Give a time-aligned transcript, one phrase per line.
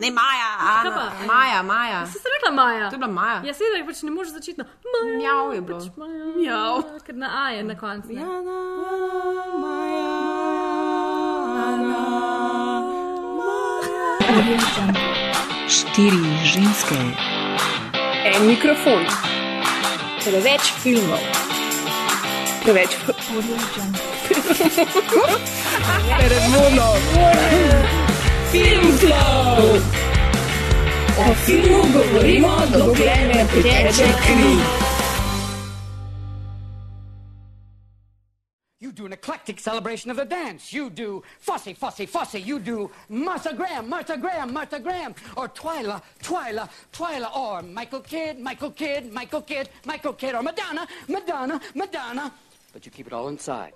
[0.00, 1.24] Ne, Maja, Ana, pa?
[1.26, 2.06] Maja, Maja.
[2.06, 2.88] Si ste rekla Maja?
[2.88, 3.42] To je bila Maja.
[3.44, 5.16] Ja, seveda pač ne moreš začeti na Maja.
[5.16, 5.78] Mjav je bilo.
[5.78, 6.24] Pač Maja.
[6.36, 6.74] Mjav.
[7.04, 8.08] Ker na A je na koncu.
[8.08, 8.20] ne.
[8.20, 8.58] Jana,
[9.60, 10.08] Maja,
[15.68, 16.96] Štiri ženske,
[18.24, 19.04] En mikrofon,
[20.24, 21.20] preveč filmov,
[22.64, 22.96] preveč
[26.18, 28.19] predvono, film
[38.80, 40.72] You do an eclectic celebration of the dance.
[40.72, 42.40] You do fussy, fussy, fussy.
[42.40, 48.40] You do Martha Graham, Martha Graham, Martha Graham, or Twyla, Twyla, Twyla, or Michael Kidd,
[48.40, 52.32] Michael Kidd, Michael Kidd, Michael Kidd, or Madonna, Madonna, Madonna.
[52.72, 53.74] But you keep it all inside.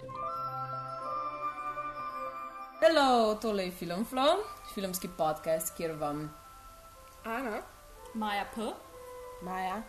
[2.80, 4.40] Hello, tole je Film Flow,
[4.74, 6.24] filmski podcast, kjer vam
[7.24, 7.62] Ana,
[8.14, 8.62] Maja P.
[9.42, 9.82] Maja,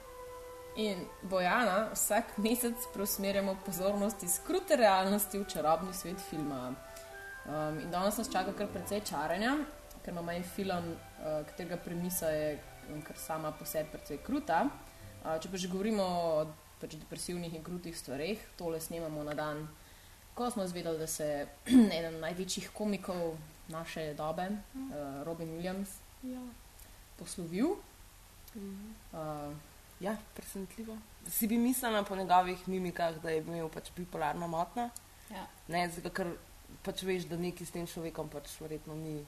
[0.75, 6.75] in Bojana vsak mesec preusmerjamo pozornost iz krute realnosti v čarobni svet filma.
[7.45, 9.55] Um, in danes nas čaka kar precej čaranja,
[10.03, 12.59] ker imamo en film, uh, katerega premisa je
[12.93, 14.61] um, kar sama po sebi precej kruta.
[15.23, 16.45] Uh, če pa že govorimo o
[16.79, 19.65] pač, depresivnih in krutih stvareh, tole snemamo na dan,
[20.35, 21.47] ko smo izvedeli, da se
[21.97, 24.91] eden največjih komikov naše dobe, uh,
[25.23, 25.89] Robin Williams,
[26.23, 26.41] Ja.
[27.17, 27.75] poslovil.
[28.55, 29.53] Uh,
[29.99, 30.97] ja, presenetljivo.
[31.27, 34.89] Si bi mislila po njegovih mimikah, da je imel pač bipolarno motnjo?
[35.31, 35.47] Ja.
[35.67, 36.29] Ne, zato ker
[36.83, 39.25] pač veš, da neki s tem človekom pač verjetno ni,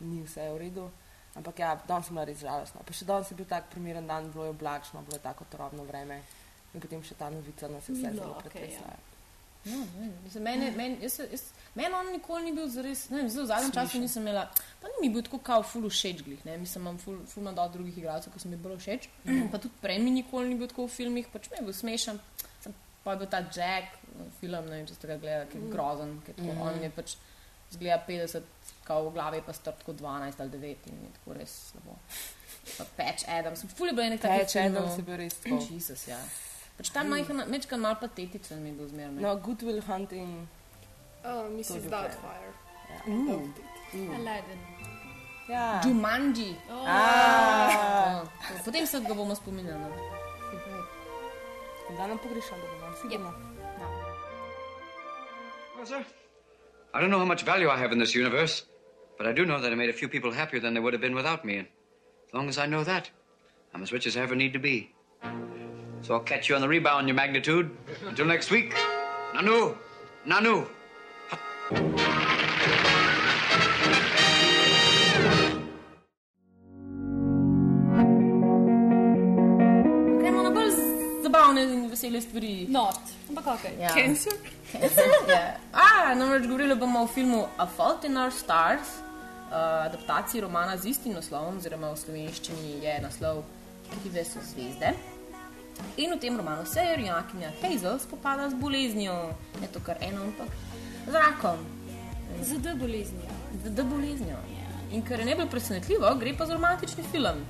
[0.00, 0.88] ni vse v redu.
[1.34, 2.82] Ampak ja, danes sem bila res žalostna.
[2.84, 5.84] Pa še danes je bil tak primeren dan, bilo je oblačno, bilo je tako turobno
[5.84, 6.22] vreme.
[6.74, 8.88] In potem še ta novica nas je vse zelo okej, pretresla.
[8.92, 9.07] ja.
[9.68, 9.84] No,
[10.24, 13.72] mislim, meni, meni, jaz, jaz, meni on nikoli ni bil zares, ne vem, v zadnjem
[13.76, 14.46] času nisem imela,
[14.80, 17.56] pa ni mi bil tako kao ful všeč glih, ne, mislim, imam ful, ful imam
[17.58, 19.08] dosti drugih igralcev, ki so mi bolj všeč,
[19.52, 22.20] pa tudi prej mi nikoli ni bil tako v filmih, pač mi je bil smešen,
[22.64, 23.98] sem pa je bil ta Jack,
[24.40, 26.90] film, ne vem, če ste ga gledali, ki je grozen, ki je tako, on je
[26.96, 27.16] pač
[27.70, 28.42] zgleda 50,
[28.88, 31.98] kao v glavi pa star tako 12 ali 9 in je tako res slabo.
[32.78, 34.94] Pa Patch Adams, ful je bil enek takih Teče, da filmov.
[34.96, 35.60] si bil res tako.
[35.70, 36.18] Jezus, ja.
[36.78, 39.20] Pač ta majhen, mečkan mal patetičen mi je bil zmerno.
[39.20, 40.46] No, Good Will Hunting.
[41.24, 41.74] Uh, Mrs.
[41.74, 42.52] je bil Doubtfire.
[44.14, 44.60] Aladdin.
[45.48, 45.80] Ja.
[45.84, 46.54] Jumanji.
[46.70, 48.22] Ah.
[48.22, 49.90] Oh, potem se ga bomo spominjali.
[51.96, 53.32] Da nam pogrešam, da bomo sigurno.
[55.76, 56.04] Well, sir,
[56.94, 58.64] I don't know how much value I have in this universe,
[59.16, 61.00] but I do know that I made a few people happier than they would have
[61.00, 61.58] been without me.
[61.58, 61.68] And
[62.28, 63.10] as long as I know that,
[63.74, 64.94] I'm as rich as I ever need to be.
[66.02, 67.70] So I'll catch you on the rebound, your magnitude.
[68.06, 68.74] Until next week.
[69.34, 69.76] Nanu!
[70.26, 70.66] Nanu!
[80.20, 80.72] Gremo na bolj
[81.22, 82.66] zabavne in vesele stvari.
[82.68, 83.00] Not.
[83.28, 83.64] Ampak ok.
[83.80, 83.88] Ja.
[83.88, 84.32] Cancer?
[84.72, 85.58] Ja.
[85.84, 88.88] A, namreč govorili bomo o filmu A Fault in Our Stars,
[89.50, 93.44] uh, adaptaciji romana z istim naslovom, oziroma v slovenščini je naslov
[94.02, 95.17] Krive so zvezde.
[95.96, 99.16] In v tem romanu se junakinja Hazel spopada z boleznijo,
[99.60, 100.48] ne to kar eno, ampak
[101.06, 101.58] z rakom,
[102.42, 103.32] Z D boleznijo.
[103.56, 104.36] z D boleznijo.
[104.90, 107.42] In kar je najbolj presenetljivo, gre pa za romantični film.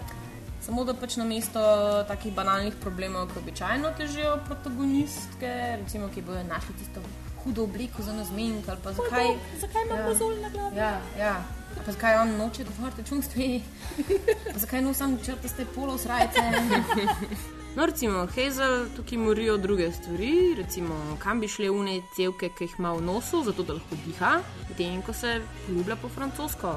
[0.60, 1.60] Samo da pač na mesto
[2.04, 7.00] takih banalnih problemov, ki običajno težijo protagonistke, recimo, ki bodo našli tisto
[7.38, 9.28] hudo obliko za nazmenk ali pa zakaj.
[9.60, 10.08] Zakaj ima Ja.
[10.08, 10.76] mozolj na glavi?
[10.76, 11.34] Ja, ja.
[11.76, 13.62] Pa zakaj on noče govoriti o čustvi?
[14.52, 16.40] Pa zakaj no sam črtaste polo srajce?
[17.76, 22.78] No, recimo, Hazel tukaj morijo druge stvari, recimo, kam bi šle une cevke, ki jih
[22.78, 24.32] ima v nosu, zato da lahko diha,
[24.68, 26.72] medtem ko se ljublja po francosko.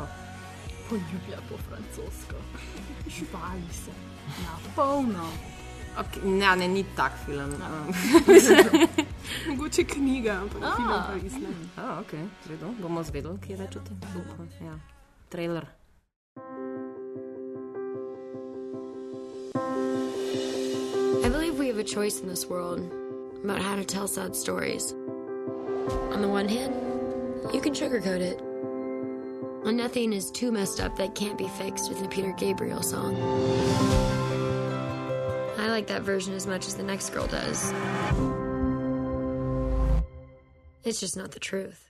[0.89, 2.35] Poljublja po francosko.
[3.07, 3.91] Živali se.
[4.43, 5.29] Na polno.
[5.97, 7.51] Okay, ne, ne, ni tak film.
[9.47, 11.51] Mogoče knjiga, ampak film pa res ne.
[11.77, 12.15] A, ok,
[12.45, 13.99] zvedo, bomo zvedeli, kje več o tem.
[14.63, 14.77] Ja.
[15.29, 15.67] Trailer.
[21.71, 22.79] Have a choice in this world
[23.45, 24.91] about how to tell sad stories.
[26.11, 26.75] On the one hand,
[27.53, 28.41] you can sugarcoat it.
[29.65, 33.15] And nothing is too messed up that can't be fixed with a Peter Gabriel song.
[35.57, 37.71] I like that version as much as the next girl does.
[40.83, 41.87] It's just not the truth.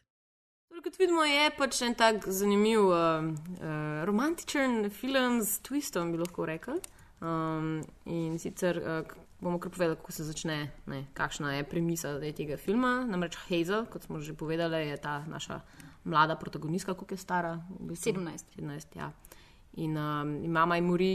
[0.84, 3.22] Kot vidimo, je pač en tak zanimiv, uh,
[3.62, 6.80] uh, romantičen film s twistom, bi lahko rekel.
[7.22, 9.04] Um, in sicer uh,
[9.42, 13.02] bomo kar povedali, kako se začne, ne, kakšna je premisa tega filma.
[13.10, 15.62] Namreč Hazel, kot smo že povedali, je ta naša
[16.04, 17.58] mlada protagonistka, koliko je stara?
[17.80, 18.14] V bistvu?
[18.14, 18.58] 17.
[18.58, 19.12] 17 ja.
[19.74, 21.14] In, um, mama je mori,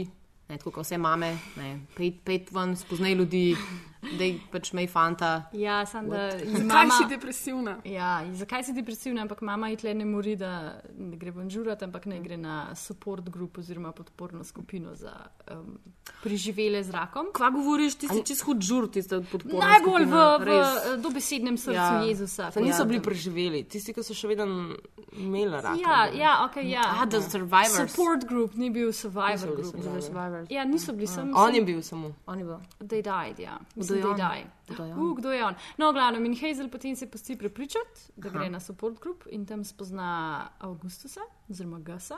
[0.49, 3.55] ne, tako kot vse mame, ne, pet, pet ven, spoznaj ljudi,
[4.01, 5.49] da je pač mej fanta.
[5.53, 6.29] Ja, sem da.
[6.37, 7.77] Zakaj Mama, si depresivna?
[7.83, 10.51] ja, zakaj si depresivna, ampak mama je tle ne mori, da
[10.93, 15.13] ne gre bonžurati, ampak ne gre na support grup oziroma podporno skupino za
[15.51, 15.77] um,
[16.23, 17.31] preživele z rakom.
[17.33, 19.65] Kva govoriš, ti si čez hud žur, ti si podporna.
[19.67, 20.67] Najbolj v, skupina, v res.
[20.67, 22.01] eh, dobesednem srcu Ja.
[22.03, 22.51] Jezusa.
[22.51, 22.85] Saj niso Ja.
[22.85, 24.75] bili preživeli, tisti, ki so še vedno
[25.13, 25.75] imeli raka.
[25.77, 26.83] Ja, ja, ok, ja.
[26.93, 27.91] Ah, the survivors.
[27.91, 29.71] Support group ni bil survivor Niso group.
[29.73, 30.01] survivor.
[30.01, 30.47] Survivors.
[30.49, 31.33] Ja, niso bili sem.
[31.35, 32.13] On je bil samo.
[32.25, 32.59] On je bil.
[32.79, 33.57] They died, ja.
[33.93, 34.47] Kdo Mislim.
[34.67, 34.99] Kdo je on?
[34.99, 35.55] Uh, kdo je on?
[35.77, 39.63] No, glavno, in Hazel potem se pusti prepričati, da gre na support group in tam
[39.63, 42.17] spozna Augustusa, oziroma Gasa.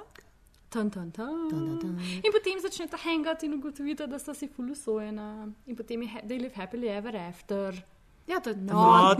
[0.70, 2.00] Tan, tan, tan.
[2.24, 5.48] In potem začneta hangati in ugotovita, da sta si fulusojena.
[5.66, 7.86] In potem je they live happily ever after.
[8.30, 9.16] Ja, to je No,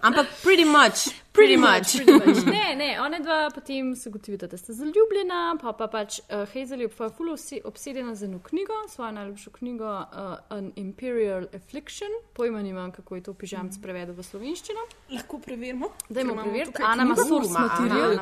[0.00, 1.12] Ampak pretty much.
[1.32, 1.96] Pretty much.
[1.96, 2.44] pretty much.
[2.58, 6.80] Ne, ne, one dva potem se ugotovita, da sta zaljubljena, pa pa pač uh, Hazel
[6.80, 10.06] je pa ful obsi- obsedena z eno knjigo, svojo najljubšo knjigo uh,
[10.48, 12.08] An Imperial Affliction.
[12.32, 14.86] Pojma nimam, kako je to pižamc prevedel v slovenščino.
[15.14, 15.92] Lahko preverimo.
[16.08, 16.72] Ker imamo preveriti.
[16.72, 18.16] tukaj Ana ima source Ima material.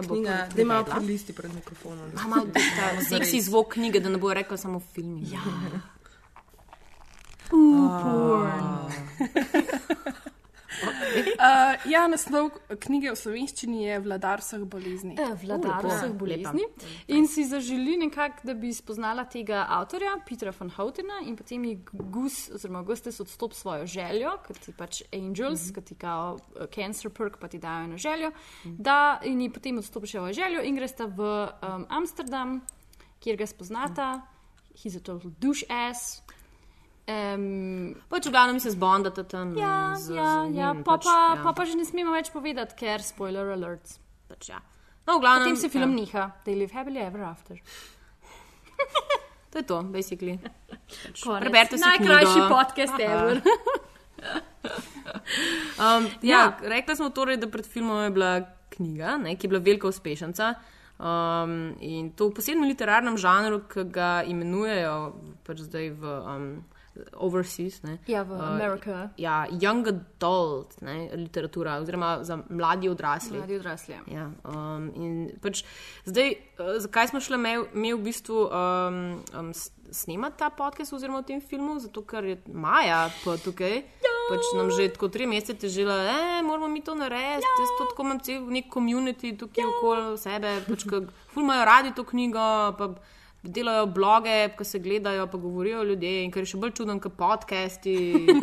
[0.54, 2.10] Da ima prelisti pred mikrofonom.
[2.14, 2.42] Mama,
[2.80, 5.20] ta seksi zvok knjige, da ne bo rekel samo film.
[5.32, 5.40] Ja.
[7.52, 8.90] Uh,
[11.94, 12.50] ja, naslov
[12.82, 15.14] knjige v slovenščini je Vladar vseh bolezni.
[15.14, 16.66] Eh, Vladar lepo, vseh bolezni.
[17.14, 21.78] In si zaželi nekako, da bi spoznala tega avtorja, Petra von Houtena, in potem ji
[21.92, 25.74] Gus, oziroma Gustes odstop svojo željo, kot ti pač Angels, mm -hmm.
[25.74, 28.76] kot ti kao uh, Cancer Perk, pa ti dajo eno željo, mm -hmm.
[28.78, 32.60] da in ji potem odstopi svojo željo in gresta v um, Amsterdam,
[33.20, 34.20] kjer ga spoznata,
[34.74, 36.22] he's a total douche ass.
[37.06, 39.54] Um, Pač v glavnem se zbondata tam.
[39.54, 41.42] ja, z, ja, z ja, njim, pa, pač, pa, ja.
[41.42, 44.00] pa, pa že ne smemo več povedati, ker spoiler alerts.
[44.26, 44.58] Pač, ja.
[45.06, 45.54] No, v glavnem.
[45.54, 45.98] Potem se film ja.
[46.02, 47.62] niha, they live happily ever after.
[49.56, 50.36] To je to, basically.
[51.24, 51.40] Konec.
[51.40, 52.48] Preberite si Najkrajši knjigo.
[52.52, 53.40] podcast ever.
[55.76, 56.58] Um, ja, ja.
[56.62, 58.30] Rekla smo torej, da pred filmom je bila
[58.74, 60.54] knjiga, ne, ki je bila velika uspešnica.
[60.98, 64.96] Um, in to v posebnem literarnem žanru, ki ga imenujejo
[65.46, 66.46] pač zdaj v um,
[67.12, 67.82] overseas.
[67.82, 69.10] Ne, Ja, v uh, Amerika.
[69.16, 73.38] Ja, young adult ne, literatura, oziroma za mladi odrasli.
[73.38, 73.94] Mladi odrasli.
[74.12, 75.64] Ja, um, in pač
[76.04, 77.38] zdaj, uh, zakaj smo šli
[77.72, 79.00] mi v bistvu um,
[79.34, 79.52] um,
[79.90, 81.78] snemati ta podcast oziroma v tem filmu?
[81.80, 83.82] Zato, ker je Maja pa tukaj.
[84.26, 87.46] Pač nam že tako tri mesece težila, da moramo mi to narediti.
[87.46, 91.94] Jaz to tako imam cel nek komunity tukaj okoli sebe, pač, ki ful imajo radi
[91.94, 92.48] to knjigo.
[92.74, 92.90] Pa,
[93.48, 97.16] Delajo bloge, ki se gledajo, pa govorijo ljudje, in kar je še bolj čudno, kot
[97.16, 97.96] podcasti.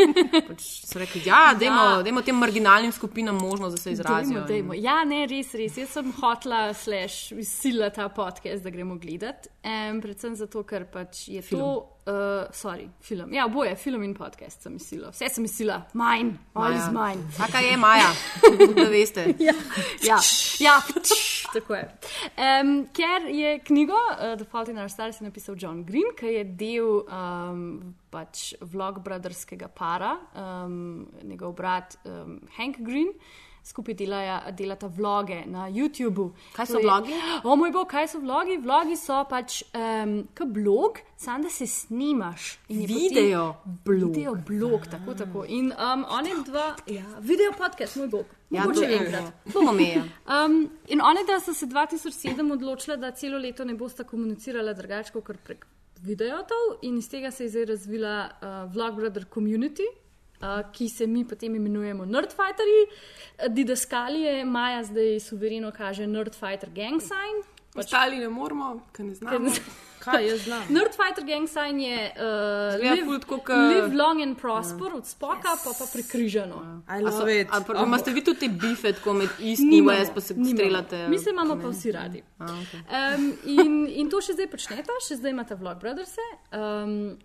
[0.50, 2.02] pač so rekli, ja, dajmo, Ja.
[2.04, 4.40] dajmo tem marginalnim skupinam možnost, da se izrazijo.
[4.40, 4.74] Dajmo, dajmo.
[4.74, 5.78] Ja, ne, res, res.
[5.78, 9.50] Jaz sem hotla, slash, sila ta podcast, da gremo gledati.
[9.64, 11.62] Um, predvsem zato, ker pač je film.
[11.62, 11.90] to.
[12.06, 13.34] Uh, sorry, film.
[13.34, 15.12] Ja, oboje, film in podcast sem mislila.
[15.12, 17.24] Vse sem mislila, mine, all is mine.
[17.38, 18.10] Taka je Maja,
[18.76, 19.24] da veste.
[19.48, 19.54] ja,
[20.04, 20.18] ja,
[20.60, 20.82] ja
[21.54, 21.86] tako je.
[22.36, 26.44] Um, ker je knjigo uh, The Fault in Our Stars napisal John Green, ki je
[26.44, 27.64] del um,
[28.12, 33.16] pač vlog brotherskega para, um, njegov brat um, Hank Green.
[33.64, 36.26] Skupaj delajo, delata vloge na YouTubu.
[36.54, 37.14] Kaj so je- vlogi?
[37.44, 38.58] O moj bog, kaj so vlogi?
[38.58, 42.58] Vlogi so pač um, kot blog, samo da se snimaš.
[42.70, 45.46] Video potem- Video blog, tako, tako.
[45.50, 48.26] In um, oni dva, ja, video podcast, moj bog.
[48.50, 49.32] Ja, Mogoče enkrat.
[49.54, 50.04] Bomo meja.
[50.28, 50.58] Um,
[50.88, 55.38] in oni, da so se 2007 odločili, da celo leto ne bosta komunicirala drugače kot
[55.40, 55.66] prek
[55.98, 59.88] videotov, in iz tega se je zdaj razvila uh, Vlog Brother Community.
[60.44, 62.82] Uh, ki se mi potem imenujemo Nerdfighterji,
[63.50, 67.44] Didaskalije, Maja zdaj suvereno kaže Nerdfighter Gang Sign.
[67.76, 69.50] Ostali ne moramo, ker ne znamo.
[70.00, 70.64] Kaj jaz znam?
[70.76, 75.56] Nerdfighter Gang Sign je uh, live, ful tako, ke- live long and prosper, od spoka
[75.64, 76.84] pa pa prekrižano.
[76.90, 77.48] I love it.
[77.52, 80.56] Ali pa imate vi tudi te bife, tako med Nimamo, West, pa se nimamo.
[80.58, 81.08] streljate?
[81.08, 82.24] Mi se imamo pa vsi radi.
[82.40, 86.14] Um, in, in to še zdaj počnete, še zdaj imate Vlog Brothers.
[86.52, 87.18] Um,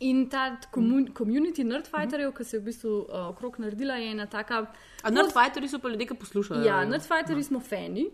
[0.00, 4.26] in ta komun, community nerdfighterjev, ki se je v bistvu uh, okrog naredila, je ena
[4.26, 4.66] taka.
[5.02, 6.64] A Nerdfighteri so pa ljudje, ki poslušajo.
[6.66, 8.08] Ja, nerdfighterji smo fani.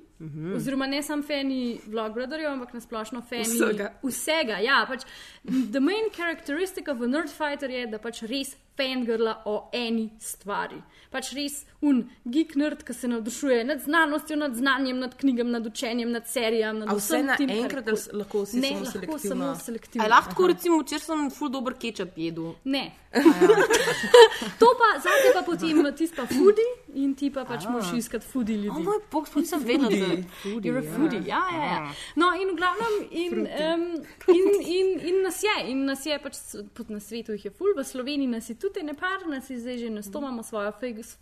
[0.56, 3.92] Oziroma, ne samo fani Vlog Brotherjev, ampak nasplošno fani Vsega.
[4.02, 4.58] vsega.
[4.58, 5.06] Ja, pač,
[5.44, 10.78] the main characteristic of a nerdfighter je, da pač res fangirla o eni stvari.
[11.10, 15.66] Pač res un geek nerd, ki se navdušuje nad znanostjo, nad znanjem, nad knjigami, nad
[15.66, 16.78] učenjem, nad serijami.
[16.80, 19.44] Nad A vse ali s- lahko vsi ne, samo lahko selektivno?
[19.46, 20.04] samo selektivno.
[20.04, 22.54] A lahko, recimo, včeraj sem ful dober kečap jedel.
[22.64, 22.92] Ne.
[24.60, 28.54] to pa, zdaj pa potem tisti pa fudi in ti pa pač moraš iskati fudi
[28.54, 28.82] O ljudi.
[28.82, 30.10] moj bog, sploh nisem vedela, da
[30.43, 30.71] foodie.
[30.71, 31.21] You're a foodie.
[31.26, 31.93] Ja, ja, ja.
[32.17, 33.85] No, in v glavnem, in, um,
[34.26, 36.40] in, in, in nas je, in nas je pač
[36.88, 39.79] na svetu jih je ful, v Sloveniji nas je tudi ne par, nas je zdaj
[39.79, 40.73] že na sto, imamo svojo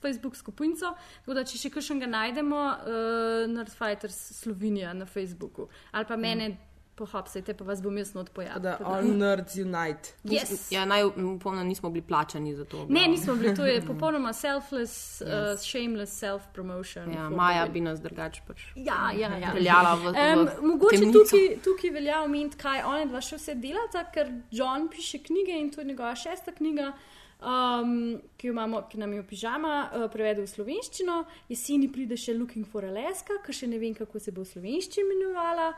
[0.03, 6.17] Facebook skupinco, tako da če še kakšnega najdemo, uh, Nerdfighters Slovenija na Facebooku, ali pa
[6.17, 6.57] mene
[6.99, 8.63] pohapsajte, pa vas bom jaz not pojavil.
[8.63, 10.13] Da, all nerds unite.
[10.25, 10.67] Yes.
[10.75, 12.87] Ja, naj upomnim, nismo bili plačani za to.
[12.89, 15.29] Ne, nismo bili, to je popolnoma selfless, uh,
[15.63, 17.15] shameless self-promotion.
[17.15, 19.53] Ja, Maja bi nas drugače pač Ja, ja, ja.
[19.55, 21.19] peljala v, v Um, mogoče temnico.
[21.25, 25.71] tukaj, tukaj velja omeniti, kaj one dva še vse delata, ker John piše knjige in
[25.71, 26.93] to je njegova šesta knjiga,
[27.41, 31.19] um, ki, imamo, ki nam jo pižama uh, prevedel v slovenščino.
[31.51, 35.05] Jeseni pride še Looking for Alaska, ki še ne vem, kako se bo v slovenščini
[35.07, 35.69] imenovala.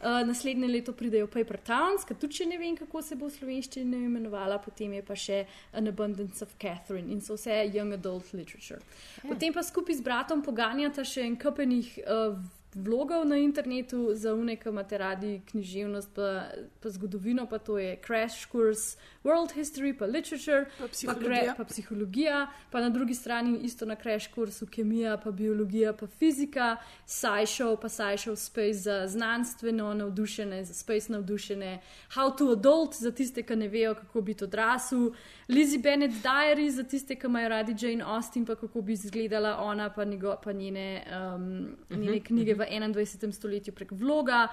[0.00, 3.36] Uh, naslednje leto pridejo Paper Towns, ki tudi še ne vem, kako se bo v
[3.36, 4.60] slovenščini imenovala.
[4.64, 5.42] Potem je pa še
[5.76, 8.80] An Abundance of Catherine in so vse young adult literature.
[9.26, 11.92] Potem pa skupaj z bratom poganjata še en kupenih.
[12.06, 12.40] Uh,
[12.74, 17.96] vlogov na internetu za une, ki imate radi književnost, pa, pa zgodovino, pa to je
[18.06, 21.30] Crash Course, World History, pa Literature, Pa pa, psihologija.
[21.44, 22.36] kre- pa psihologija,
[22.70, 27.88] pa na drugi strani isto na Crash Course kemija, pa biologija, pa fizika, SciShow, pa
[27.88, 33.68] SciShow Space za znanstveno navdušene, za space navdušene, How to Adult za tiste, ki ne
[33.68, 35.10] vejo, kako biti odrasel,
[35.48, 39.90] Lizzie Bennet Diary za tiste, ki imajo radi Jane Austen, pa kako bi izgledala ona,
[39.90, 43.32] pa, njego, pa njene, um, njene knjige v 21.
[43.32, 44.48] stoletju prek vloga.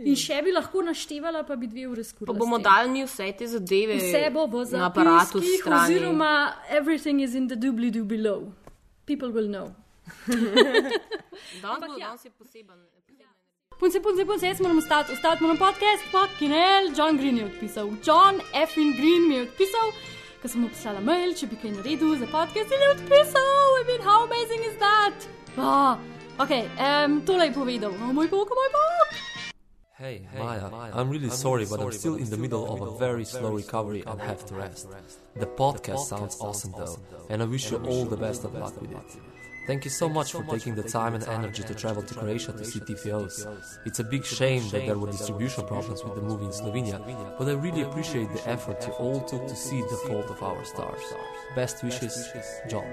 [0.00, 2.38] In še bi lahko naštevala, pa bi dve uri Pa skurila.
[2.38, 5.94] bomo dali vse te zadeve Vse bo v na aparatu zapiskih, strani.
[5.94, 8.52] oziroma everything is in the doobly doo below.
[9.06, 9.74] People will know.
[11.62, 12.06] Danes ja.
[12.06, 12.78] danes je poseben.
[13.80, 17.86] Punce, punce, punce, jaz moram ostati, ostati moram podcast, fucking hell, John Green je odpisal.
[18.04, 19.92] John Effin Green mi je odpisal,
[20.42, 23.78] ker sem mu poslala mail, če bi kaj naredil za podcast in je odpisal.
[23.80, 25.28] I mean, how amazing is that?
[25.56, 25.96] Oh,
[26.44, 27.96] ok, um, tole je povedal.
[28.04, 29.29] O moj bog, o moj bog.
[30.00, 33.52] Hey, Maya, I'm really sorry, but I'm still in the middle of a very slow
[33.52, 34.88] recovery and have to rest.
[35.36, 38.92] The podcast sounds awesome though, and I wish you all the best of luck with
[38.92, 39.20] it.
[39.66, 42.64] Thank you so much for taking the time and energy to travel to Croatia to
[42.64, 43.46] see TFOs.
[43.84, 47.46] It's a big shame that there were distribution problems with the movie in Slovenia, but
[47.46, 51.02] I really appreciate the effort you all took to see The Fault of Our Stars.
[51.54, 52.32] Best wishes,
[52.70, 52.88] John.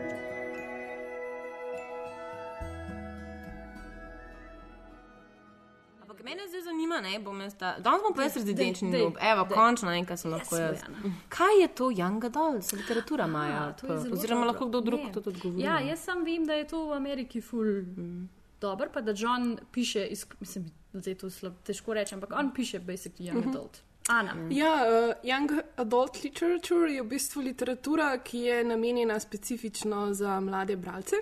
[6.88, 9.18] Zanima, ne, bom jaz ta, danes bom pa jaz rezidenčni dej, dob.
[9.22, 9.56] Evo, dej.
[9.56, 10.84] končno enkrat sem lahko Yes, jaz.
[11.38, 13.76] Kaj je to young adult, literatura Maja?
[13.84, 14.46] Oziroma dobro.
[14.46, 15.12] lahko kdo drug Ne.
[15.12, 15.64] to tudi govori.
[15.64, 18.30] Ja, jaz sam vem, da je to v Ameriki ful mm.
[18.62, 22.54] dobro, pa da John piše, iz, mislim, da je to slab, težko reči, ampak on
[22.54, 23.82] piše basically young adult.
[24.10, 24.36] Ana.
[24.50, 30.76] Ja, uh, young adult literature je v bistvu literatura, ki je namenjena specifično za mlade
[30.76, 31.16] bralce,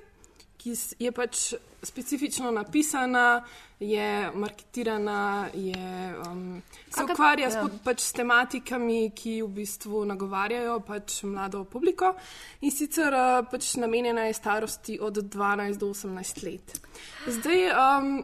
[0.58, 1.54] ki je pač
[1.86, 3.44] specifično napisana,
[3.80, 7.60] je marketirana, je, um, se Kaka- ukvarja ja.
[7.60, 7.68] ja.
[7.84, 12.14] pač s tematikami, ki v bistvu nagovarjajo pač mlado publiko
[12.62, 16.80] in sicer uh, pač namenjena je starosti od 12 do 18 let.
[17.28, 18.24] Zdaj, um,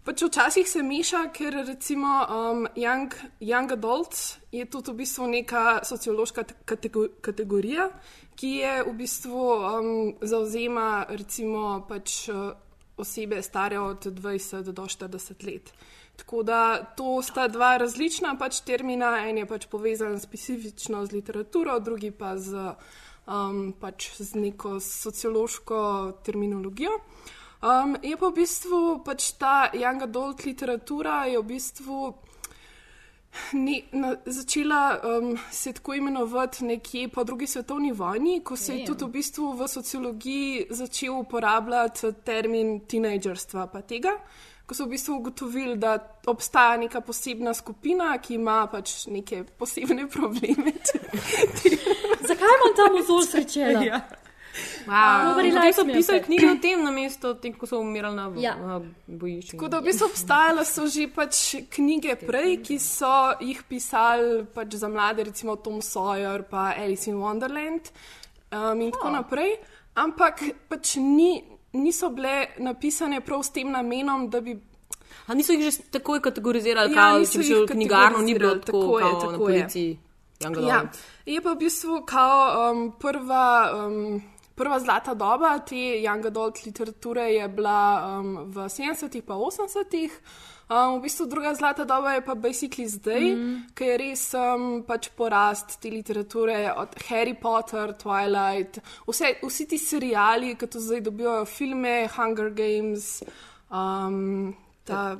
[0.00, 3.12] Pač včasih se meša, ker recimo um, young,
[3.44, 7.90] young adults je tudi v bistvu neka sociološka te- katego kategorija,
[8.34, 9.90] ki je v bistvu um,
[10.24, 12.56] zauzema recimo pač uh,
[13.00, 15.72] osebe stare od 20 do 40 let.
[16.16, 21.78] Tako da to sta dva različna pač termina, en je pač povezan specifično z literaturo,
[21.80, 22.74] drugi pa z,
[23.26, 25.80] um, pač z neko sociološko
[26.24, 26.98] terminologijo.
[27.60, 31.96] Um, je pa v bistvu pač ta young adult literatura je v bistvu
[33.52, 38.86] ne, na, začela um, se tako imenovati nekje po drugi svetovni vojni, ko se je
[38.86, 44.16] tudi v bistvu v sociologiji začel uporabljati termin tinejdžerstva pa tega.
[44.66, 45.96] Ko so v bistvu ugotovili, da
[46.26, 50.72] obstaja neka posebna skupina, ki ima pač neke posebne probleme.
[52.28, 53.82] Zakaj imam tam vzor srečela?
[53.82, 54.00] ja.
[54.86, 55.24] Wow.
[55.24, 58.54] Nobody Potem so pisali knjige o tem, namesto tem, ko so umirali na, Ja.
[58.56, 59.56] na bojišču.
[59.56, 64.74] Tako da v bistvu obstajale so že pač knjige prej, ki so jih pisali pač
[64.74, 67.90] za mlade, recimo Tom Sawyer, pa Alice in Wonderland
[68.50, 69.54] um, in tako naprej,
[69.94, 74.58] ampak pač ni, niso bile napisane prav s tem namenom, da bi
[75.26, 78.54] A niso jih že takoj kategorizirali, Ja, kao, če bi šel v knjigarno, ni bilo
[78.58, 79.38] tako, tako je, kao, na tako je.
[79.60, 79.90] policiji.
[80.40, 80.78] Young Ja,
[81.26, 82.38] je pa v bistvu kao
[82.72, 83.46] um, prva,
[83.86, 84.22] um,
[84.60, 87.80] prva zlata doba te young adult literature je bila
[88.20, 90.12] um, v 70-ih pa 80-ih.
[90.70, 93.56] Um, v bistvu druga zlata doba je pa basically zdaj, mm.
[93.74, 99.80] ker je res um, pač porast te literature od Harry Potter, Twilight, vse, vsi ti
[99.82, 103.24] serijali, ki to zdaj dobivajo filme, Hunger Games.
[103.66, 104.52] Um,
[104.86, 105.16] ta,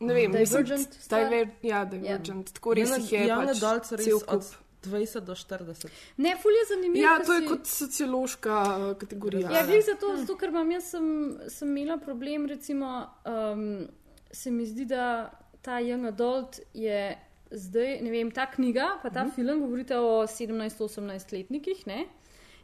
[0.00, 1.30] ne vem, Divergent mislim?
[1.30, 2.50] Diver, ja, Divergent.
[2.50, 2.58] Yeah.
[2.58, 3.24] Tako res jih je.
[3.30, 4.69] Pač dolce res cel od kup.
[4.84, 5.88] 20 do 40.
[6.16, 7.04] Ne, ful je zanimivo.
[7.04, 9.50] Ja, to je si- kot sociološka uh, kategorija.
[9.50, 13.88] Ja, glej zato, zato, ker imam jaz sem, sem imela problem, recimo, um,
[14.32, 15.30] se mi zdi, da
[15.62, 17.18] ta young adult je
[17.50, 19.34] zdaj, ne vem, ta knjiga, pa ta mm -hmm.
[19.34, 22.06] film, govorite o 17-18 letnikih, ne?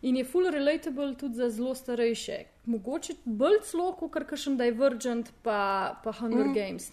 [0.02, 2.44] In je full relatable tudi za zelo starejše.
[2.66, 6.54] Mogoče bolj celo kot kakšen Divergent pa, pa Hunger mm.
[6.54, 6.88] Games.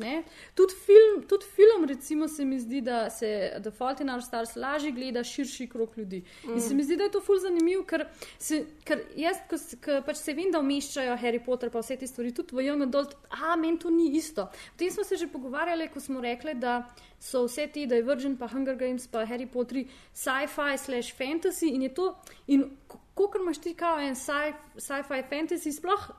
[0.53, 4.56] Tudi film, tudi film, recimo, se mi zdi, da se The Fault in Our Stars
[4.56, 6.24] lažje gleda širši krok ljudi.
[6.44, 6.53] Mm.
[6.53, 8.06] In se mi zdi, da je to ful zanimivo, ker,
[8.38, 12.08] se, ker jaz, ko, ko pač se vem, da umeščajo Harry Potter pa vse te
[12.08, 14.46] stvari, tudi v Young Adult, a meni to ni isto.
[14.46, 16.84] O tem smo se že pogovarjali, ko smo rekli, da
[17.20, 21.94] so vse ti Divergent, pa Hunger Games, pa Harry Potter, sci-fi slash fantasy in je
[21.98, 22.13] to,
[22.48, 22.70] in
[23.13, 26.10] ko imaš ti kao en sci- sci-fi fantasy, sploh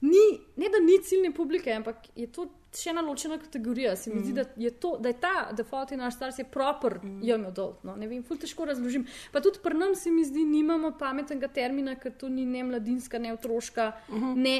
[0.00, 3.94] ni, ne da ni ciljne publike, ampak je to še ena ločena kategorija.
[3.96, 6.98] Se mi zdi, da je, to, da je ta Default in Our Stars je proper
[7.02, 7.22] mm.
[7.24, 7.82] young adult.
[7.84, 7.96] No?
[7.96, 9.06] Ne vem, ful težko razložim.
[9.32, 13.18] Pa tudi pri nas se mi zdi, nimamo pametnega termina, ker to ni ne mladinska,
[13.18, 14.36] ne otroška, uh -huh.
[14.36, 14.56] ne,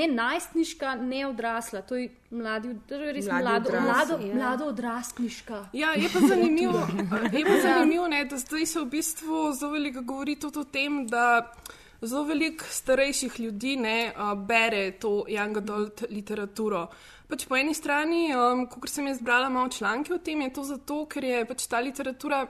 [0.00, 1.82] ne najstniška, ne odrasla.
[1.82, 4.34] To je mladi, to je res Mladi mlado, odrasli, mlado, ja.
[4.34, 5.68] mlado odrastniška.
[5.72, 6.78] Ja, je pa zanimivo,
[7.38, 11.06] je pa zanimivo ne, da zdaj se v bistvu zelo veliko govori tudi o tem,
[11.06, 11.52] da
[12.02, 16.86] zelo veliko starejših ljudi ne, uh, bere to young adult literaturo.
[17.28, 20.64] Pač po eni strani, um, kot sem jaz brala malo članke o tem, je to
[20.64, 22.46] zato, ker je pač ta literatura.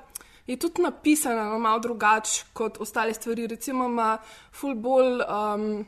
[0.47, 3.47] Je tudi napisana no, malo drugače kot ostale stvari.
[3.47, 4.17] Recimo, ima
[4.53, 5.85] ful bolj um,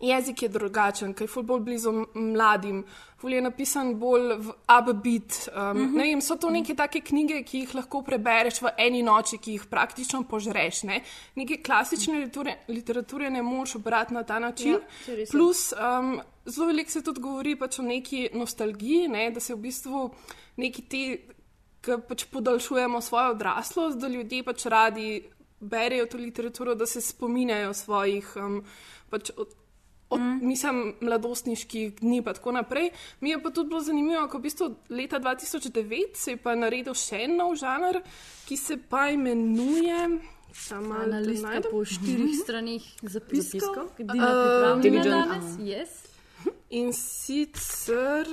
[0.00, 2.82] jezik je drugačen, ker je ful bolj blizu mladim,
[3.18, 5.48] ful je napisan bolj v upbeat.
[5.48, 5.96] Um, mm -hmm.
[5.96, 9.52] Ne vem, so to neke take knjige, ki jih lahko prebereš v eni noči, ki
[9.52, 10.82] jih praktično požreš.
[10.82, 11.02] Ne?
[11.34, 14.72] Neke klasične literature, literature ne moreš brati na ta način.
[14.72, 15.26] Ja.
[15.30, 19.30] Plus, um, zelo veliko se tudi govori pač o neki nostalgiji, ne?
[19.30, 20.10] da se v bistvu
[20.56, 21.20] neki ti,
[21.80, 25.22] ki pač podaljšujemo svojo odraslost, da ljudje pač radi
[25.60, 28.64] berejo to literaturo, da se spominjajo svojih um,
[29.10, 29.48] pač od,
[30.10, 30.38] od, mm.
[30.42, 32.90] mislim, mladostniških dni in tako naprej.
[33.20, 36.94] Mi je pa tudi bilo zanimivo, ko v bistvu leta 2009 se je pa naredil
[36.94, 38.00] še en nov žanr,
[38.46, 40.18] ki se pa imenuje.
[40.70, 41.70] Da Analistka najdem.
[41.70, 43.88] po štirih stranih zapiskov, Zapiskov?
[43.96, 45.28] ki pripravljena Diligent.
[45.28, 45.44] danes.
[45.60, 45.88] Yes.
[46.70, 48.26] In sicer.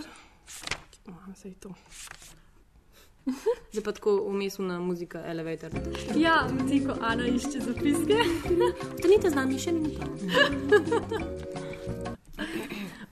[1.07, 1.75] Oh, zdaj to.
[3.71, 5.71] Zdaj pa tako umestna muzika, elevator.
[6.15, 8.17] Ja, medtem ko Ana išče zapiske.
[8.95, 10.05] Ostanite z nami še minuto.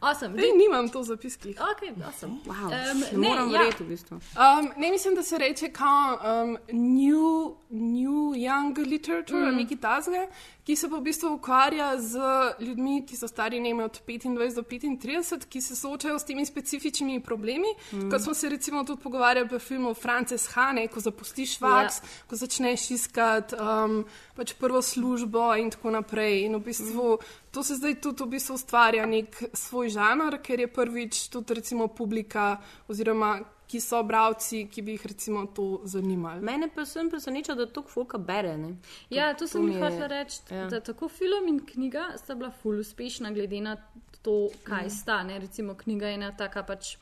[0.03, 0.35] Awesome.
[0.35, 1.55] Ej, nimam to v zapiskih.
[1.55, 2.43] Ok, awesome.
[2.43, 3.59] Wow, Em, ne ne, moram ja.
[3.59, 4.15] verjeti v bistvu.
[4.35, 9.55] Um, ne mislim, da se reče kao um, new, new young literature, mm.
[9.55, 10.27] neki tazge,
[10.63, 12.19] ki se pa v bistvu ukvarja z
[12.59, 16.45] ljudmi, ki so stari ne vem, od 25 do 35, ki se soočajo s temi
[16.45, 17.67] specifičnimi problemi.
[17.91, 18.09] Mm.
[18.11, 22.09] Kot smo se recimo tudi pogovarjali v filmu Frances Hane, ko zapustiš faks, Ja.
[22.27, 26.45] ko začneš iskati um, pač prvo službo in tako naprej.
[26.45, 27.17] In v bistvu
[27.51, 31.87] to se zdaj tudi v bistvu ustvarja nek svoj žanr, ker je prvič tudi recimo
[31.87, 33.39] publika oziroma
[33.73, 36.43] ki so bralci, ki bi jih recimo to zanimali.
[36.45, 38.53] Mene pa sem preseneča, da to folka bere.
[38.57, 38.75] Ne?
[39.09, 40.41] Ja, to sem mi jih hotela reči.
[40.53, 40.67] ja.
[40.69, 43.73] Da tako film in knjiga sta bila ful uspešna, glede na
[44.21, 45.23] to, kaj sta.
[45.25, 45.39] Ne?
[45.41, 46.97] Recimo, knjiga je ena taka pač.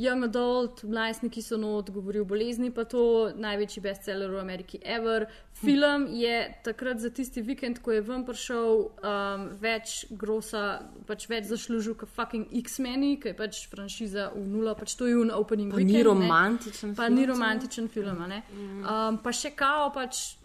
[0.00, 3.02] Young adult, mladostniki so not, govori o bolezni, pa to
[3.36, 5.26] največji bestseller v Ameriki ever.
[5.60, 10.62] Film je takrat za tisti vikend, ko je ven prišel, um, več grosa,
[11.06, 15.18] pač več zaslužil kot fucking X-meni, ki je pač franšiza v nula, pač to je
[15.20, 15.92] un opening Pa weekend.
[15.92, 16.08] ni ne.
[16.08, 16.94] romantičen.
[16.96, 17.34] Pa film, ni celo?
[17.34, 18.24] romantičen film.
[18.32, 18.40] Ne?
[18.80, 20.38] Um, pa še kao, pač,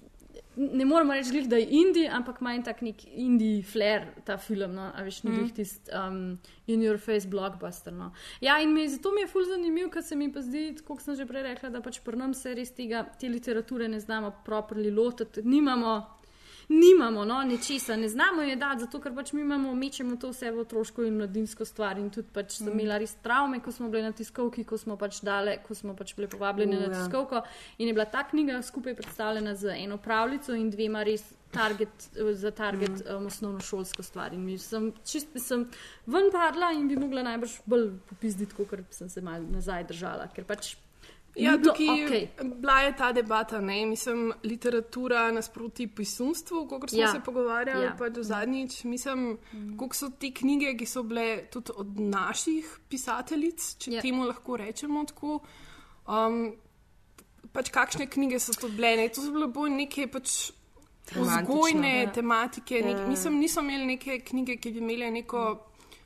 [0.56, 4.38] ne moremo reči, glih, da je indie, ampak ima en tak nek indie flair ta
[4.38, 4.76] film.
[4.76, 4.90] No?
[4.96, 5.50] A veš, ni mm.
[5.56, 6.38] tisti um,
[6.68, 7.94] in your face blockbuster.
[7.94, 8.12] No?
[8.42, 11.18] Ja, in mi, zato mi je ful zanimiv, ker se mi pa zdi, kot sem
[11.20, 14.94] že prej rekla, da pač pri nas se res tega, te literature ne znamo properly
[14.94, 15.44] lotiti.
[15.46, 15.96] Nimamo.
[16.70, 20.52] Nimamo no, nečesa, ne znamo je dati, zato ker pač mi imamo, mečemo to vse
[20.52, 22.00] v otroško in mladinsko stvar.
[22.02, 25.22] In tudi pač sem imela res travme, ko smo bili na tiskovki, ko smo pač
[25.26, 26.94] dale, ko smo pač bili povabljeni U, na ja.
[26.98, 27.44] tiskovko.
[27.78, 32.52] In je bila ta knjiga skupaj predstavljena z eno pravljico in dvema res target, za
[32.52, 33.16] target mm.
[33.16, 34.34] um, osnovno šolsko stvar.
[34.34, 35.68] In sem, čist, sem
[36.06, 40.28] ven padla in bi mogla najbrž bolj popizditi, kot sem se mal nazaj držala.
[40.34, 40.76] Ker pač
[41.36, 42.28] Ja, ni to tukaj okay.
[42.62, 43.86] bila je ta debata, ne?
[43.86, 47.08] mislim, literatura nasproti pisunstvu, kot smo Ja.
[47.08, 47.12] ja.
[47.12, 47.90] se pogovarjali, Ja.
[47.90, 47.96] ja.
[48.00, 48.84] pa do zadnjič.
[48.84, 49.78] Mislim, mm.
[49.78, 53.96] koliko so te knjige, ki so bile tudi od naših pisateljic, če Ja.
[53.96, 54.02] ja.
[54.02, 55.40] temu lahko rečemo tako.
[56.08, 56.56] Um,
[57.54, 58.96] pač kakšne knjige so to bile?
[58.96, 59.10] Ne?
[59.10, 60.52] To so bile bolj neke pač.
[61.06, 62.04] Vzgojne ja.
[62.04, 62.12] ja.
[62.12, 63.08] tematike, nek, Ja.
[63.08, 65.42] mislim, niso imeli neke knjige, ki bi imele neko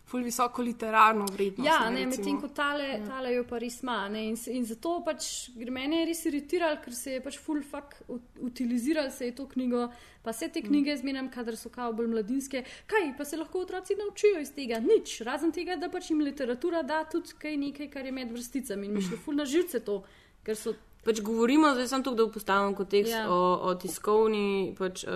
[0.10, 1.68] ful visoko literarno vrednost.
[1.68, 4.00] Ja, ne, ne, medtem ko tale, tale jo pa res ima.
[4.18, 8.42] In, in zato pač gre mene res iritiralo, ker se je pač full fuck ut-
[8.50, 9.86] utiliziralo se je to knjigo,
[10.26, 12.64] pa vse te knjige zmenim, kadar so kao bolj mladinske.
[12.90, 14.82] Kaj pa se lahko otroci naučijo iz tega?
[14.84, 18.90] Nič, razen tega, da pač jim literatura da tudi kaj nekaj, kar je med vrsticami
[18.90, 20.02] in mi šlo full na živce to,
[20.44, 23.20] ker so Pač govorimo, zdaj sem tukaj, da postavim kontekst Ja.
[23.20, 23.30] ja.
[23.30, 25.12] o, o tiskovni pač, uh,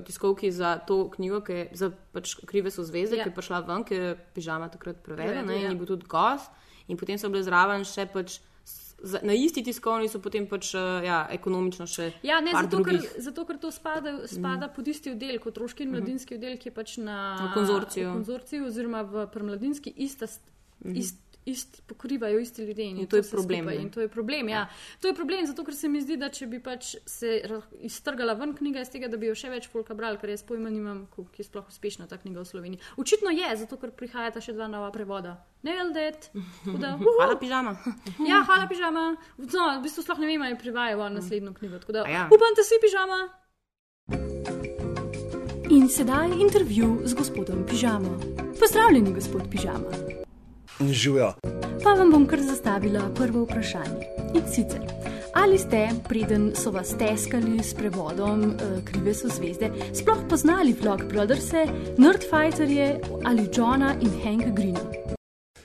[0.00, 3.18] tiskovki za to knjigo, ki je za pač, Krive so zvezde, Ja.
[3.18, 3.24] ja.
[3.24, 5.64] ki je prišla ven, ker je pižama takrat Prevedel, ne, ja.
[5.64, 6.50] in je bil tudi gost.
[6.86, 8.38] In potem so bile zraven še pač.
[9.02, 12.12] za- Na isti tiskovni so potem pač uh, ja, ekonomično še.
[12.22, 16.34] Ja, ne, zato ker, zato ker to spada, spada pod isti oddelek, otroški in mladinski
[16.34, 18.12] oddelek, ki je pač na V konzorciju.
[18.12, 20.46] konzorciju oziroma v premladinski ista, st-
[20.94, 22.84] ist, ist, pokrivajo isti ljudje.
[22.84, 23.68] In to je problem.
[23.68, 24.66] In to je problem, ja.
[25.00, 27.40] To je problem, zato ker se mi zdi, da če bi pač se
[27.80, 30.72] iztrgala ven knjiga iz tega, da bi jo še več folka brali, ker jaz pojma
[30.72, 32.82] nimam, koliko je sploh uspešna ta knjiga v Sloveniji.
[32.96, 35.36] Očitno je, zato ker prihajata še dva nova prevoda.
[35.64, 36.28] Nailed it.
[36.80, 37.16] Da, uhu.
[37.20, 37.76] Hvala, pižama.
[38.30, 39.06] Ja, hvala, pižama.
[39.38, 41.80] No, v bistvu sploh ne vem, ali privajajo naslednjo knjigo.
[41.84, 42.26] Tako da, ja.
[42.32, 43.24] upam, da si pižama.
[45.70, 48.20] In sedaj intervju z gospodom Pižamo.
[48.60, 50.23] Pozdravljeni, gospod Pižama.
[50.80, 51.32] Živijo.
[51.82, 54.06] Pa vam bom kar zastavila prvo vprašanje.
[54.34, 54.80] In sicer,
[55.34, 61.04] ali ste, preden so vas teskali s prevodom uh, Krive so zvezde, sploh poznali Vlog
[61.04, 61.66] Brotherse,
[61.98, 64.80] Nerdfighterje ali Johna in Hanka Greena?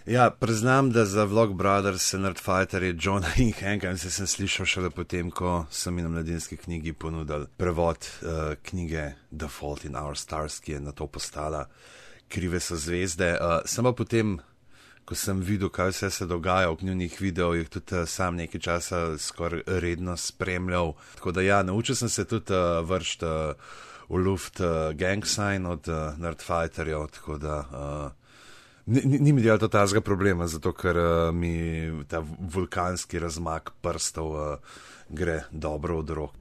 [0.10, 4.66] Ja, priznam, da za Vlog Brothers, Nerdfighter je John in Hank, in se sem slišal
[4.66, 8.30] šele potem, ko so mi na mladinski knjigi ponudili prevod uh,
[8.64, 11.68] knjige The Fault in Our Stars, ki je na to postala
[12.28, 13.38] Krive so zvezde.
[13.38, 14.40] Uh, sem pa potem,
[15.10, 19.00] ko sem videl, kaj vse se dogaja v njunih videojih, tudi uh, sam nekaj časa
[19.18, 20.94] skoraj redno spremljal.
[21.16, 23.74] Tako da ja, naučil sem se tudi uh, vršiti uh,
[24.10, 27.60] v luft uh, gang sign od uh, Nerdfighterjev, tako da.
[27.74, 28.12] Uh,
[28.90, 31.52] Ni, ni, ni mi delal to tazga problema, zato ker uh, mi
[32.10, 36.32] ta vulkanski razmak prstov uh, gre dobro od rok.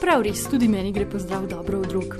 [0.00, 2.16] Prav res, tudi meni gre pozdrav dobro od rok.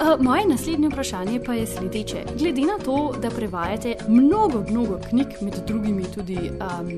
[0.00, 2.24] Uh, moje naslednje vprašanje pa je sledeče.
[2.38, 6.90] Glede na to, da prevajate mnogo, mnogo knjig, med drugimi tudi um,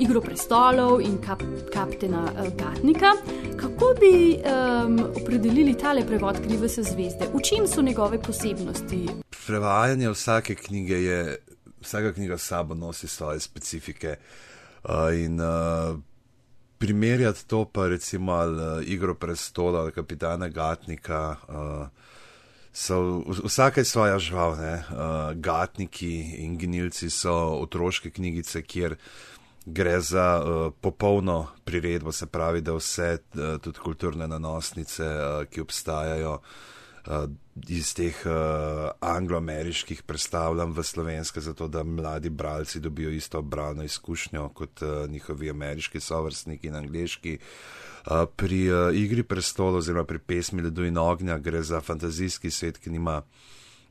[0.00, 1.42] Igro prestolov in kap,
[1.74, 3.12] kaptena uh, Gatnika,
[3.60, 7.28] kako bi um, opredelili tale prevod Krive se zvezde?
[7.34, 9.08] V čem so njegove posebnosti?
[9.46, 11.36] Prevajanje vsake knjige je,
[11.80, 14.16] vsaka knjiga sabo nosi svoje specifike.
[14.84, 15.98] Uh, in uh,
[16.82, 21.36] primerjati to pa recimo ali uh, Igro prestola ali kapitana Gatnika.
[21.48, 21.86] Uh,
[22.74, 24.74] So, vsaka je svoja žval, ne?
[24.74, 28.94] Uh, gatniki in gnilci so otroške knjigice, kjer
[29.66, 35.60] gre za uh, popolno priredbo, se pravi, da vse, uh, tudi kulturne nanosnice, uh, ki
[35.60, 36.71] obstajajo uh,
[37.68, 44.48] iz teh uh, angloameriških, predstavljam v slovenske, zato da mladi bralci dobijo isto obrano izkušnjo
[44.48, 47.38] kot uh, njihovi ameriški sovrstniki in angliški.
[48.06, 52.78] Uh, pri uh, igri prestolov, oziroma pri pesmi Ledu in ognja, gre za fantazijski svet,
[52.78, 53.22] ki nima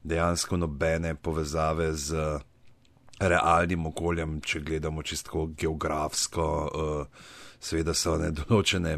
[0.03, 2.41] dejansko nobene povezave z uh,
[3.19, 7.05] realnim okoljem, če gledamo čisto geografsko, uh,
[7.59, 8.97] seveda so ne določene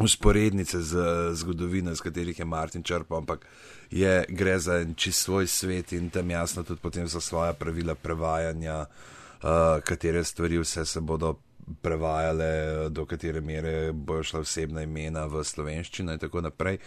[0.00, 0.96] usporednice z
[1.32, 3.46] zgodovino, iz katerih je Martin črpal, ampak
[3.90, 7.94] je, gre za en čist svoj svet in tam jasno tudi potem so svoja pravila
[7.94, 9.48] prevajanja, uh,
[9.84, 11.36] katere stvari vse se bodo
[11.82, 16.78] prevajale, do katere mere bojo šla osebna imena v slovenščino in tako naprej.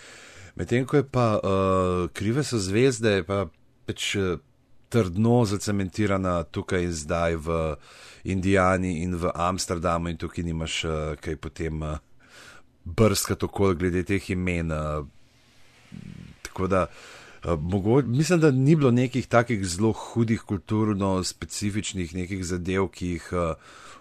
[0.55, 3.45] Medtem ko je pa uh, krive so zvezde, pa
[3.85, 4.17] pač
[4.89, 7.55] trdno zacementirana tukaj in zdaj v
[8.23, 10.81] Indijani in v Amsterdamu in tukaj nimaš
[11.23, 11.97] kaj potem uh,
[12.95, 14.71] brskati okoli glede teh imen.
[16.41, 16.85] Tako da
[17.59, 23.29] mogo, mislim, da ni bilo nekih takih zelo hudih kulturno specifičnih nekih zadev, ki jih
[23.31, 23.53] uh,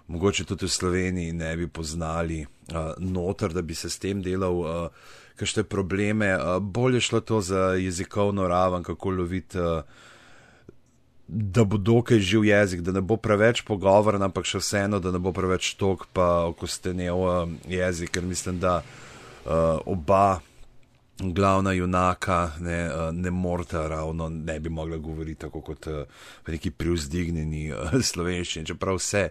[0.07, 4.61] mogoče tudi v Sloveniji ne bi poznali uh, noter, da bi se s tem delal.
[4.61, 4.89] Uh,
[5.37, 9.83] Kakšne probleme, uh, bolje šlo to za jezikovno raven, kako loviti uh,
[11.29, 15.19] da bo dokaj živ jezik, da ne bo preveč pogovoren, ampak še vseeno, da ne
[15.19, 20.41] bo preveč tok, pa okostenev um, jezik, ker mislim, da uh, oba
[21.19, 26.05] glavna junaka ne, uh, ne morata ravno, ne bi mogla govoriti tako kot uh,
[26.47, 29.29] v neki privzdignjeni uh, slovenščini, čeprav vse.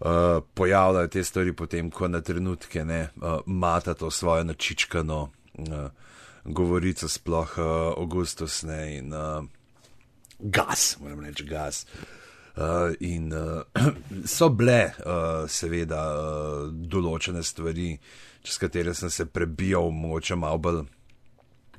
[0.00, 5.90] Uh, pojavljajo te stvari potem, ko na trenutke ne uh, mata to svojo načičkano uh,
[6.44, 7.66] govorico, sploh uh,
[8.00, 9.44] Augustus ne in uh,
[10.42, 11.86] gas, moram reči gas.
[12.56, 13.62] Uh, in uh,
[14.26, 17.94] so bile, uh, seveda, uh, določene stvari,
[18.42, 20.82] čez katere sem se prebijal, mogoče malo bolj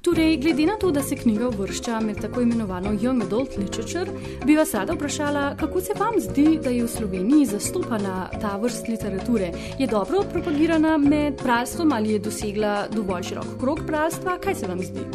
[0.01, 4.11] Torej, glede na to, da se knjiga uvršča med tako imenovano Young Adult Literature,
[4.45, 8.87] bi vas rada vprašala, kako se vam zdi, da je v Sloveniji zastopana ta vrst
[8.87, 9.51] literature?
[9.79, 14.39] Je dobro propagirana med bralstvom ali je dosegla dovolj širok krog bralstva?
[14.43, 15.05] Kaj se vam zdi?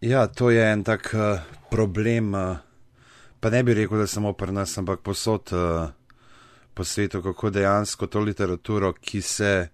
[0.00, 2.34] Ja, to je en tak uh, problem.
[2.34, 2.56] Uh,
[3.40, 5.88] pa ne bi rekel, da samo pri nas, ampak posod uh,
[6.74, 9.68] po svetu, kako dejansko to literaturo, ki se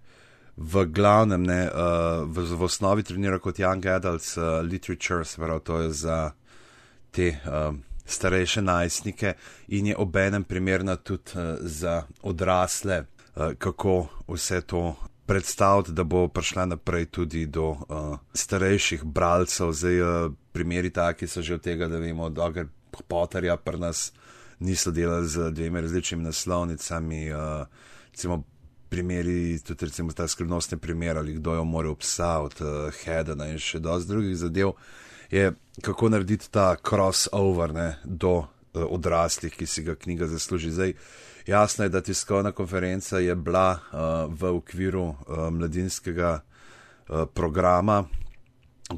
[0.57, 5.61] v glavnem, ne, uh, v, v osnovi trenira kot Young Adults uh, Literature, se pravi,
[5.63, 6.31] to je za
[7.11, 9.33] te uh, starejše najstnike
[9.67, 13.03] in je obenem primerna tudi uh, za odrasle,
[13.35, 14.95] uh, kako vse to.
[15.25, 21.41] Predstavljati, da bo prišla naprej tudi do uh, starejših bralcev, zdaj uh, primeri taki so
[21.41, 22.67] že od tega, da vemo, da je
[23.07, 24.11] Potterja pri nas
[24.59, 27.31] niso delali z dvemi različnimi naslovnicami.
[27.31, 27.67] Uh,
[28.11, 28.43] recimo,
[28.89, 33.79] primeri, tudi recimo ta skrivnostni primer ali kdo umoril psa od uh, Hedena in še
[33.79, 34.73] dosti drugih zadev,
[35.31, 38.47] je kako narediti ta crossover ne, do uh,
[38.83, 40.73] odraslih, ki si ga knjiga zasluži.
[40.75, 40.93] Zdaj,
[41.47, 45.15] jasno je, da tiskovna konferenca je bila uh, v okviru uh,
[45.51, 48.03] mladinskega uh, programa,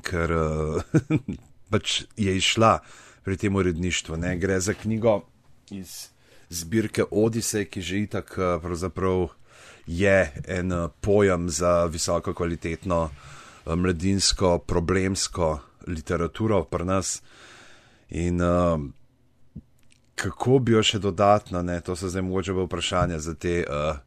[0.01, 0.81] ker uh,
[1.71, 2.79] pač je išla
[3.23, 4.17] pri tem uredništvu.
[4.17, 4.37] Ne.
[4.37, 5.21] Gre za knjigo
[5.71, 6.09] iz
[6.49, 9.31] zbirke Odisej, ki že itak pravzaprav
[9.87, 17.21] je en eh, pojem za visoko kvalitetno eh, mladinsko, problemsko literaturo pri nas.
[18.09, 18.79] In uh,
[20.15, 23.97] kako bi jo še dodatno, ne, to so zdaj mogoče vprašanja za te uh,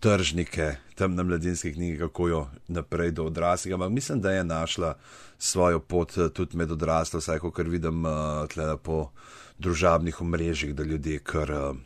[0.00, 3.74] tržnike tam na mladinski knjigi, kako jo naprej do odraslih.
[3.74, 4.94] Ampak mislim, da je našla
[5.38, 9.10] svojo pot tudi med odraslo, vsaj ko kar vidim uh, tle po
[9.58, 11.50] družabnih omrežjih, da ljudje kar.
[11.50, 11.76] Uh,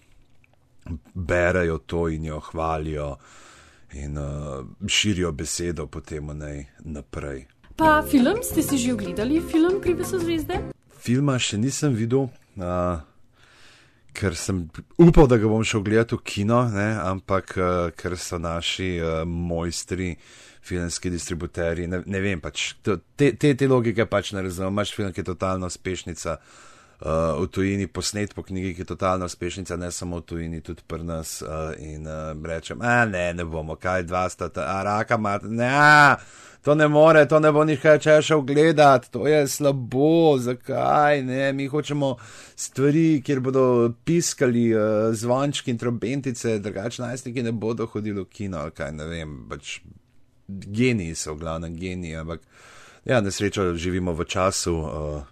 [1.14, 3.16] berejo to in jo hvalijo
[3.92, 7.46] in uh, širijo besedo potem nej naprej.
[7.77, 10.61] Pa film, ste si že ogledali film Kriveso zvezde?
[10.98, 13.03] Filma še nisem videl, uh,
[14.14, 14.64] ker sem
[14.98, 16.88] upal, da ga bom šel gledati v kino, ne?
[17.03, 20.14] ampak uh, ker so naši uh, mojstri.
[20.64, 22.94] Filmski distributerji, ne, ne vem, pač, te,
[23.37, 24.72] te, te logike pač ne razumem.
[24.72, 26.38] Imáš film, ki je totalna uspešnica,
[27.05, 30.81] uh, v tujini posnet po knjigi, ki je totalna uspešnica, ne samo v tujini, tudi
[30.88, 31.42] pri nas.
[31.44, 35.68] Uh, in uh, rečem, a ne, ne bomo, kaj dva sta, a raka mat, ne,
[35.68, 36.16] a,
[36.64, 41.53] to ne more, to ne bo nihče če šel gledat, to je slabo, zakaj ne,
[41.53, 42.14] mi hočemo
[42.57, 43.66] stvari, kjer bodo
[44.05, 49.37] piskali uh, zvončki in trobentice, drugače najstniki ne bodo hodili v kino, kaj ne vem,
[49.50, 49.79] pač
[50.48, 52.42] geniji so, glavno geniji, ampak.
[53.05, 55.22] Ja, nesrečo živimo v času, uh,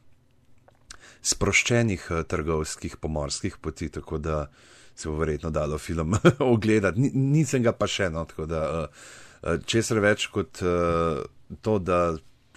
[1.23, 4.47] sproščenih eh, trgovskih pomorskih poti, tako da
[4.95, 6.16] se bo verjetno dalo film
[6.55, 7.11] ogledati.
[7.14, 9.05] Nisem ga pa še eno, tako da eh,
[9.66, 10.61] česar več kot
[11.62, 12.00] to, da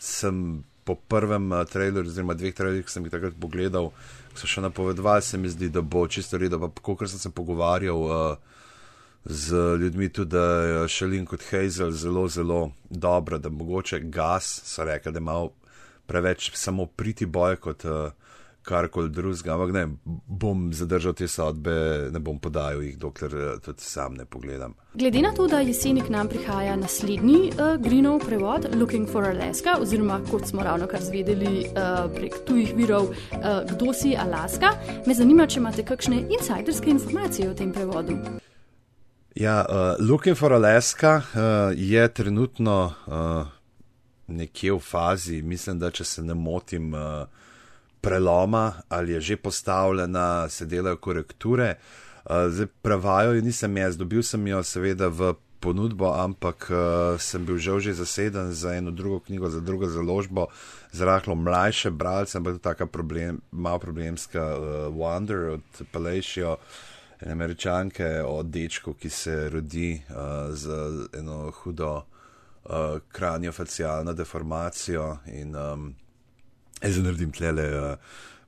[0.01, 3.89] sem po prvem traileru, oziroma dveh trailerjih, ki sem jih takrat pogledal,
[4.37, 8.37] so še napovedovali, se mi zdi, da bo čisto redo, pa kako sem se pogovarjal.
[9.25, 14.85] Z ljudmi tudi, da je Šelin kot Hazel zelo, zelo dobro, da mogoče gas, so
[14.85, 15.39] rekli, da ima
[16.05, 18.13] preveč samo priti boj kot uh,
[18.65, 19.87] karkoli drugega, ampak ne,
[20.27, 21.75] bom zadržal te sodbe,
[22.13, 24.73] ne bom podajal jih, dokler eh, tudi sam ne pogledam.
[24.93, 29.77] Glede na to, da jeseni k nam prihaja naslednji uh, Greenov prevod Looking for Alaska,
[29.81, 34.73] oziroma kot smo ravno kar zvedeli uh, prek tujih virov, uh, kdo si Alaska,
[35.05, 38.17] me zanima, če imate kakšne insiderske informacije o tem prevodu.
[39.35, 41.41] Ja, uh, Looking for Alaska uh,
[41.75, 43.47] je trenutno uh,
[44.27, 46.93] nekje v fazi, mislim, da če se ne motim.
[46.93, 47.43] Uh,
[48.05, 51.75] preloma ali je že postavljena, se delajo korekture.
[52.25, 56.77] Uh, zdaj, prevajo jo nisem jaz, dobil sem jo seveda v ponudbo, ampak uh,
[57.21, 60.47] sem bil žal že zaseden za eno drugo knjigo, za drugo založbo,
[60.91, 64.63] za rahlo mlajše bralce, ampak to je taka problem, malo problemska uh,
[64.93, 66.57] Wonder od Palacio.
[67.25, 70.69] Američanke o dečku, ki se rodi uh, z
[71.17, 75.95] eno hudo uh, kranjofacialno deformacijo in um,
[76.85, 77.95] Jaz naredim tlele uh,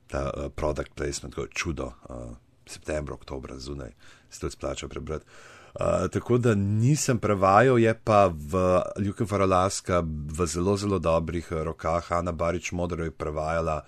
[0.06, 2.36] ta uh, product placement, kot čudo, uh,
[2.68, 3.94] septembra, oktober, zunaj,
[4.30, 5.26] se to splača prebrati.
[5.74, 12.12] Uh, tako da nisem prevajal, je pa v Ljukem Faralaska v zelo, zelo dobrih rokah.
[12.12, 13.82] Ana Barič Modro je prevajala,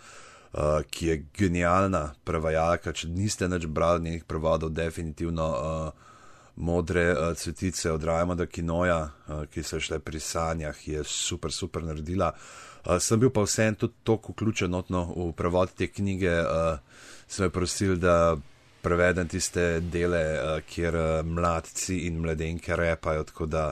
[0.52, 2.92] uh, ki je genialna prevajalka.
[2.92, 6.08] Če niste več brali njenih prevodov, definitivno uh,
[6.56, 11.86] modre uh, cvetice od Rajmoda Kinoja, uh, ki so šle pri sanjah, je super, super
[11.86, 12.34] naredila.
[12.34, 17.02] Uh, Uh, sem bil pa vsem tudi tako vključen no, v prevod te knjige, uh,
[17.28, 18.36] sem jih prosil, da
[18.82, 23.64] prevedem tiste dele, uh, kjer uh, mladci in mladenke repajo, tako da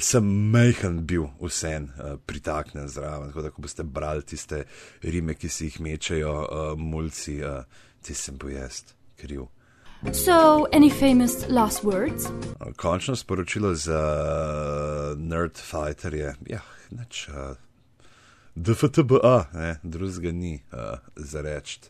[0.00, 3.30] sem mehen bil vsem uh, pritaknen zraven.
[3.30, 4.64] Tako da, ko boste brali tiste
[5.02, 7.62] rime, ki si jih mečejo uh, mulci, uh,
[8.02, 8.82] ti sem bil jaz
[9.18, 9.46] kriv.
[10.12, 12.28] So, any famous last words?
[12.76, 17.28] Končno sporočilo za Nerd Fighter je, ja, neč.
[17.28, 17.56] Uh,
[18.58, 19.44] DFTBA,
[19.82, 21.80] drugega ni uh, za reči.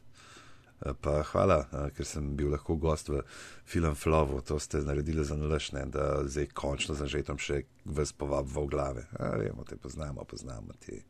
[0.78, 1.64] Pa hvala,
[1.96, 3.24] ker sem bil lahko gost v
[3.66, 8.70] filmu Flovu, to ste naredili za nalašne, da zdaj končno zažetom še vas povabimo v
[8.70, 9.02] glave.
[9.18, 11.02] A, vemo, te poznamo, poznamo te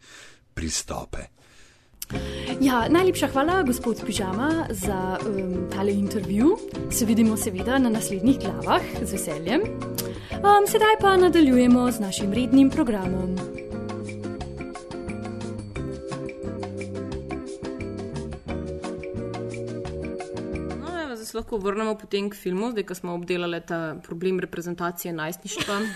[0.56, 1.28] pristope.
[2.64, 6.56] Ja, najlepša hvala, gospod Pižama, za um, tale intervju.
[6.90, 9.68] Se vidimo seveda na naslednjih glavah z veseljem.
[10.40, 13.36] Um, sedaj pa nadaljujemo z našim rednim programom.
[21.38, 25.78] Lahko vrnemo potem k filmu, zdaj ko smo obdelali ta problem reprezentacije najstništva.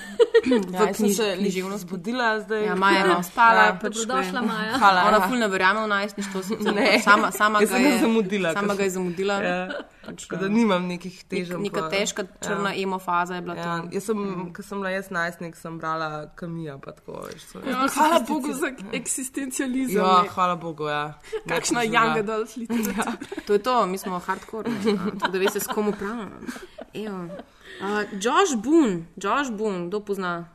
[0.42, 1.86] Ja, jaz sem knjiž- se književnosti.
[1.86, 2.64] zbudila zdaj.
[2.64, 3.62] Ja, Maja je malo spala.
[3.62, 4.72] Ja, pač, Dobrodošla, je- Maja.
[4.74, 5.28] Hvala, Ona ja.
[5.28, 6.40] ful ne verjame v najstništvo,
[7.00, 9.34] sama, sama ga je zamudila, Sama ga je zamudila.
[9.36, 9.68] Ja.
[10.02, 11.60] Pač, Tako da nimam nekih težav.
[11.60, 13.88] Neka pa- težka črna emo faza je bila Ja, to.
[13.92, 14.18] jaz sem,
[14.52, 16.78] ko sem bila jaz najstnik, sem brala kamija.
[16.78, 19.96] pa Tako, veš, so- Ja, hvala Bogu za eksistencializem.
[19.96, 20.84] ja, hvala Bogu.
[20.84, 21.18] Ja.
[21.46, 22.18] Kakšna young ja.
[22.18, 23.12] adult literatura.
[23.46, 26.30] To je to, mi smo hardcore, ne, a, tako da veste, s kom upravljamo.
[26.94, 27.28] Evo.
[27.80, 30.48] Uh, Josh Boone, Josh Boone, kdo pozna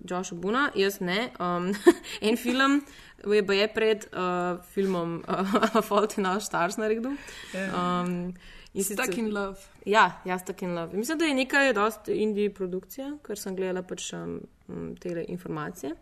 [0.00, 1.30] Josha Boona, jaz ne.
[1.38, 1.74] Um,
[2.22, 2.80] en film
[3.26, 4.20] je, pa je pred uh,
[4.64, 7.10] filmom uh, Fault in Our Stars naredil.
[7.52, 8.34] Um,
[8.78, 9.58] in Stuck sicer- in love.
[9.84, 10.96] Ja, ja, Stuck in Love.
[10.96, 14.38] Mislim, da je nekaj dosti indie produkcija, ker sem gledala pač um,
[14.68, 15.94] um, te informacije.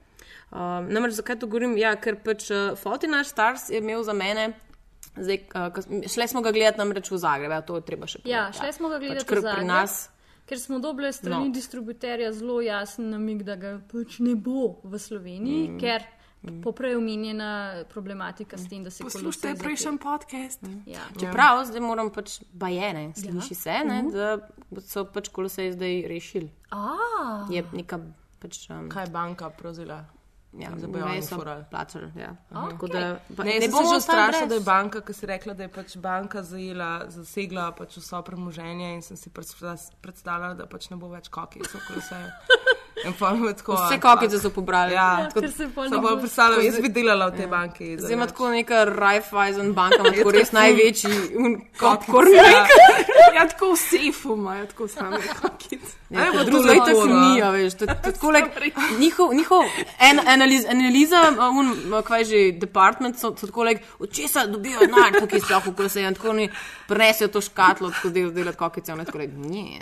[0.51, 1.77] Um, namreč zakaj to govorim?
[1.79, 4.53] Ja, ker pač uh, in Our Stars je imel za mene.
[5.17, 8.47] Zdaj, uh, šle smo ga gledati namreč v Zagreb, ja, to je treba še Ja,
[8.51, 8.59] povedati.
[8.59, 9.57] šli smo ga gledati pač, v Zagreb.
[9.57, 10.11] pri nas.
[10.47, 11.55] Ker smo dobili strani no.
[11.55, 15.81] distributerja zelo jasen namig, da ga pač ne bo v Sloveniji, mm.
[15.81, 16.05] ker
[16.63, 17.51] poprej omenjena
[17.85, 20.61] problematika s tem, da se Poslušajte Kolosej prejšnji podcast.
[20.87, 21.01] Ja.
[21.15, 24.39] Čeprav zdaj moram pač bajene, sliši se, ne, da
[24.81, 26.51] so pač kolosej zdaj rešili.
[26.71, 26.97] A,
[27.51, 27.99] Je neka
[28.39, 28.71] pač.
[28.71, 30.05] Um, Kaj je banka prevzela?
[30.53, 31.65] ja, oni so furali.
[31.71, 32.13] plačali.
[32.17, 32.37] Ja.
[32.49, 34.49] Tako da, pa, Ne, ne bomo bom že brez.
[34.49, 38.95] da je banka, ki si rekla, da je pač banka zajela, zasegla pač vso premoženje
[38.95, 42.17] in sem si predstavljala- da pač ne bo več kokic, ko se
[43.07, 43.87] je.
[43.87, 44.93] Vse kokice so pobrali.
[44.93, 47.99] Ja, ker se pol Sem ne pa bo- predstavljala, jaz bi delala v tej banki.
[47.99, 51.11] Zdaj ima tako neka Raiffeisen banka, ima tako res največji
[51.81, 52.33] popkorn.
[52.33, 52.67] Ja.
[53.35, 55.97] Ja, tako v sefu imajo, tako same kakice.
[56.11, 57.75] Ja, druga je tako nija, veš.
[57.75, 59.63] Tako, like, njihov, njihov
[60.01, 64.79] en, analiz, analiza, un, a kaj že, department, so, so tako, like, od česa dobijo
[64.81, 65.41] denar, tukaj
[65.89, 66.51] se je, in tako oni
[66.87, 69.81] prenesejo to škatlo, tako del, delati kokice, in tako, like, nje,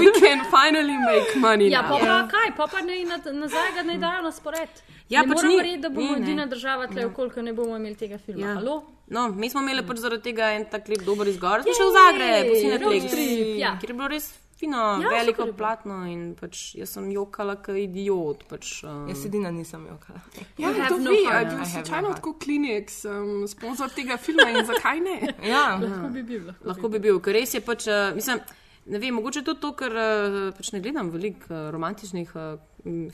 [0.00, 1.70] We can finally make money.
[1.70, 4.68] Ja, pa, pa kaj, pa, pa ne, na- nazaj ga ne dajo na spored.
[5.08, 7.76] Ja, ne pač moramo ni- verjeti, da bomo ni, edina država tle, koliko ne bomo
[7.76, 8.46] imeli tega filma.
[8.46, 8.54] Ja.
[8.54, 8.82] Halo?
[9.08, 11.62] No, mi smo imeli pač zaradi tega en tak lep dober izgovor.
[11.62, 13.76] Smo šli v Zagreb, v Jej, Cineplex, road trip, ja.
[13.80, 14.28] kjer je bilo res
[14.60, 18.44] fino, Ja, ja, veliko platno in pač jaz sem jokala kot idiot.
[18.46, 20.20] Pač, um, Jaz edina nisem jokala.
[20.58, 21.34] Ja, to no vi, heart.
[21.34, 25.00] a je I bil have no slučajno tako Kleenex, um, sponsor tega filma in zakaj
[25.00, 25.34] ne?
[25.48, 26.44] Ja, Lahko bi bil.
[26.46, 26.68] Lahko.
[26.68, 28.40] Lahko bi bil, ker res je pač, uh, mislim,
[28.86, 32.58] ne vem, mogoče tudi to, ker uh, pač ne gledam veliko uh, romantičnih m,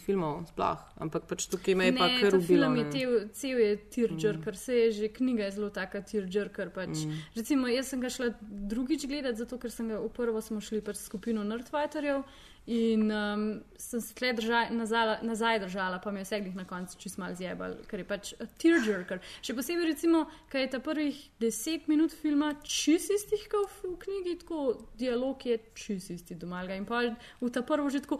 [0.01, 2.67] filmov, sploh, ampak pač tukaj me je pa Ne, kar ta ubilo.
[2.69, 4.63] film je tel, cel je tearjerker, mm.
[4.63, 6.71] se je že knjiga je zelo taka tearjerker.
[6.71, 7.07] Pač.
[7.07, 7.23] Mm.
[7.37, 10.83] Recimo, jaz sem ga šla drugič gledati, zato ker sem ga v prvo smo šli
[10.85, 12.23] pač skupino Nerdfighterjev
[12.67, 16.65] in um, sem se tle drža, nazala, nazaj držala, pa mi je vse glih na
[16.67, 19.23] koncu čist mal zjebal, ker je pač a tearjerker.
[19.47, 24.39] Še posebej recimo, kaj je ta prvih deset minut filma čist istih, kot v knjigi,
[24.43, 24.63] tako
[24.99, 27.05] dialog je čist isti domalga in pa
[27.41, 28.19] v ta prvo že tako.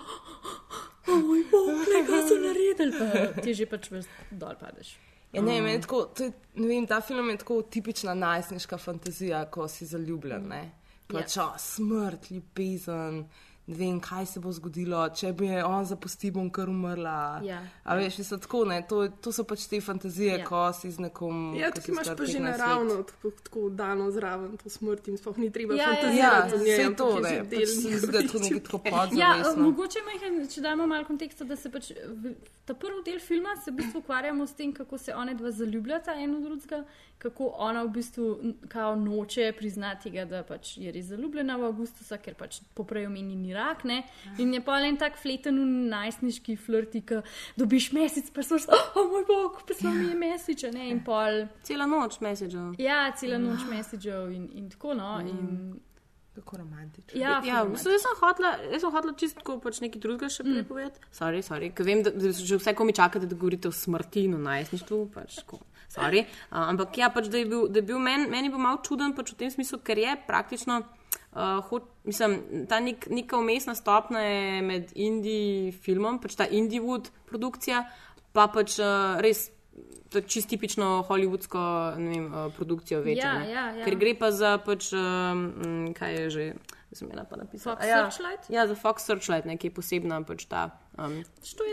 [1.07, 3.91] O moj bog, kaj so naredili, pa ti že pač
[4.31, 4.97] dol padeš.
[5.33, 9.69] Ja, ne, je tako, je, ne vem, ta film je tako tipična najstniška fantazija, ko
[9.69, 10.47] si zaljubljen.
[10.49, 10.63] Ne?
[11.07, 11.51] Pač, ja.
[11.59, 13.27] smrt, ljubezen,
[13.67, 17.41] ne vem, kaj se bo zgodilo, če bi je on zapustil, bom kar umrla.
[17.43, 17.59] Ja.
[17.85, 20.39] A veš, so tako, ne, to, to so pač te fantazije, Ja.
[20.39, 20.45] ja.
[20.45, 21.55] ko si z nekom.
[21.55, 22.43] Ja, tako si imaš pa že 15 let.
[22.53, 26.31] naravno tako, tako dano zraven to smrt in sploh ni treba Ja, ja, ja.
[26.31, 26.75] fantazirati njej.
[26.75, 29.19] vse ampak to, je pač del da je to nekaj tako podzavestno.
[29.19, 31.91] Ja, uh, mogoče majhen, če damo malo konteksta, da se pač
[32.65, 36.15] ta prvi del filma se v bistvu ukvarjamo s tem, kako se one dva zaljubljata
[36.15, 36.85] eno drugega,
[37.19, 42.19] kako ona v bistvu kao noče priznati tega, da pač je res zaljubljena v Augustusa,
[42.23, 44.03] ker pač poprej omenjeni rak, ne.
[44.39, 45.59] In je pa en tak fleten
[45.91, 47.23] najstniški flirti, ki
[47.57, 51.03] dobiš mesec, pa so oh, oh moj bog, pisal mi je mesec, a ne, in
[51.05, 51.47] pol.
[51.67, 52.77] Cela noč messageov.
[52.83, 55.17] Ja, cela noč messagev in, in tako no.
[55.25, 55.81] In,
[56.37, 57.17] Kako romantično.
[57.17, 60.67] Ja, Ja, bistvu jaz sem hotela, jaz sem hotela čistko pač nekaj drugega še mm.
[60.69, 61.01] povedati.
[61.17, 64.27] Sorry, sorry, ker vem, da, da že vse, ko mi čakate, da govorite o smrti
[64.29, 65.63] in o najstništvu, pač tako.
[65.89, 66.27] Sorry.
[66.51, 69.15] Uh, ampak ja, pač, da je bil, da je bil men, meni bo malo čuden,
[69.17, 74.25] pač v tem smislu, ker je praktično, uh, hot, mislim, ta nek, neka umestna stopna
[74.27, 77.87] je med indie filmom, pač ta indie wood produkcija,
[78.37, 79.49] pa pač uh, res.
[80.11, 81.61] To je čisto tipično hollywoodsko
[81.99, 83.27] ne vem, uh, produkcijo večjo.
[83.27, 83.85] Ja, ja, ja.
[83.85, 86.45] Ker gre pa za pač, um, kaj je že,
[86.93, 87.77] sem imela pa napisala.
[87.77, 88.51] Fox ja, Searchlight?
[88.51, 90.71] Ja, za Fox Searchlight, nekaj posebna pač ta.
[90.99, 91.25] Um,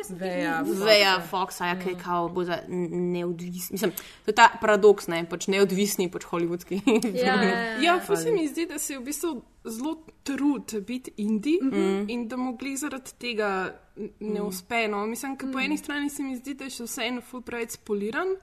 [0.10, 3.74] Veja, Veja Foxa, ja, kaj kao bo za neodvisni.
[3.74, 3.92] Mislim,
[4.26, 6.82] to je ta paradoks, ne, pač neodvisni, pač hollywoodski.
[7.14, 7.78] Ja, ja, ja.
[7.82, 9.32] Ja, ful se mi zdi, da se je v bistvu
[9.64, 9.96] zelo
[10.28, 12.06] trud biti indie mm -hmm.
[12.10, 13.80] in da mu glih zaradi tega
[14.20, 14.88] ne uspe.
[14.88, 15.06] No.
[15.06, 18.36] Mislim, ker po eni strani se mi zdi, da je še vseeno ful preveč spoliran.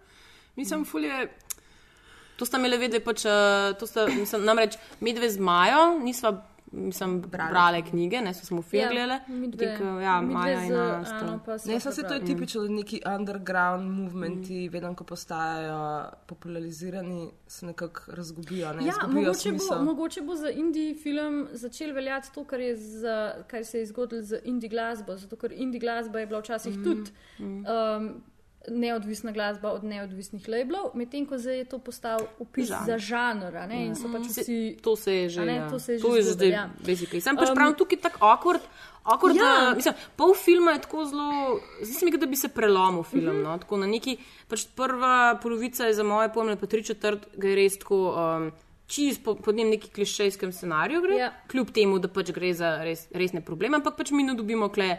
[0.57, 1.28] Mislim, ful je.
[2.37, 7.20] To sta imeli vedeti, pač, eh, to sta, mislim, namreč medve z Majo, nisva, mislim,
[7.20, 11.80] brale, brale knjige, ne, so smo film Ja, Tik, eh, Ja, Maja in Ana Ne,
[11.80, 14.72] so se to je tipično neki underground movementi, mm.
[14.72, 18.72] vedno ko postajajo popularizirani, se nekako razgubijo.
[18.72, 19.84] Ne, Ja, izgubijo mogoče bo, smisel.
[19.84, 24.22] mogoče bo za indie film začel veljati to, kar, je za, kar se je zgodilo
[24.22, 25.16] z indie glasbo.
[25.16, 26.84] Zato, ker indie glasba je bila včasih mm.
[26.84, 28.22] tudi um,
[28.68, 32.86] neodvisna glasba od neodvisnih labelov, medtem ko zdaj je to postal upis Žanr.
[32.86, 33.52] za žanr.
[33.66, 33.94] Ne?
[33.94, 34.76] So pač Se- vsi.
[34.82, 35.44] To se je že.
[35.44, 35.70] Ne, ja.
[35.70, 36.64] to se je že to je zgodilo, zdaj, ja.
[36.78, 37.20] basically.
[37.20, 38.61] Sam pač Um, pravim tukaj tako awkward.
[39.02, 39.44] Awkward, Ja.
[39.44, 39.61] ja.
[39.62, 41.28] da, mislim, pol filma je tako zelo,
[41.80, 43.24] zdi se mi, da bi se prelomil film.
[43.24, 43.32] Mhm.
[43.32, 43.42] Mm -hmm.
[43.44, 44.16] no, tako na neki,
[44.48, 48.14] pač prva polovica je za moje pojme, pa tri četrt, ga je res tako.
[48.36, 48.52] Um,
[48.88, 51.32] Čist po, po njem neki klišejskem scenariju gre, Ja.
[51.46, 54.98] kljub temu, da pač gre za res, resne probleme, ampak pač mi ne dobimo kle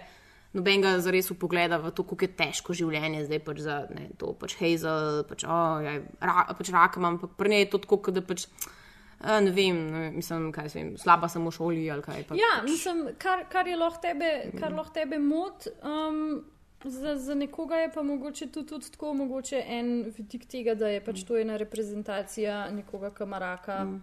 [0.54, 4.58] nobenega zares upogleda v to, kako je težko življenje zdaj pač za ne, to, pač
[4.60, 8.24] Hazel, pač, oh, ja, ra, pač rak imam, ampak pri njej je to tako, da
[8.26, 8.47] pač,
[9.24, 12.26] ne vem, ne, vem, mislim, kaj se vem, slaba sem v šoli ali kaj.
[12.28, 15.70] Pa, Ja, mislim, kar, kar je lahko tebe, kar lahko tebe mot.
[15.84, 16.41] Um,
[16.82, 21.04] Za, za nekoga je pa mogoče tudi, tudi tako, mogoče en vidik tega, da je
[21.06, 23.99] pač to ena reprezentacija nekoga kamaraka, mm.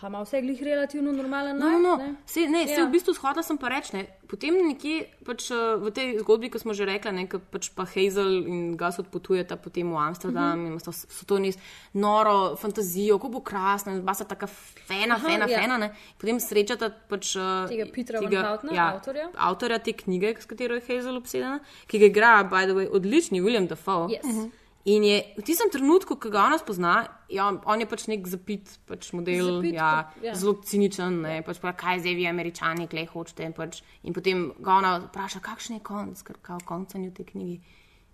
[0.00, 1.96] Pa ima vse glih relativno normalen No, no, no.
[1.96, 2.14] ne?
[2.26, 2.86] Se, ne, se Ja.
[2.86, 4.06] v bistvu shodila sem pa reči, ne.
[4.26, 7.84] Potem nekje pač, eh, v tej zgodbi, ki smo že rekli, ne, ko pač pa
[7.84, 10.60] Hazel in Gus odpotujeta potem v Amsterdam Mhm.
[10.60, 10.72] mm -hmm.
[10.72, 11.58] in so, so to res
[11.94, 15.58] noro fantazijo, kako bo krasno, in basa taka fena, Aha, fena, ja.
[15.60, 15.90] fena, ne.
[16.18, 19.28] Potem srečata pač eh, Tega Petra Van Houtna, ja, avtorja.
[19.36, 23.40] avtorja te knjige, s katero je Hazel obsedena, ki ga igra, by the way, odlični
[23.40, 24.08] William Dafoe.
[24.08, 24.24] Yes.
[24.24, 24.50] Mhm.
[24.88, 28.64] In je v tistem trenutku, ko ga ona spozna, ja, on je pač nek zapit
[28.88, 30.32] pač model, Zapit, ja, ja.
[30.34, 33.50] zelo ciničen, ne, pač pa, kaj zdaj vi, američani, klej hočete.
[33.52, 33.82] Pač.
[34.08, 37.60] In potem ga ona vpraša, kakšen je konc, ker kao konca ni v tej knjigi.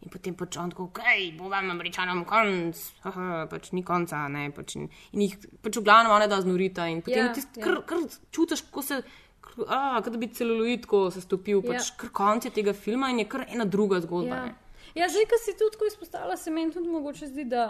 [0.03, 4.51] In potem pač on tako, kaj bo vam američanom konc, Haha, pač ni konca, ne,
[4.51, 7.55] pač in, in jih pač v glavnem ona da znurita in potem Ja, ja, tist,
[7.57, 7.63] ja.
[7.65, 8.03] kar, kar
[8.35, 9.01] čutiš, ko se.
[9.71, 11.79] A, kot da bi celuloid tako se stopil, Ja.
[11.79, 14.35] pač kar konc je tega filma in je kar ena druga zgodba.
[14.35, 14.55] Ja, ne.
[14.97, 17.67] Ja zdaj, ko si tudi tako izpostavila, se meni tudi mogoče zdi, da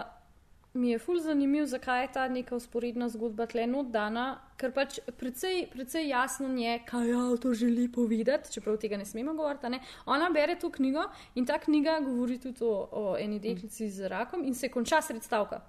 [0.77, 4.25] mi je ful zanimiv, zakaj je ta neka usporedna zgodba tle not dana,
[4.61, 9.65] ker pač precej, precej jasno je, kaj avtor želi povedati, čeprav tega ne smemo govoriti.
[9.65, 9.79] a Ne?
[10.05, 11.03] Ona bere to knjigo
[11.35, 15.23] in ta knjiga govori tudi o, o eni deklici z rakom in se konča sred
[15.23, 15.61] stavka.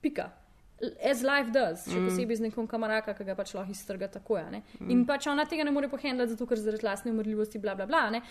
[0.00, 0.30] Pika.
[1.04, 4.38] As life does, še posebej z nekom kamaraka, ki ga pač lahko iztrga tako.
[4.50, 4.62] ne.
[4.88, 8.08] In pač ona tega ne more pohendati, zato ker zaradi lastne umrljivosti, bla bla bla.
[8.10, 8.22] ne.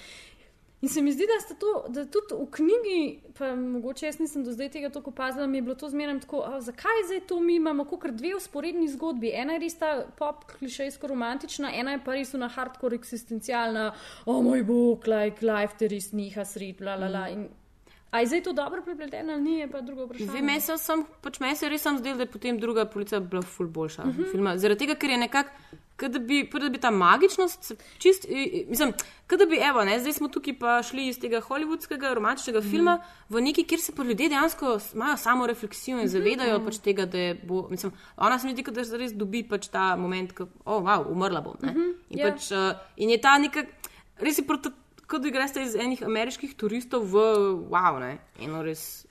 [0.82, 3.00] In se mi zdi, da, to, da tudi v knjigi,
[3.38, 6.44] pa mogoče jaz nisem do zdaj tega tako opazila, mi je bilo to zmerno tako,
[6.48, 9.32] a, zakaj zdaj to mi imamo kot dve usporedni zgodbi.
[9.36, 13.90] Ena je res ta pop, klišejsko romantična, ena je pa res ona hardcore eksistencialna,
[14.26, 17.26] o moj bog, like life te res niha sred, bla bla bla.
[17.30, 17.50] In,
[18.12, 20.32] a je zdaj to dobro prepleteno ali ni, je pa drugo vprašanje.
[20.32, 23.20] Vem, meni se, sem, pač meni se res sam zdel, da je potem druga policija
[23.20, 24.04] bila ful boljša.
[24.04, 24.22] Uh Mhm.
[24.24, 24.32] -huh.
[24.32, 24.58] filma.
[24.58, 25.50] Zaradi tega, ker je nekako,
[26.00, 28.26] kot da bi, da bi ta magičnost, čist,
[28.70, 28.94] mislim,
[29.30, 32.72] da bi, evo, ne, zdaj smo tukaj pa šli iz tega hollywoodskega romantičnega uh -huh.
[32.72, 36.66] filma v neki, kjer se pa ljudje dejansko imajo samo refleksijo in zavedajo uh -huh.
[36.66, 39.68] pač tega, da je bo, mislim, ona se mi zdi, da se res dobi pač
[39.68, 41.56] ta moment, ko, oh, wow, umrla bom.
[41.64, 41.94] Uh -huh.
[42.10, 42.32] in, ja.
[42.32, 43.64] pač, uh, in je ta neka,
[44.18, 44.70] res je proti.
[45.10, 47.14] Kot da greste iz enih ameriških turistov v
[47.70, 49.10] wow, ne, eno res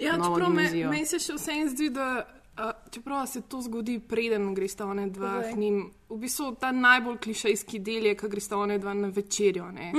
[0.00, 2.26] Ja, čeprav me- meni se še vseeno zdi, da
[2.58, 5.52] uh, čeprav se to zgodi, preden gresta one dva Povej.
[5.52, 5.76] k njim.
[6.08, 9.70] V bistvu ta najbolj klišejski del je, ko gresta one dva na večerjo.
[9.70, 9.92] Ne?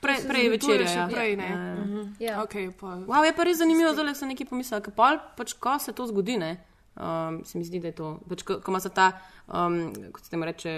[0.00, 1.08] Prej, Se prej zgoduje večer, še ja.
[1.08, 1.48] prej, ne.
[1.48, 2.32] Ja, ja.
[2.32, 2.42] Ja.
[2.42, 4.80] Okay, pa, Wow, je pa res zanimivo, da sem nekaj pomislil.
[4.80, 6.56] Ker pol, pač, ko se to zgodi, ne,
[6.96, 8.20] um, se mi zdi, da je to.
[8.28, 9.06] Pač, ko, ko ima ta,
[9.48, 9.78] um,
[10.12, 10.74] kot se temu reče,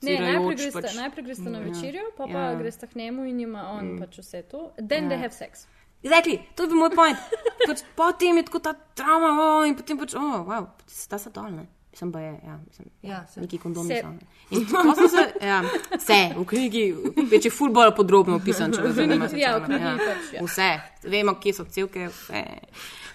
[0.00, 1.64] Ne, najprej greste, Pač, najprej greste na Ja.
[1.64, 2.54] večerjo, pa, pa Ja.
[2.54, 4.70] greste k njemu in ima on pač vse to.
[4.78, 5.66] Then they have sex.
[6.02, 7.18] Exactly, to je bil moj point.
[7.66, 11.50] Pač, potem je tako ta trauma, oh, in potem pač, oh, wow, sta se dol,
[11.54, 11.68] ne.
[11.92, 13.42] Mislim, pa je, ja, mislim, Ja, saj.
[13.44, 14.12] neki kondomi Se- so.
[14.56, 15.58] In ko sem se, ja,
[15.92, 16.82] vse, v knjigi,
[17.30, 19.28] več je ful bolj podrobno opisan, če vas zanima.
[19.36, 19.92] Ja, v knjigi ja.
[20.00, 20.42] pač, ja.
[20.46, 20.68] Vse,
[21.12, 22.42] vemo, kje so cevke, vse.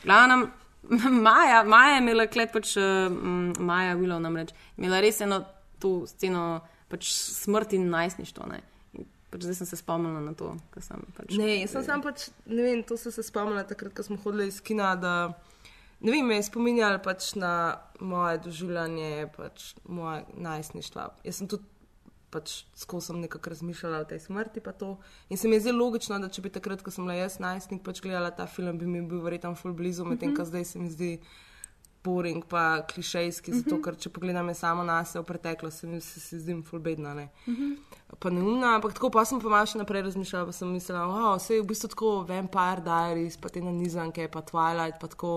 [0.05, 0.45] Glavnem,
[1.27, 5.41] Maja, Maja je imela klep, pač um, Maja Willow namreč, imela res eno
[5.81, 8.61] to sceno, pač smrt in najstništvo, ne.
[9.31, 11.33] Pač zdaj sem se spomnila na to, ker sem pač.
[11.35, 14.47] Ne, jaz sem sam pač, ne vem, to sem se spomnila takrat, ko smo hodili
[14.47, 15.13] iz kina, da
[15.99, 17.51] ne vem, me je spominjalo pač na
[17.99, 21.09] moje doživljanje, pač moje najstništva.
[21.27, 21.67] Jaz sem tudi
[22.31, 24.61] pač skozi nekako razmišljala o tej smrti.
[25.29, 27.83] In se mi je zelo logično, da če bi takrat, ko sem bila jaz najstnik,
[27.83, 30.89] pač gledala ta film, bi mi bil verjetno ful blizu, medtem ko zdaj se mi
[30.91, 31.17] zdi
[32.07, 36.39] boring pa klišejski, zato ker če pogledam samo na sebe v preteklost, se se, se
[36.39, 37.13] zdim ful bedna.
[37.13, 37.27] Ne?
[38.19, 41.31] pa neumna, ampak tako pa sem pa malo še naprej razmišljala, pa sem mislila, da
[41.33, 45.33] oh, je v bistvu tako Vampire Diaries, pa te nanizanke, pa Twilight, pa tako.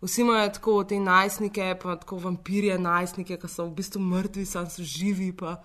[0.00, 4.64] Vsi imajo tako te najstnike, pa tako vampirje najstnike, ki so v bistvu mrtvi, sam
[4.72, 5.28] so živi.
[5.36, 5.58] Pa.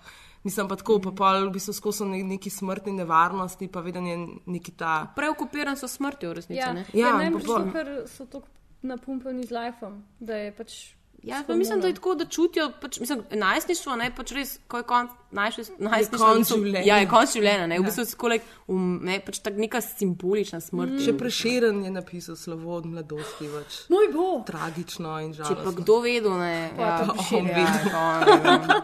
[0.43, 4.03] Mislim pa tako, pa pol v bistvu skozi so ne, neki smrtni nevarnosti, pa vedno
[4.11, 4.17] je
[4.57, 5.07] neki ta.
[5.15, 6.83] Preokupiran so smrtjo v resnici, Ja, ne?
[6.93, 7.63] ja, Ja, ne, pa pač pol.
[7.63, 8.51] to, ker so tako
[8.81, 10.95] napumpani z lifeom, da je pač.
[11.25, 11.95] Ja, pa mislim, da je hormonom.
[11.95, 16.83] tako, da čutijo, pač, mislim, najstništvo, ne, pač res, ko je konc, najstništvo, konc življenja.
[16.85, 20.59] Ja, je konc življenja, ne, v bistvu je kolek, um, ne, pač tak neka simbolična
[20.61, 20.99] smrt.
[21.01, 24.43] Še preširen je napisal slovo od mladosti, več Moj bog!
[24.45, 25.73] tragično in Če pa žalostno.
[25.81, 27.49] kdo vedel, ne, ja, to Prešeren.
[27.49, 28.69] ja, ne vem.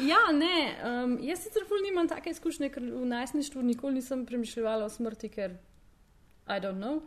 [0.00, 0.54] Ja, ne,
[0.86, 5.28] um, jaz sicer ful nimam take izkušnje, ker v najstništvu nikoli nisem premišljala o smrti,
[5.28, 5.58] ker
[6.46, 7.02] I don't know.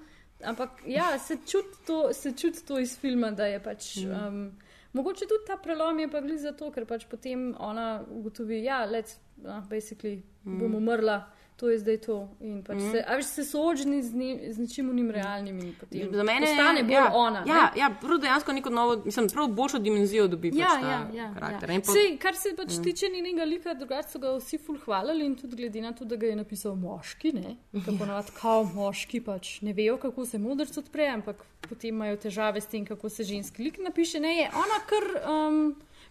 [0.46, 3.98] Ampak ja, se čuti to, se čut to iz filma, da je pač.
[4.06, 4.52] Um,
[4.94, 8.82] mogoče tudi ta prelom je pa gli zato, ker pač potem ona ugotovi, da ja,
[8.90, 11.24] let's, uh, basically bom umrla.
[11.64, 12.16] To je zdaj to.
[12.44, 16.10] In pač se, a veš, se soočeni z, ni, z ničim unim realnim in potem
[16.12, 17.44] Za mene postane bolj ja, ona.
[17.48, 17.80] Ja, ne?
[17.80, 21.72] ja, prav dejansko neko novo, mislim, prav boljšo dimenzijo dobi Ja, pač ja, ja, karakter.
[21.72, 21.80] ja.
[21.80, 25.38] Po- Sej, kar se pač tiče njenega lika, drugače so ga vsi ful hvalili in
[25.40, 27.56] tudi glede na to, da ga je napisal moški, ne?
[27.86, 32.60] Tako navad, kao moški pač ne vejo, kako se modrc odpre, ampak potem imajo težave
[32.60, 34.20] s tem, kako se ženski lik napiše.
[34.20, 35.64] Ne, je ona kar, um,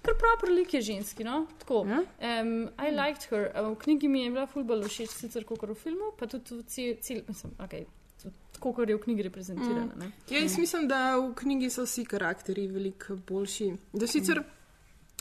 [0.02, 1.46] kar proper lik je ženski, no?
[1.58, 1.84] Tako.
[1.88, 2.02] Ja.
[2.42, 3.50] Um, I liked her.
[3.54, 6.96] V knjigi mi je bila ful bolj všeč, sicer kot v filmu, pa tudi cel,
[7.00, 7.86] cel mislim, okay,
[8.52, 9.94] tako, kot je v knjigi reprezentirana.
[9.98, 10.10] ne.
[10.30, 13.72] Ja, jaz mislim, da v knjigi so vsi karakteri veliko boljši.
[13.92, 14.42] Da sicer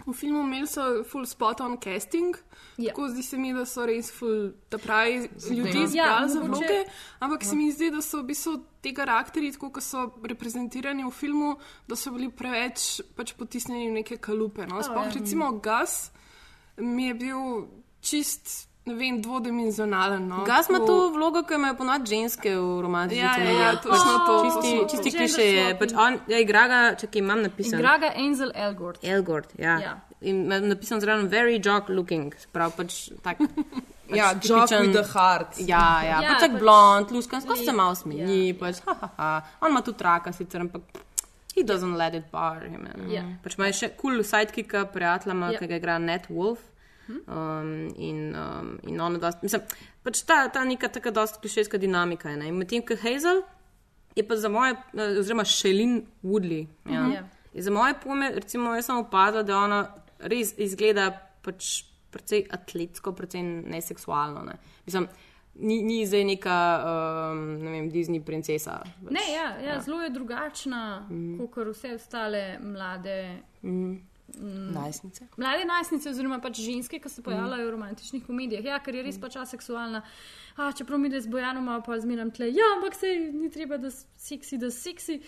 [0.08, 2.36] v filmu imeli so full spot on casting,
[2.78, 2.90] Ja.
[2.94, 6.48] tako zdi se mi, da so res full, da pravi ljudi Ja, izbrali za mogoče-
[6.48, 6.86] vloge,
[7.20, 11.12] ampak se mi zdi, da so v bistvu ti karakteri, tako kot so reprezentirani v
[11.12, 11.56] filmu,
[11.88, 14.66] da so bili preveč pač potisnjeni v neke kalupe.
[14.66, 14.82] No?
[14.82, 15.12] Sploh ja.
[15.14, 16.12] recimo Gas
[16.78, 17.68] mi je bil
[18.02, 20.28] čist, ne vem, dvodimenzionalen.
[20.28, 20.44] No?
[20.44, 23.60] Gas ima Tako- to vlogo, ki imajo ponovadi ženske v romantični Ja, ja, komediji.
[23.60, 24.36] ja, točno to.
[24.44, 24.90] Čisti, točno to.
[24.90, 25.80] čisti kliše je.
[25.80, 27.80] Pač on, ja, igra ga, čakaj, imam napisan.
[27.80, 29.00] Igra ga Angel Elgort.
[29.04, 29.80] Elgord, ja.
[29.80, 29.94] Ja.
[30.22, 33.38] In napisan zraven very jock looking, prav pač tak.
[34.12, 35.56] Pač Ja, Jock tipičen- with the heart.
[35.60, 38.56] Ja, ja, Ja, ja pač tak pač- blond, luskan, skozi se malo smeji, ja.
[38.60, 39.42] pač, ha, ha, ha.
[39.62, 40.82] On ima tudi raka sicer, ampak
[41.56, 42.84] he doesn't let it bar him.
[42.84, 43.14] ne.
[43.14, 43.24] Ja.
[43.44, 45.52] Pač ima še kul cool sidekicka, prijatelja, Ja.
[45.52, 45.60] ja.
[45.60, 46.60] ki ga igra Net Wolf.
[47.08, 49.62] Um, in, um, in ona, dost, mislim,
[50.04, 52.52] pač ta, ta neka taka dosta klišejska dinamika je.
[52.52, 53.42] medtem, ko Hazel
[54.16, 56.68] je pa za moje, eh, oziroma Shelin Woodley.
[56.86, 57.08] Ja.
[57.08, 57.24] Ja.
[57.54, 59.82] In Za moje pojme, recimo, jaz sem opazila, da ona
[60.20, 64.44] res izgleda pač precej atletsko, precej neseksualno.
[64.44, 64.58] Ne.
[64.86, 65.08] Mislim,
[65.56, 66.58] ni, ni zdaj neka,
[67.32, 68.82] um, ne vem, Disney princesa.
[68.84, 71.48] Pač, Ne, ja, ja, zelo je drugačna mm.
[71.52, 73.18] kot vse ostale mlade.
[74.74, 75.28] Najstnice.
[75.38, 79.20] Mlade najstnice, oziroma pač ženske, ki se pojavljajo v romantičnih komedijah, ja, ker je res
[79.22, 80.04] pač aseksualna.
[80.58, 83.92] A, čeprav mi je z Bojanom, pa zmeram tle, ja, ampak se ni treba, da
[83.92, 85.20] si seksi, da si seksi.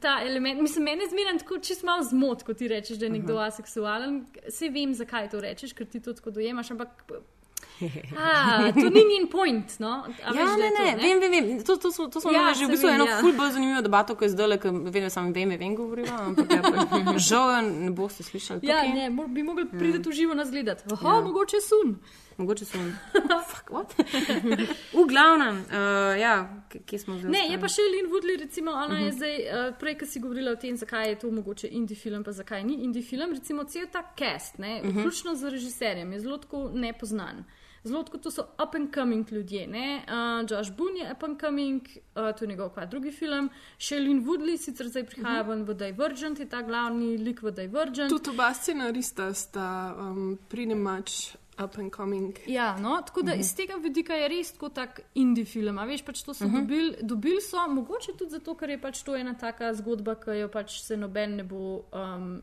[0.00, 3.38] Ta element, mislim, mene zmeram tako čist malo zmot, ko ti rečeš, da je nekdo
[3.42, 4.22] aseksualen.
[4.46, 7.04] Vse vem, zakaj to rečeš, ker ti to tako dojemaš, ampak.
[8.12, 9.92] A, to ni njen point, no?
[10.20, 11.64] A Ja, veš, ne, je to, ne, vem, vem, vem.
[11.64, 13.18] To, to, smo- to smo Ja, že v bistvu eno ja.
[13.20, 16.46] ful bolj zanimivo debato, ko je zdaj, ker vem, da sem vem, vem govorila, ampak
[16.46, 18.60] ja, pa, žal jo ne boste slišali.
[18.62, 18.94] Ja, tukaj.
[18.94, 20.84] ne, mo- bi mogli priti v živo nas gledati.
[20.88, 21.20] Aha, ja.
[21.20, 21.96] mogoče sun.
[22.40, 22.78] Mogoče so.
[23.50, 23.94] Fuck, what?
[24.92, 27.30] v glavnem, uh, ja, k- kje smo zdaj?
[27.30, 29.04] Ne, je pa še Lynn Woodley, recimo, ona uh -huh.
[29.04, 32.24] je zdaj, uh, prej, ko si govorila o tem, zakaj je to mogoče indie film,
[32.24, 33.32] pa zakaj ni indie film.
[33.32, 35.00] Recimo, cel ta cast, ne, uh -huh.
[35.00, 37.44] vključno z režiserjem, je zelo tako nepoznan.
[37.84, 39.66] Zelo tako to so up and coming ljudje.
[39.66, 40.04] ne.
[40.08, 41.82] Uh, Josh Boone je up and coming,
[42.16, 43.50] uh, to je njegov kva drugi film.
[43.78, 45.64] Shailene Woodley sicer zdaj prihaja uh -huh.
[45.66, 48.10] v Divergent, je ta glavni lik v Divergent.
[48.10, 52.38] Tudi oba scenarista sta um, pretty much up and coming.
[52.46, 55.78] Ja, no, tako da iz tega vidika je res tako tak indie film.
[55.78, 59.16] A veš, pač to so dobili, dobili so, mogoče tudi zato, ker je pač to
[59.16, 62.40] ena taka zgodba, ki jo pač se noben ne bo um,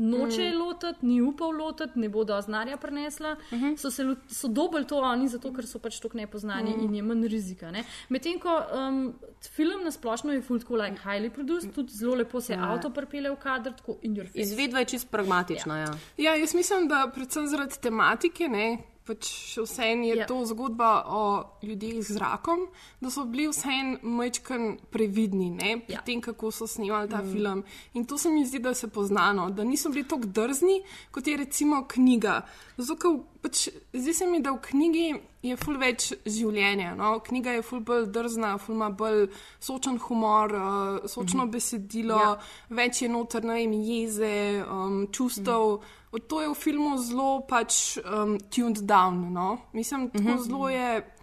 [0.00, 3.36] noče lotiti, ni upal lotiti, ne bo do znarja prenesla.
[3.76, 7.28] So, se, so dobili to oni zato, ker so pač tako nepoznani in je manj
[7.28, 7.70] rizika.
[7.70, 7.84] ne.
[8.08, 9.14] Medtem ko um,
[9.54, 13.30] film na splošno je full tako like highly produced, tudi zelo lepo se avto pripelje
[13.30, 14.40] v kader, tako in your face.
[14.40, 15.78] Izvedba je čist pragmatična.
[15.78, 15.90] Ja.
[16.16, 18.78] Ja, jaz mislim, da predvsem zaradi tematike, ne,
[19.10, 20.22] pač še vseeno je Ja.
[20.22, 20.26] ja.
[20.30, 21.22] to zgodba o
[21.66, 22.68] ljudeh z rakom,
[23.02, 25.98] da so bili vseeno majčken previdni ne, pri Ja.
[25.98, 26.04] ja.
[26.06, 27.32] tem, kako so snemali ta mm.
[27.32, 27.64] film.
[27.94, 31.36] In to se mi zdi, da se poznano, da niso bili tako drzni, kot je
[31.36, 32.42] recimo knjiga.
[32.78, 35.06] Zato, pač, zdi se mi, da v knjigi
[35.42, 36.94] je ful več življenja.
[36.98, 37.14] No?
[37.24, 39.28] Knjiga je ful bolj drzna, ful ima bolj
[39.60, 41.52] sočen humor, uh, sočno mm -hmm.
[41.52, 42.36] besedilo, Ja.
[42.68, 45.80] več je noter, ne vem, jeze, um, čustev.
[46.12, 46.20] Mm.
[46.28, 49.32] To je v filmu zelo pač um, tuned down.
[49.32, 49.58] No?
[49.72, 50.42] Mislim, tako mm -hmm.
[50.42, 51.14] zelo je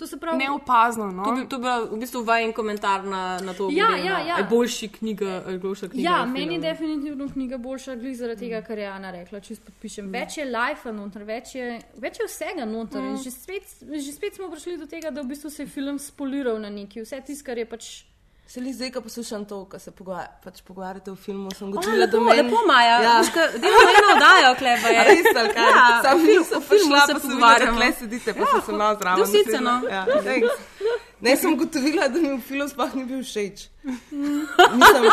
[0.00, 1.10] To se pravi, neopazno.
[1.12, 1.24] No?
[1.24, 4.18] To, bi, to bi bil v bistvu vajen komentar na, na to, Ja, glede ja,
[4.28, 4.36] ja.
[4.40, 6.10] Je boljši knjiga, ali boljša knjiga.
[6.10, 9.40] Ja, meni je definitivno knjiga boljša, glede zaradi tega, kar je Ana rekla.
[9.44, 10.08] Čisto podpišem.
[10.12, 11.66] Več je life noter, več je,
[12.00, 13.02] več je vsega noter.
[13.10, 13.20] Mm.
[13.20, 16.56] Že, spet, že spet smo prišli do tega, da v bistvu se je film spoliral
[16.64, 17.04] na neki.
[17.04, 17.90] Vse tisto, kar je pač.
[18.50, 22.06] Se li zdaj, ko poslušam to, ko se pogovar pač pogovarjate o filmu, sem gotovila,
[22.10, 22.42] da meni...
[22.42, 22.96] lepo, Maja.
[23.02, 23.12] Ja.
[23.12, 23.44] Ja.
[23.62, 24.96] Delamo eno oddajo, kleba je.
[25.00, 25.68] A res, ali kaj?
[25.68, 28.96] Ja, Sam o nisem prišla, se pa sem videla, tle sedite, pa sem se malo
[28.98, 29.22] zraven.
[29.22, 29.76] do sice, usedla.
[29.78, 29.88] no.
[29.88, 30.66] Ja, thanks.
[31.20, 33.68] ne, sem gotovila, da mi v filmu sploh ni bil všeč.
[34.82, 35.06] Mislim,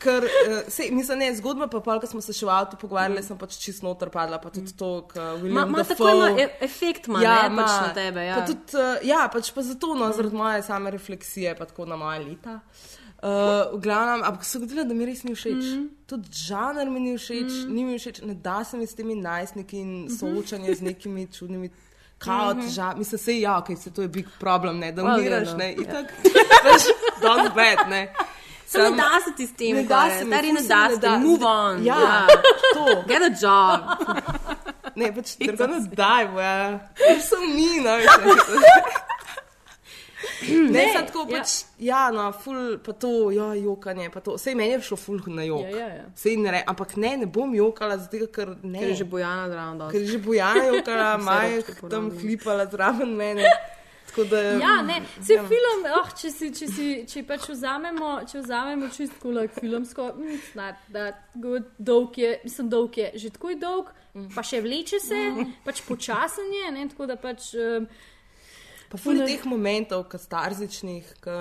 [0.00, 3.22] ker, uh, sej, mislim, ne, zgodba pa pol, ko smo se še v avtu pogovarjali,
[3.24, 6.28] sem pač čist noter padla, pa tudi to, Ma, William ma tako Dafoe...
[6.32, 7.80] ima e efekt, ima, ja, ne, pač ima.
[7.86, 8.26] na tebe.
[8.26, 8.36] Ja.
[8.40, 11.98] Pa tudi, uh, ja, pač pa zato, no, zaradi moje same refleksije, pa tako na
[12.00, 12.60] moje leta.
[13.16, 15.64] Uh, v glavnem, ampak se je zgodilo, da mi res ni všeč.
[15.64, 15.88] Mm.
[16.06, 17.72] Tudi žanr mi ni všeč, mm.
[17.72, 21.72] ni mi všeč, ne da se mi s temi najstniki in soočanje z nekimi čudnimi.
[22.18, 25.48] Kao, težav, mislim, se ja, ok, se to je big problem, ne, da Well, umiraš,
[25.48, 25.58] yeah, no.
[25.58, 26.12] ne, in tako,
[26.64, 26.86] veš,
[27.20, 28.08] don't bad, ne.
[28.66, 30.94] Se ne da se ti s tem, Ne da se mi, stari ne da mi
[30.94, 31.84] se ti, move on.
[31.84, 32.26] Ja,
[32.74, 33.04] to.
[33.06, 33.80] Get a job.
[34.96, 36.80] Ne, pač they're gonna die, well.
[36.98, 37.98] You're so mean, no.
[40.46, 41.38] Ne, ne tako ja.
[41.38, 44.36] pač, ja, no, ful, pa to, ja, jokanje, pa to.
[44.40, 45.68] Sej meni je šlo ful na jok.
[45.70, 46.06] Ja, ja, ja.
[46.16, 48.80] Sej ne, re, ampak ne, ne bom jokala, zato ker ne.
[48.80, 49.84] Ker je že bojana zraven.
[49.92, 53.48] ker je že bojana jokala, Maja robčke tam hlipala zraven mene.
[54.24, 58.88] Da, Ja, ne, se film, oh, če, si, če, si, če pač vzamemo, če vzamemo
[58.94, 63.92] čistko like filmsko, mm, dolg je, mislim, dolg je že tako je dolg,
[64.34, 65.22] pa še vleče se,
[65.66, 67.52] pač počasen je, ne, tako da pač.
[67.54, 67.88] Um,
[68.86, 71.36] Pa ful teh momentov, katarzičnih, ki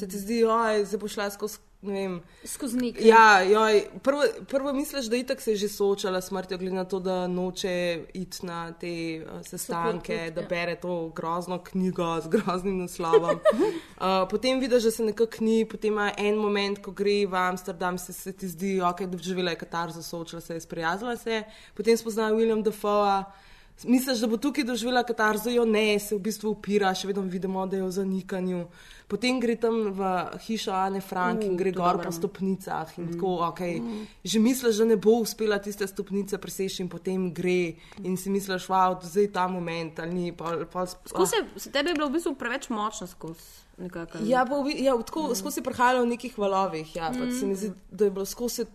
[0.00, 2.20] se ti zdi, oj, zdaj bo šla skozi, vem.
[2.44, 3.06] skozi nekaj.
[3.06, 6.84] Ja, joj, prvo, prvo misliš, da itak se je že soočala s smrtjo, glede na
[6.84, 10.48] to, da noče iti na te uh, sestanke, group, da ja.
[10.48, 13.36] bere to grozno knjigo z groznim naslovom.
[13.36, 17.98] Uh, potem vidiš, da se nekako ni, potem ima en moment, ko gre v Amsterdam,
[17.98, 21.96] se, se ti zdi, ok, da je katarzo, soočila se je, sprijaznila se je, potem
[21.96, 23.47] spozna William Dafoe.
[23.84, 27.66] Misliš, da bo tukaj doživela katarzo, jo ne, se v bistvu upira, še vedno vidimo,
[27.66, 28.62] da je v zanikanju.
[29.08, 30.08] Potem gre tam v
[30.44, 32.90] hišo Ane Frank in Uh, gre gor po stopnicah.
[32.98, 33.78] In tako, okay,
[34.24, 37.78] že misliš, da ne bo uspela tiste stopnice preseči, in potem gre.
[38.04, 40.32] In si misliš, wow, zdaj je ta moment ali ni.
[40.32, 43.64] Pol, pol, Skozi se, tebi je bilo v bistvu preveč močno skozi.
[43.78, 44.18] Nekako.
[44.26, 46.96] Ja, bi- ja, tako skozi prehajalo v nekih valovih.
[46.96, 47.30] Ja, mm.
[47.32, 48.66] se mi zdi, da je bilo skozi.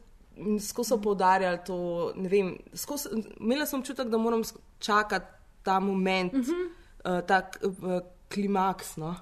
[0.60, 1.76] Skozi so poudarjali to,
[2.16, 3.10] ne vem, skozi,
[3.40, 4.42] imela sem občutek, da moram
[4.80, 5.26] čakati
[5.64, 6.70] ta moment, mm -hmm.
[7.18, 8.00] uh, ta uh,
[8.34, 9.16] klimaks no,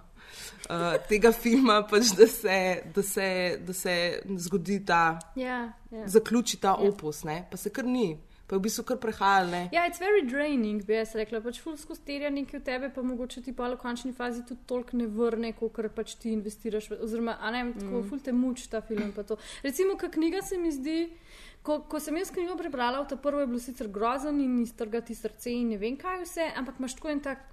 [0.69, 6.07] uh, tega filma, pač, da, se, da, se, da se zgodi ta, Ja, ja.
[6.07, 8.17] zaključi ta opus, ne, pa se kar ni,
[8.51, 9.47] pa je v bistvu kar prehajal.
[9.47, 9.59] Ne.
[9.71, 11.39] Ja, it's very draining, bi jaz rekla.
[11.39, 14.65] Pač ful skozi terja nekaj v tebe, pa mogoče ti pa v končni fazi tudi
[14.67, 16.89] toliko ne vrne, kot pač ti investiraš.
[16.99, 18.09] Oziroma, a ne, tako mm.
[18.09, 19.13] ful te muči ta film.
[19.63, 20.97] Recimo, ka knjiga se mi zdi.
[21.63, 25.53] Ko, ko sem jaz knjigo prebrala, ta prvo je bilo sicer grozen in iztrgati srce
[25.53, 27.45] in ne vem kaj vse, ampak imaš tako en tak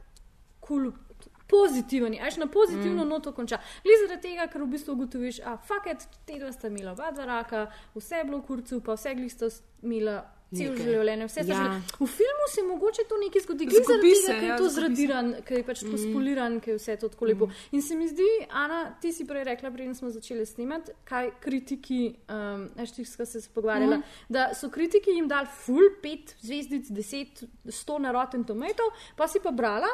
[0.59, 0.91] kul.
[0.91, 1.07] Cool,
[1.49, 3.09] Pozitiven, ajš na pozitivno mm.
[3.09, 3.57] noto konča.
[3.81, 5.89] Li zaradi tega, ker v bistvu ugotoviš, a fuck,
[6.29, 7.63] te dva sta imela oba dva raka,
[7.95, 9.49] vse je bilo v kurcu, pa vse glih sta
[9.81, 10.19] imela
[10.55, 11.57] cel življenje, vse Ja.
[11.57, 11.81] ja.
[12.01, 14.69] V filmu se mogoče to nekaj zgodi, Zgubi zaradi se, tega, ker je ja, to
[14.69, 14.75] se.
[14.81, 17.51] zradiran, ker je pač tako spoliran, ker je vse to tako lepo.
[17.73, 22.01] In se mi zdi, Ana, ti si prej rekla, preden smo začeli snemati, kaj kritiki,
[22.33, 24.25] um, eštikska se je pogovarjala, mm.
[24.29, 29.41] da so kritiki jim dali full pet zvezdic, deset, sto na Rotten Tomato, pa si
[29.45, 29.91] pa brala,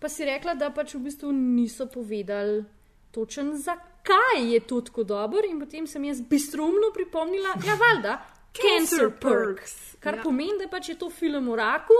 [0.00, 2.64] pa si rekla, da pač v bistvu niso povedali
[3.10, 8.18] točen zakaj je to tako dobro in potem sem jaz bistrumno pripomnila, ja, valjda.
[8.52, 9.96] Cancer Perks.
[10.00, 10.22] Kar Ja.
[10.22, 11.92] pomeni, da pač je to film o raku.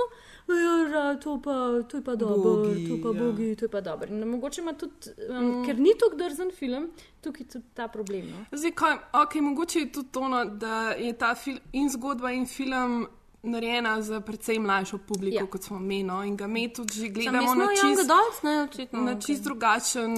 [0.49, 3.23] Ja, to, pa, to je pa dobro, Bogi, to pa ja.
[3.23, 4.09] bogi, to je pa dobro.
[4.09, 4.95] In mogoče ima tudi,
[5.29, 5.65] um, mm.
[5.65, 6.89] ker ni tako drzen film,
[7.21, 8.31] tukaj je tudi ta problem.
[8.31, 8.45] No?
[8.53, 12.47] Zdaj, kaj, okay, mogoče je tudi to, no, da je ta film in zgodba in
[12.47, 13.07] film
[13.43, 15.47] narejena za precej mlajšo publiko, Ja.
[15.47, 16.03] kot smo mi.
[16.03, 19.01] No, in ga mi tudi že gledamo na čist, adults, ne, očitno.
[19.01, 20.17] na čist drugačen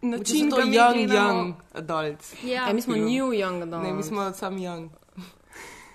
[0.00, 0.50] Če način.
[0.50, 1.32] ga mi young, gledamo.
[1.32, 2.34] young adults.
[2.44, 3.82] Ja, Ja, mi smo new young adults.
[3.82, 4.88] Ne, mi smo sam young.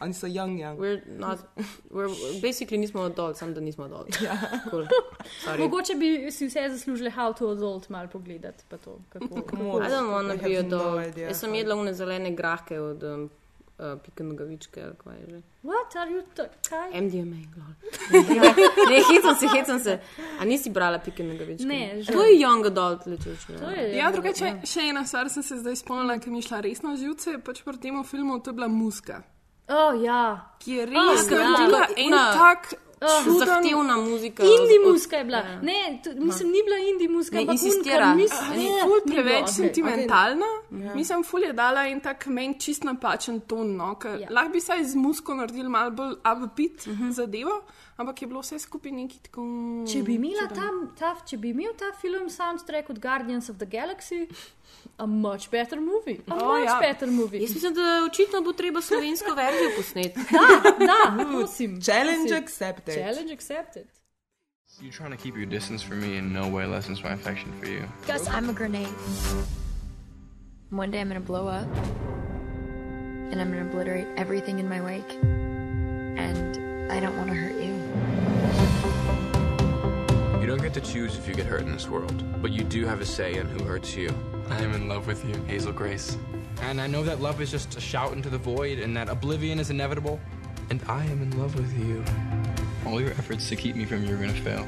[0.01, 0.77] Oni so young, young.
[0.77, 1.39] We're not,
[1.91, 2.09] we're,
[2.41, 4.21] basically nismo adults, samo da nismo adults.
[4.21, 4.37] Ja.
[4.69, 4.85] Cool.
[5.43, 5.59] Sorry.
[5.59, 8.63] Mogoče bi si vse zaslužili How to Adult malo pogledati.
[8.69, 9.55] pa to, Kako, kako.
[9.57, 11.07] I don't wanna I be no adult.
[11.07, 11.27] idea.
[11.27, 13.29] Jaz sem jedla une zelene grahke od um,
[13.79, 15.41] uh, pike nogavičke, ali kaj je že.
[15.63, 16.21] What are you
[16.69, 17.01] kaj?
[17.01, 17.73] MDMA, lol.
[18.11, 18.39] Ne,
[18.89, 19.99] ne, hecam se, hecam se.
[20.39, 21.65] A nisi brala pike nogavičke?
[21.65, 22.15] Ne, žal.
[22.15, 23.03] To je young adult.
[23.03, 26.59] To je- Ja, drugače, še ena stvar sem se zdaj spomnila, ki mi je šla
[26.59, 29.21] resno živce, pač pri tem filmu, to je bila muska,
[29.69, 30.21] Oh, ja.
[30.59, 31.37] ki je Oh, res ja.
[31.39, 34.43] naredila en Una tak Oh, čuden, Zahtevna muzika.
[34.43, 35.41] Indie od- muska je bila.
[35.61, 37.93] Ne, to, mislim, ni bila indie muska, Ne, ampak insistira.
[37.95, 39.53] un, kar A Mis, ni ne, ful ni bilo, preveč okej.
[39.53, 40.45] sentimentalna.
[40.71, 40.95] Okay.
[40.95, 43.75] Mislim, ful je dala en tak meni čist napačen ton.
[43.75, 44.15] No, Ja.
[44.15, 44.27] ja.
[44.31, 47.11] Lahko bi saj z musko naredili malo bolj upbeat uh -huh.
[47.11, 47.61] zadevo,
[47.97, 49.43] ampak je bilo vse skupaj neki tako.
[49.93, 50.17] Če bi,
[50.55, 50.69] ta,
[50.99, 54.27] ta, če bi imel ta film soundtrack od Guardians of the Galaxy,
[54.97, 56.19] a much better movie.
[56.27, 56.79] A Oh, much ja.
[56.79, 57.41] better movie.
[57.41, 60.19] Jaz mislim, da očitno bo treba slovensko verzijo posneti.
[60.89, 61.81] Da, prosim.
[61.81, 62.43] Challenge prosim.
[62.43, 62.95] accepted.
[62.95, 63.87] Challenge accepted.
[64.79, 67.65] You're trying to keep your distance from me in no way lessens my affection for
[67.67, 67.83] you.
[68.07, 68.93] Gus, I'm a grenade.
[70.69, 71.65] One day I'm gonna blow up,
[73.31, 75.17] and I'm gonna obliterate everything in my wake.
[76.17, 77.76] And I don't want to hurt you.
[80.47, 82.85] You don't get to choose if you get hurt in this world, but you do
[82.85, 84.09] have a say in who hurts you.
[84.49, 86.17] I am in love with you, Hazel Grace.
[86.61, 89.59] And I know that love is just a shout into the void and that oblivion
[89.59, 90.21] is inevitable.
[90.69, 92.01] And I am in love with you.
[92.85, 94.63] All your efforts to keep me from you are gonna fail.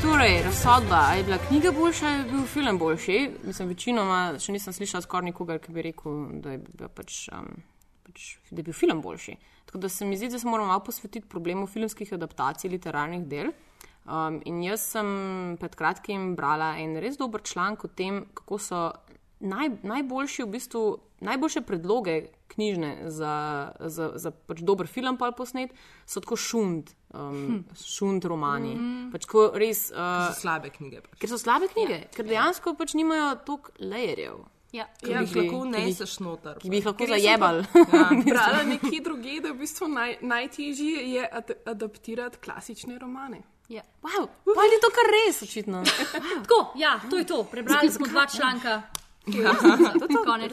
[0.00, 3.30] Torej, razsodba, ali je bila knjiga boljša, ali je bil film boljši.
[3.44, 7.52] Mislim, večinoma še nisem slišala skoraj nikogar, ki bi rekel, da je bil, pač, um,
[8.12, 9.36] pač, da je bil film boljši.
[9.66, 13.52] Tako da se mi zdi, da se moramo malo posvetiti problemu filmskih adaptacij literarnih del.
[14.04, 18.80] Um, in jaz sem pred kratkim brala en res dober članek o tem, kako so
[19.40, 20.82] naj, najboljši, v bistvu,
[21.22, 22.16] najboljše predloge
[22.52, 23.34] knjižne za,
[23.80, 25.72] za, za pač dober film pa posnet,
[26.04, 28.74] so tako šund, um, šund romani.
[29.12, 29.86] Pač tako res.
[29.94, 31.00] Uh, So slabe knjige.
[31.06, 31.20] Pač.
[31.22, 32.10] Ker so slabe knjige, ja.
[32.12, 34.42] ker dejansko pač nimajo toliko lajerjev,
[34.72, 34.86] Ja.
[35.04, 36.58] Ki Ja, jih lahko ki bi- neseš noter.
[36.58, 37.64] ki bi jih lahko zajebali.
[37.92, 38.08] Ja.
[38.32, 43.42] Brala nekje druge, da je v bistvu naj, najtežje je ad, adaptirati klasične romane.
[43.68, 43.82] Ja.
[44.02, 45.84] Wow, pa je to kar res, očitno.
[46.42, 47.44] Tako, ja, to je to.
[47.44, 48.82] Prebrali smo dva članka.
[49.26, 49.52] Ja.
[50.24, 50.52] Konec.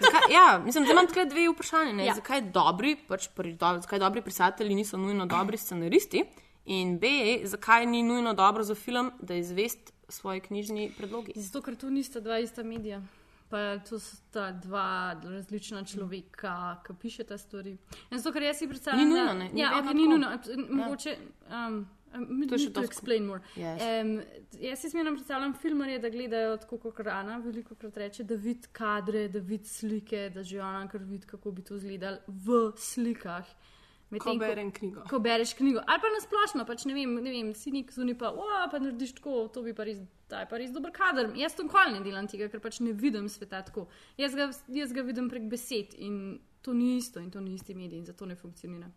[0.00, 2.02] Zakaj, ja, mislim, da imam tukaj dve vprašanje.
[2.02, 2.06] Ja.
[2.06, 2.14] Ja.
[2.14, 6.24] Zakaj dobri, pač pri, do, zakaj dobri pisatelji niso nujno dobri scenaristi?
[6.66, 7.06] In B,
[7.44, 11.32] zakaj ni nujno dobro za film, da izvest svoje knjižni predlogi?
[11.36, 13.02] Zato, ker tu nista dva ista medija.
[13.50, 17.72] Pa to sta dva različna človeka, ki pišeta stvari.
[18.10, 20.28] In zato, ker jaz si predstavljam, Ni nujno, ne, ni ja, okay, ni nujno.
[20.70, 21.16] Mogoče.
[21.50, 23.42] Um, um, To je še to to explain more.
[23.58, 23.82] Yes.
[23.82, 24.20] Um,
[24.62, 28.70] jaz si smerno predstavljam filmarje, da gledajo tako kot Rana, veliko krat reče, da vidi
[28.72, 33.46] kadre, da vidi slike, da že ona kar vidi, kako bi to izgledalo v slikah.
[33.46, 33.70] Ko
[34.10, 35.04] Medtem berem knjigo.
[35.10, 35.82] ko bereš knjigo.
[35.86, 39.14] Ali pa nasplošno, pač ne vem, ne vem si nek zunaj pa, o, pa narediš
[39.20, 40.00] tako, to bi pa res,
[40.30, 41.30] ta je pa res dober kader.
[41.38, 43.86] Jaz to nikoli ne delam tega, ker pač ne vidim sveta tako.
[44.18, 47.74] Jaz ga, jaz ga vidim prek besed in to ni isto in to ni isti
[47.74, 48.90] medij in zato ne funkcionira.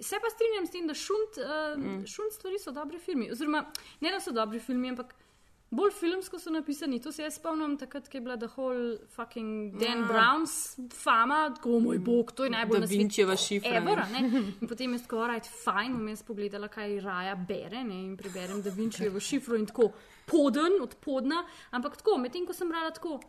[0.00, 2.06] Se pa strinjam s tem, da šunt, uh, mm.
[2.06, 3.28] šunt stvari so dobri filmi.
[3.32, 3.64] Oziroma,
[4.00, 5.14] ne da so dobri filmi, ampak
[5.70, 7.00] bolj filmsko so napisani.
[7.02, 10.08] To se jaz spomnim takrat, ko je bila The Whole fucking Dan Ja.
[10.08, 13.70] Brown's fama, tako moj bog, to je najbolj Da na svetu Vinčeva šifra.
[13.70, 13.76] ne.
[13.76, 14.02] ever.
[14.60, 18.04] In potem je tako, rajt, fajn, vmes pogledala, kaj Raja bere ne?
[18.04, 19.90] in preberem, da Vinčijevo šifro in tako
[20.26, 23.20] poden, od podna, ampak tako, medtem ko sem brala tako,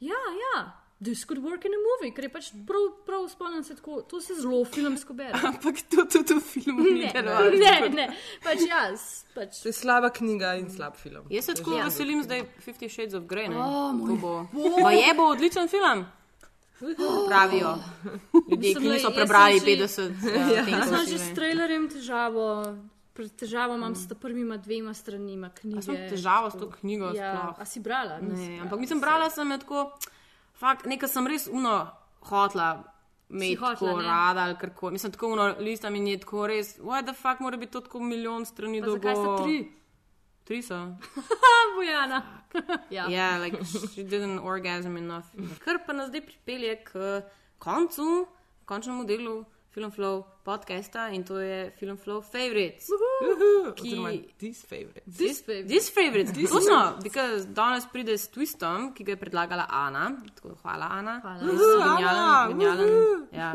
[0.00, 0.22] ja,
[0.54, 0.81] ja.
[1.02, 4.20] This could work in a movie, ker je pač prav, prav spomnim se tako, to
[4.20, 5.34] se zelo filmsko bere.
[5.48, 7.50] Ampak to tudi v filmu ni Ne, delovalo.
[7.52, 8.06] ne, ne,
[8.40, 9.06] pač jaz.
[9.34, 9.58] Pač.
[9.58, 11.26] To je slaba knjiga in slab film.
[11.28, 11.84] Jaz se tako Ja.
[11.84, 13.48] veselim zdaj Fifty Shades of Grey.
[13.48, 13.56] Ne?
[13.56, 14.32] O, moj To bo.
[14.78, 16.06] Pa je bo odličen film.
[17.28, 17.78] Pravijo
[18.44, 20.88] ljudje, ki niso jaz prebrali sem že- 50 Jaz ja.
[20.88, 22.46] imam že s trailerjem težavo.
[23.12, 25.76] Pr- Težavo imam s prvima dvema stranima knjige.
[25.76, 27.10] Jaz imam težavo s to knjigo.
[27.12, 27.54] Ja, sploh.
[27.58, 28.18] a si brala?
[28.18, 29.82] Ne, Nisi ampak mislim, brala sem jo tako,
[30.62, 31.76] fakt, nekaj sem res uno
[32.30, 32.70] hotla.
[33.32, 34.04] Hotla, tako ne?
[34.04, 34.98] rada ali kar koli.
[34.98, 38.02] Mislim, tako uno listam in je tako res, what the fuck, mora biti to tako
[38.04, 39.00] milijon strani dolgo.
[39.00, 39.56] zakaj sta tri?
[40.44, 40.80] Tri so.
[41.76, 42.22] Bojana.
[42.90, 43.06] ja.
[43.08, 45.32] Ja, like she didn't orgasm enough.
[45.64, 47.22] Kar pa nas zdaj pripelje k
[47.58, 48.26] koncu,
[48.64, 52.88] končnemu delu Film Flow podcasta in to je Film Flow Favorites.
[53.80, 55.02] Oziroma, this favorite.
[55.06, 60.10] This, this favorites, točno, because danes pride s twistom, ki ga je predlagala Ana.
[60.34, 61.20] Tako, hvala, Ana.
[61.24, 61.40] Hvala.
[61.40, 63.26] Genialen, genialen.
[63.32, 63.52] Ja.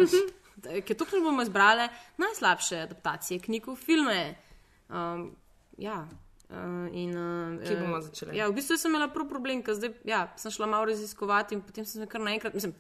[0.82, 1.86] Ker tukaj bomo izbrali
[2.18, 4.22] najslabše adaptacije knjig v filme.
[4.90, 5.36] Um,
[5.78, 6.08] ja.
[6.50, 8.38] Uh, in, uh, Kje bomo začeli?
[8.38, 11.62] Ja, v bistvu sem imela prav problem, ker zdaj ja, sem šla malo raziskovati in
[11.62, 12.56] potem sem se kar naenkrat.
[12.58, 12.74] Mislim,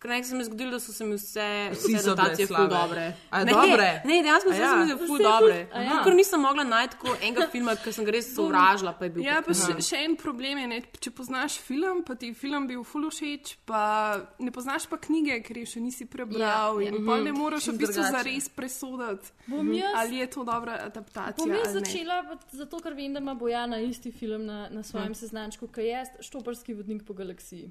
[0.00, 1.98] Ker nekaj se mi je zgodilo, da so se mi vse, ful
[2.46, 2.68] slabe.
[2.70, 3.02] dobre.
[3.30, 3.88] A, ne, dobre?
[4.02, 4.70] Ne, dejansko ja.
[4.70, 5.56] se mi je ful Vse dobre.
[5.70, 5.98] ja.
[6.04, 9.24] Ker nisem mogla najti enega filma, ker sem ga res sovražila, pa je bil.
[9.24, 12.80] Ja, pa še, še en problem je, ne, če poznaš film, pa ti film bil
[12.82, 13.82] ful všeč, pa
[14.38, 16.40] ne poznaš pa knjige, ker je še nisi prebral.
[16.40, 16.48] Ja,
[16.80, 16.88] Ja, ja.
[16.90, 18.16] in pa ne moreš v bistvu drugače.
[18.16, 21.36] zares presoditi, Bom jaz, ali je to dobra adaptacija.
[21.36, 25.08] bom jaz začela, pa zato ker vem, da ima Bojana isti film na, na svojem
[25.08, 25.14] Hm.
[25.16, 27.68] seznančku, ki je Štoparski vodnik po galaksiji.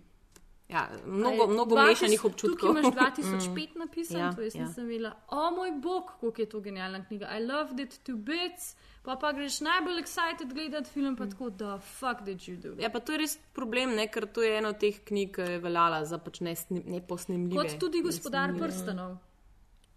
[0.70, 2.76] Ja, mnogo, mnogo 2000 mešanih občutkov.
[2.76, 2.94] Tukaj imaš
[3.50, 4.66] 2005 napisan, Ja, to jaz ja.
[4.66, 5.16] nisem vedela.
[5.28, 7.30] O moj bog, kako je to genialna knjiga.
[7.38, 8.76] I loved it to bits.
[9.04, 12.76] Pa pa greš najbolj excited gledati film, pa tako, da fuck did you do.
[12.82, 15.42] Ja, pa to je res problem, ne, ker to je ena od teh knjig, ki
[15.42, 17.56] je veljala za pač neposnemljive.
[17.62, 19.18] Kot tudi gospodar prstanov.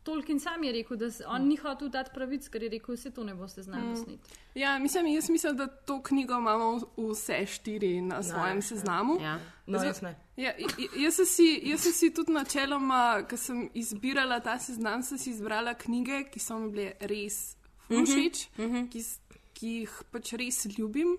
[0.03, 3.25] Tolkien sam je rekel, da on ni hotel dati pravic, ker je rekel, vse to
[3.25, 3.91] ne boste znali Mm.
[3.91, 4.29] posneti.
[4.55, 9.17] Ja, mislim, jaz mislim, da to knjigo imamo vse štiri na svojem seznamu.
[9.21, 9.39] Ja.
[9.67, 10.15] No, Zdaj- jaz ne.
[10.37, 10.53] Ja,
[10.97, 15.31] jaz, sem si, jaz sem si tudi načeloma, ko sem izbirala ta seznam, sem si
[15.31, 17.57] izbrala knjige, ki so mi bile res
[17.89, 18.91] Mhm, všeč, mm -hmm.
[18.91, 19.21] ki, s-
[19.55, 21.17] ki jih pač res ljubim.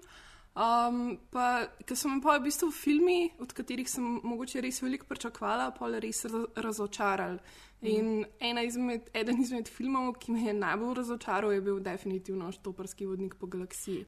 [0.54, 5.08] Um, pa, ker so me pa v bistvu filmi, od katerih sem mogoče res veliko
[5.10, 7.40] pričakovala, pa res raz, razočarali.
[7.90, 13.10] In ena izmed, eden izmed filmov, ki me je najbolj razočaral, je bil definitivno Štoparski
[13.10, 14.06] vodnik po galaksiji.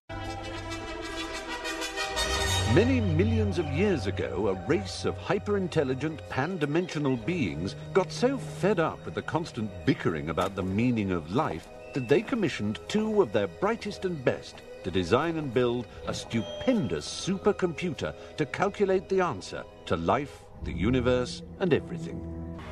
[2.75, 8.37] Many millions of years ago, a race of hyper intelligent, pan dimensional beings got so
[8.37, 13.21] fed up with the constant bickering about the meaning of life that they commissioned two
[13.21, 19.19] of their brightest and best to design and build a stupendous supercomputer to calculate the
[19.19, 22.21] answer to life, the universe, and everything.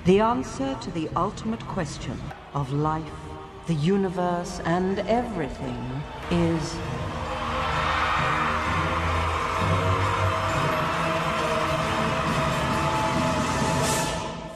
[0.05, 2.21] The answer to the ultimate question
[2.53, 3.19] of life,
[3.65, 6.75] the universe, and everything is.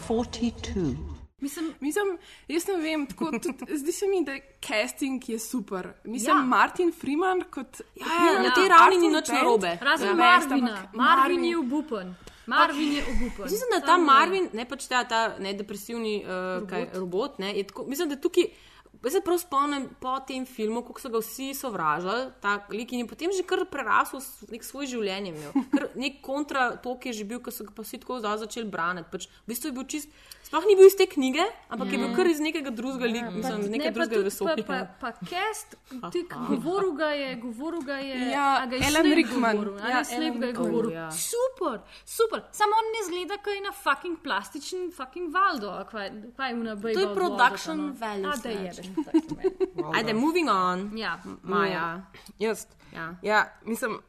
[0.02, 1.17] Forty-two.
[1.38, 2.18] Mislim, mislim,
[2.48, 4.32] jaz ne vem, tako, tudi, zdi se mi, da
[4.62, 5.94] casting je super.
[6.04, 6.36] Mislim, Ja.
[6.36, 6.46] ja.
[6.46, 7.82] Martin Freeman kot.
[7.96, 9.78] Ja, na Ja, tej ravni ni nič narobe.
[9.82, 10.14] Razen Ja.
[10.16, 10.90] Marvina.
[10.94, 12.16] Marvin Marvin- je obupen.
[12.48, 13.46] Marvin je obupen.
[13.46, 17.40] Mislim, da ta Samo- Marvin, ne pač ta, ta ne, depresivni uh, robot, kaj, robot
[17.40, 18.50] ne, je tako, mislim, da tukaj.
[18.98, 23.00] Jaz se prav spomnim po tem filmu, kako so ga vsi sovražili, ta lik in
[23.00, 24.20] je potem že kar prerasel
[24.50, 25.30] nek svoj življenje.
[25.30, 25.52] Imel.
[25.70, 28.66] Kar nek kontra to, ki je že bil, ko so ga pa vsi tako začeli
[28.66, 29.06] braniti.
[29.12, 30.10] Pač, v bistvu je bil čist,
[30.48, 33.60] sploh ni bil iz te knjige, ampak je bil kar iz nekega drugega lika, mislim,
[33.60, 34.56] iz Ne, nekega pa drugega vesolja.
[34.58, 35.76] Pa, pa, pa cast,
[36.14, 38.32] ti govoril ga je, govoril ga je.
[38.32, 39.52] Ja, a ga je Slade Rickman.
[39.54, 40.92] govoril, Ja, Ja, Alan ga je govoril.
[40.92, 41.10] ja.
[41.12, 41.76] Super,
[42.08, 42.42] super.
[42.52, 45.86] Samo on ne zgleda, kot je na fucking plastičen fucking valdo.
[45.92, 46.54] Kaj, kaj?
[46.94, 48.82] To je production value, A da je, znači.
[48.82, 49.38] veš, production
[49.76, 49.92] value.
[49.96, 50.98] Ajde, moving on.
[50.98, 51.20] Ja.
[51.44, 52.02] Maja.
[52.40, 52.66] Jaz.
[52.94, 53.16] Ja.
[53.22, 54.00] Ja, mislim,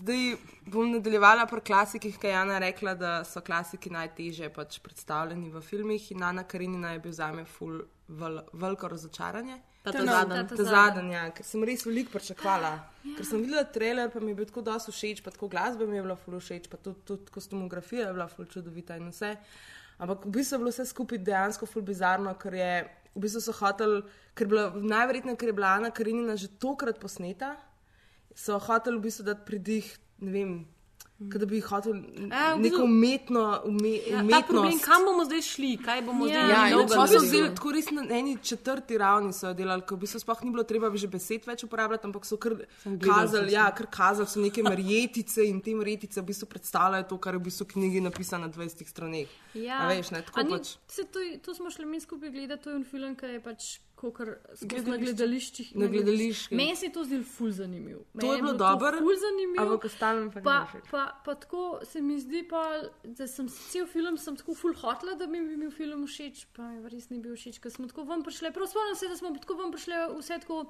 [0.00, 0.36] zdaj
[0.66, 5.62] bom nadaljevala pri klasikih, ki je Jana rekla, da so klasiki najtežje pač predstavljeni v
[5.62, 6.10] filmih.
[6.12, 9.58] In Ana Karinina je bil za me ful vel, veliko razočaranje.
[9.86, 10.64] Ta zadnji.
[10.66, 12.72] zadnji, ja, ker sem res veliko pričakovala.
[13.04, 13.14] Ja.
[13.16, 15.96] Ker sem videla trailer, pa mi je bil tako dosti všeč, pa tako glasba mi
[15.96, 19.36] je bila ful všeč, pa tudi, tudi kostumografija je bila ful čudovita in vse.
[20.02, 22.72] Ampak v bistvu je bilo vse skupaj dejansko ful bizarno, ker je
[23.14, 24.00] v bistvu so hotel,
[24.34, 27.54] ker je bila najverjetneje, ker je bila Ana Karinina že tokrat posneta,
[28.36, 30.56] so hotel v bistvu dati pridih, ne vem.
[31.16, 31.94] Kot da bi hotel
[32.28, 34.84] Ja, neko umetno, ume, Ja, ta problem, umetnost.
[34.84, 36.28] kam bomo zdaj šli, kaj bomo Ja.
[36.28, 37.28] zdaj Ja, naredili in novega to so naredili?
[37.38, 40.64] zdaj tako res na eni četrti ravni so delali, ko v bistvu sploh ni bilo
[40.64, 42.52] treba že besed več uporabljati, ampak so kar
[43.00, 47.32] kazali, ja, kar kazali so neke marjetice in te marjetice v bistvu predstavljajo to, kar
[47.32, 49.28] je v bistvu v knjigi napisano na 20 straneh.
[49.54, 50.76] Ja, A veš, ne, tako A ni, pač.
[50.86, 53.80] Se, to, to smo šli mi skupaj gledati, to je en film, ki je pač
[54.86, 55.70] na gledališčih.
[55.76, 56.56] Na gledališčih.
[56.56, 57.98] Meni se je to zdelo ful zanimiv.
[57.98, 59.60] To Meni je bilo to dobro, Ful zanimiv.
[59.62, 62.62] ampak ostalim pa ni Pa, bilo pa, pa tako se mi zdi, pa,
[63.04, 66.68] da sem cel film sem tako ful hotla, da bi mi bil film všeč, pa
[66.68, 68.52] mi res ni bil všeč, ker smo tako ven prišli.
[68.52, 70.66] Prav spomnim se, da smo tako ven prišli vse tako.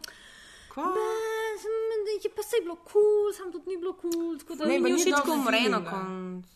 [0.76, 0.92] Kva?
[0.92, 4.12] "Ne, Je pa se bilo kul, cool, sam tudi ni bilo kul.
[4.12, 6.48] Cool, tako da Ne, ni všeč, ko umre na koncu.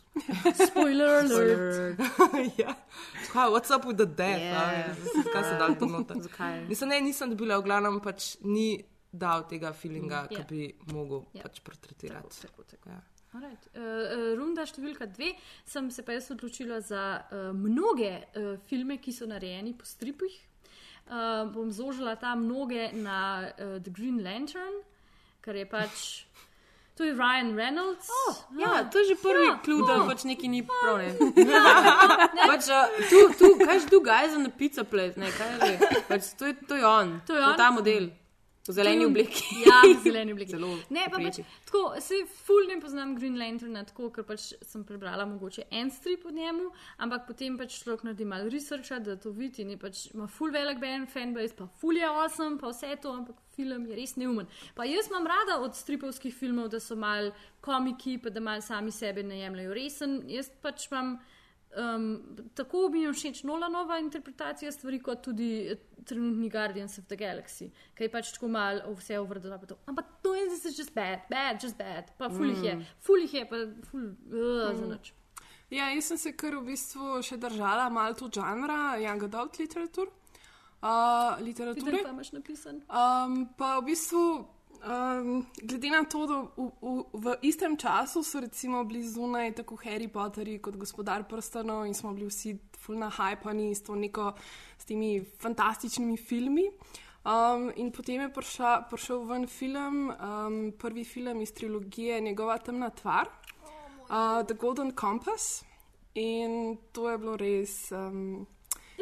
[0.66, 1.98] Spoiler alert.
[2.62, 2.74] ja.
[3.32, 4.40] Kaj, what's up with the death?
[4.40, 4.62] Ja.
[4.72, 5.32] Yeah.
[5.32, 6.16] Kaj se da to noter?
[6.68, 8.84] Nisem, ne, nisem dobila, v glavnem pač ni.
[9.12, 10.38] dal tega feelinga, Ja.
[10.38, 11.42] ki bi mogel Ja.
[11.42, 12.40] pač portretirati.
[12.46, 13.00] Tako, tako, Ja.
[13.34, 13.66] Alright.
[13.74, 15.32] Uh, runda številka dve,
[15.66, 17.02] sem se pa jaz odločila za
[17.32, 20.30] uh, mnoge uh, filme, ki so narejeni po stripih.
[21.10, 24.78] Uh, bom zožila ta mnoge na uh, The Green Lantern,
[25.42, 26.22] kar je pač.
[26.94, 28.06] To je Ryan Reynolds.
[28.06, 30.06] Oh, Ja, to je že prvi Ja, ja, klub, da no.
[30.06, 31.00] pač nekaj ni prav.
[31.00, 31.10] Ne.
[32.50, 35.58] pač, uh, tu, tu, kaj je tu, gaj za na pizza plet, ne, kaj je
[35.58, 35.74] že.
[36.06, 37.50] Pač, to, je, to je on, To je to on?
[37.50, 38.04] je ta model.
[38.70, 39.42] V zeleni obliki.
[39.66, 40.54] Ja, v zeleni obliki.
[40.54, 44.84] Zelo ne, pa pač, tako, se ful ne poznam Green Lanterna, tako, ker pač sem
[44.86, 46.70] prebrala mogoče en strip od njemu,
[47.02, 50.78] ampak potem pač človek naredi malo researcha, da to vidi in pač ima ful velik
[50.82, 54.48] ben, fanbase, pa ful je awesome, pa vse to, ampak film je res neumen.
[54.78, 58.94] Pa jaz imam rada od stripovskih filmov, da so mal komiki, pa da mal sami
[58.94, 60.22] sebe ne jemljajo resen.
[60.30, 61.18] Jaz pač imam.
[61.70, 62.22] Um,
[62.54, 67.68] tako bi mi všeč Nolanova interpretacija stvari, kot tudi eh, trenutni Guardians of the Galaxy,
[67.94, 69.60] ki je pač tako malo vse ovrdela.
[69.86, 72.10] Ampak to je zdaj just bad, bad, just bad.
[72.18, 72.84] Pa fulih je, Mm.
[73.00, 73.56] fulih je, pa
[73.90, 74.90] ful, uh, za Mm.
[74.90, 75.12] noč.
[75.70, 80.08] Ja, jaz sem se kar v bistvu še držala malo tu žanra, young adult literatur.
[80.82, 81.84] Uh, literature.
[81.86, 82.82] Vidim, pa imaš napisan.
[82.88, 84.46] Um, pa v bistvu,
[84.84, 89.76] um, glede na to, da v, v, v istem času so recimo bili zunaj tako
[89.84, 94.32] Harry Potterji kot gospodar prstanov in smo bili vsi fulna hajpani s, neko,
[94.78, 96.68] s temi fantastičnimi filmi.
[97.20, 102.90] Um, in potem je prišla, prišel ven film, um, prvi film iz trilogije Njegova temna
[102.90, 103.28] tvar,
[104.08, 105.64] uh, The Golden Compass.
[106.14, 107.92] In to je bilo res.
[107.92, 108.46] Um,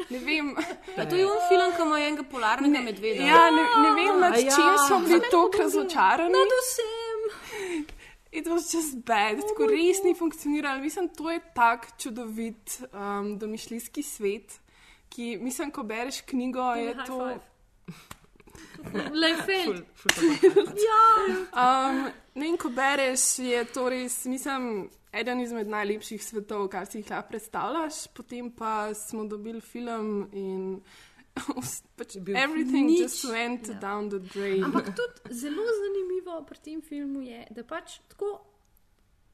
[0.09, 0.55] ne vem.
[0.97, 3.23] A to je on film, ki ima enega polarnega medveda.
[3.23, 4.55] Ja, ne, ne vem, nad ja.
[4.55, 6.33] čim so bili tako ne razočarani.
[6.33, 7.85] Nad vsem.
[8.31, 10.81] It was just bad, tako res ni funkcioniralo.
[10.81, 14.59] Mislim, to je tak čudovit um, domišljijski svet,
[15.09, 17.17] ki, mislim, ko bereš knjigo, je high to.
[17.17, 17.49] five.
[19.21, 19.83] Leifeld.
[20.87, 21.03] ja.
[21.53, 26.97] Um, ne, in ko bereš, je to res, mislim, eden izmed najlepših svetov, kar si
[26.97, 28.07] jih lahko predstavljaš.
[28.09, 30.81] Potem pa smo dobili film in
[31.97, 32.99] pač everything nič.
[32.99, 33.73] just went Ja.
[33.75, 34.63] down the drain.
[34.63, 38.39] Ampak tudi zelo zanimivo pri tem filmu je, da pač tako.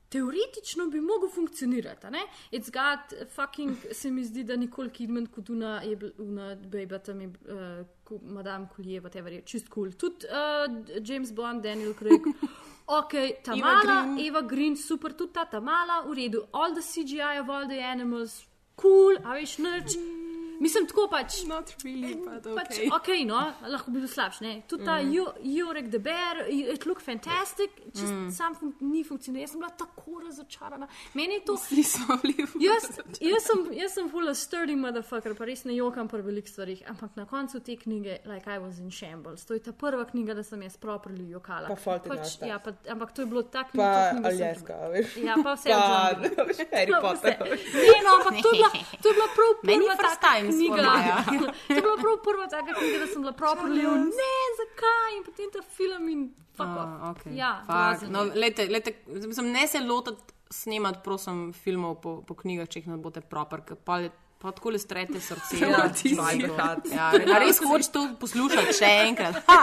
[0.10, 2.08] Teoretično bi mogel funkcionirati.
[2.08, 2.20] ne?
[2.51, 6.99] It's got fucking, se mi zdi, da nikoli Kidman kot una, je bil- una bejba
[6.99, 7.34] tam, je, uh,
[8.03, 9.84] ko, Madame Collier, whatever je, čist kul.
[9.86, 9.91] Cool.
[9.91, 12.22] Tudi uh, James Bond, Daniel Craig.
[12.88, 14.20] Ok, ta Eva mala, Green.
[14.20, 16.43] Eva Green, super, tudi ta, ta mala, v redu.
[16.53, 18.45] All the CGI of all the animals,
[18.76, 19.95] cool, a veš, nič.
[20.60, 21.43] Mislim, tako pač.
[21.45, 22.89] Not really, but Pač, okay.
[22.91, 24.41] ok, no, lahko bi bil slabš.
[24.41, 24.62] ne.
[24.68, 25.12] Tudi ta Mm.
[25.43, 28.32] Jorek the Bear, it look fantastic, čist Mm.
[28.32, 29.41] sam fun ni funkcioniral.
[29.41, 30.88] Jaz sem bila tako razočarana.
[31.14, 31.53] Meni je to.
[31.56, 32.36] Vsi smo bili
[32.68, 32.84] Jaz,
[33.22, 36.84] jaz sem, jaz sem full of sturdy motherfucker, pa res ne jokam pri velikih stvarih,
[36.88, 39.45] ampak na koncu te knjige, like I was in shambles.
[39.45, 41.68] To je ta prva knjiga, da sem jaz properly jokala.
[41.68, 45.18] Pa Our pač, ja, pa, ampak to je bilo tako Pa Aljeska, veš.
[45.18, 45.70] Ja, pa vse.
[45.70, 46.32] Pa, v.
[46.76, 47.38] Harry Potter.
[47.74, 48.70] Ne, no, ampak to je bila,
[49.01, 50.78] to je bila prav Meni prva taka time knjiga.
[50.78, 51.18] spomaja.
[51.68, 55.24] to je bila prav prva taka knjiga, da sem bila properly v ne, zakaj in
[55.24, 56.22] potem ta film in
[56.56, 56.68] fuck.
[56.68, 57.36] Ah, okay.
[57.36, 58.10] Ja, Fuck.
[58.10, 58.39] no, je.
[58.39, 62.98] lejte, lejte, mislim, ne se lotiti snemati, prosim, filmov po, po knjigah, če jih ne
[63.02, 64.00] boste proper, ker pa,
[64.38, 65.57] pa tako le strete srce.
[65.61, 66.15] Ja, ti si.
[66.93, 69.39] ja, a res hočeš to poslušati še enkrat.
[69.47, 69.61] Ha!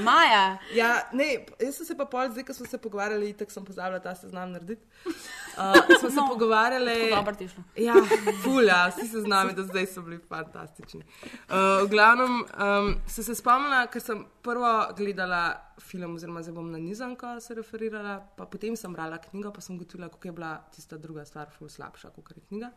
[0.00, 0.58] Maja.
[0.74, 1.28] Ja, ne,
[1.60, 4.52] jaz sem se pa pol, zdaj, ko smo se pogovarjali, tako sem pozabila ta seznam
[4.52, 4.82] narediti.
[5.54, 6.94] Uh, smo se No, pogovarjali.
[6.94, 7.62] tako dobro ti je šlo.
[7.76, 7.94] Ja,
[8.42, 11.04] fulja, vsi se z nami do zdaj so bili fantastični.
[11.46, 15.44] Uh, v glavnem um, sem se spomnila, ker sem prvo gledala
[15.78, 19.78] film, oziroma zdaj bom na nizanko se referirala, pa potem sem brala knjigo, pa sem
[19.78, 22.72] gotovila, kako je bila tista druga stvar, ful slabša, kot je knjiga.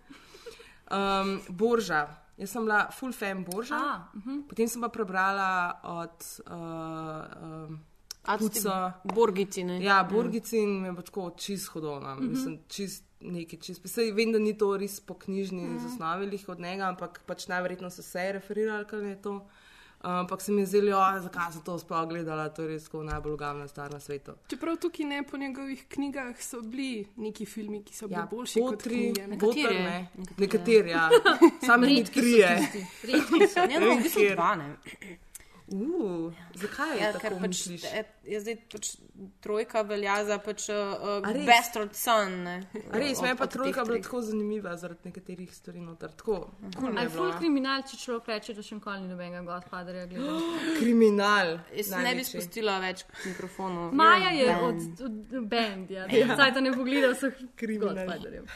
[0.91, 2.07] Um, Borža.
[2.38, 3.75] Jaz sem bila full fan Borža.
[3.75, 4.41] A, mhm.
[4.47, 6.17] Potem sem pa prebrala od
[6.47, 7.79] uh, um,
[8.23, 8.93] A, tisti Puca.
[9.03, 9.79] Borgici, ne?
[9.83, 12.15] Ja, Borgici in me je pač tako čist hodovna.
[12.15, 12.29] Mhm.
[12.29, 13.88] Mislim, čist neki čist.
[13.88, 15.77] Sej vem, da ni to res po knjižni Mhm.
[15.79, 19.47] zasnovi od njega, ampak pač najverjetno so se referirali, kar je to.
[19.99, 23.03] Ampak se mi je zdelo, "Ja, zakaj sem to sploh gledala, to je res tako
[23.03, 24.31] najbolj ugavna stvar na svetu.
[24.47, 28.59] Čeprav tukaj ne po njegovih knjigah so bili neki filmi, ki so bili Ja, boljši
[28.59, 29.27] kot potri, knjige.
[29.27, 29.37] ne?
[29.39, 30.07] Potter, ne.
[30.37, 31.09] Nekateri, ja.
[31.67, 32.57] Sami ni Redki so trije.
[32.57, 33.65] tisti, redki so.
[33.65, 34.35] Ne, no, v bistvu Kjer?
[34.35, 34.75] dva, ne.
[35.68, 37.57] Uh, zakaj je Ja, tako ker pač,
[38.24, 38.91] je zdaj pač
[39.41, 41.43] trojka velja za pač, uh, res?
[41.45, 42.43] bastard son.
[42.43, 42.53] Ne,
[42.88, 46.11] A Res, od- meni pa od trojka bila tako zanimiva zaradi nekaterih stvari noter.
[46.11, 46.38] Tako,
[46.80, 47.34] cool je no.
[47.39, 50.39] kriminal, če človek reče, da še nikoli ni nobenega Godfatherja gledal.
[50.80, 51.59] Kriminal.
[51.76, 53.89] Jaz ne bi spustila več k mikrofonu.
[53.93, 54.57] Maja je Ja.
[54.61, 56.07] od, od band, ja.
[56.07, 56.32] Ja.
[56.32, 57.91] Zdaj to ne pogleda vseh Kriminal.
[57.97, 58.47] Godfatherjev.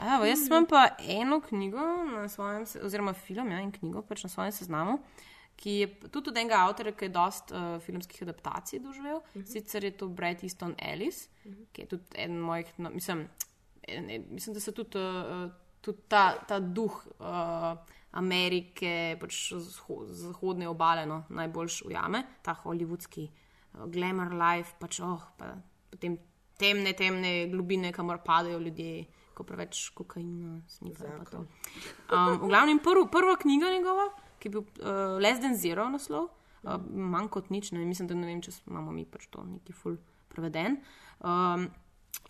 [0.00, 1.82] Evo, jaz imam pa eno knjigo,
[2.14, 4.94] na svojem, oziroma film, ja, in knjigo pač na svojem seznamu,
[5.60, 9.20] ki je tudi od enega avtorja, ki je dost uh, filmskih adaptacij doživel.
[9.20, 9.46] Uh -huh.
[9.52, 11.66] Sicer je to Brad Easton Ellis, uh -huh.
[11.72, 13.28] ki je tudi eden mojih, no, mislim,
[13.82, 15.50] en, en, mislim, da se tudi, uh,
[15.80, 17.78] tudi ta, ta duh uh,
[18.10, 19.52] Amerike, pač
[20.06, 25.54] zahodne obale, no, najboljš ujame, ta hollywoodski uh, glamour life, pač oh, pa
[25.90, 26.18] potem
[26.58, 29.04] temne, temne globine, kamor padajo ljudje,
[29.34, 31.24] ko preveč kokaina snifajo.
[31.40, 34.08] Um, v glavnem, prv, prva knjiga njegova,
[34.40, 36.30] ki je bil uh, Less than Zero naslov,
[36.64, 39.76] uh, manj kot nič, ne mislim, da ne vem, če imamo mi pač to neki
[39.76, 39.98] ful
[40.32, 40.80] preveden.
[41.20, 41.68] Um,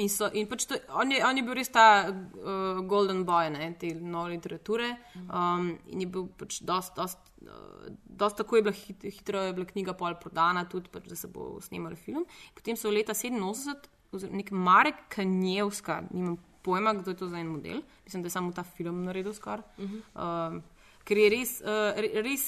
[0.02, 3.52] in, so, in pač to, on, je, on je bil res ta uh, golden boy
[3.54, 4.88] ne, te nove literature
[5.28, 9.54] um, in je bil pač dost, dost, uh, dost tako je bila hit, hitro je
[9.56, 12.26] bila knjiga pol prodana, tudi pač, da se bo snemal film.
[12.56, 17.46] Potem so leta 87, oziroma nek Marek Kanjevska, nimam pojma, kdo je to za en
[17.46, 19.64] model, mislim, da je samo ta film naredil skoraj.
[19.78, 20.60] Um,
[21.04, 22.44] ker je res, uh, re- res,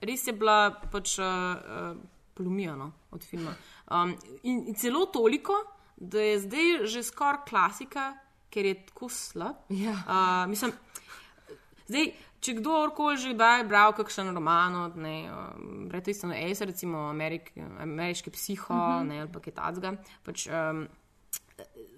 [0.00, 1.96] res je bila pač uh, uh,
[2.34, 3.54] polomija no, od filma.
[3.90, 5.56] Um, in, in celo toliko,
[5.96, 8.12] da je zdaj že skoraj klasika,
[8.52, 9.64] ker je tako slab.
[9.72, 9.96] Ja.
[10.06, 10.72] Uh, mislim,
[11.88, 14.98] zdaj, če kdorkoli že kdaj bral kakšen roman od
[15.88, 19.06] Breta Istona Ace, recimo Amerik, Ameriški psiho uh -huh.
[19.08, 19.96] ne, ali pa kaj takega.
[20.24, 20.88] Pač, um,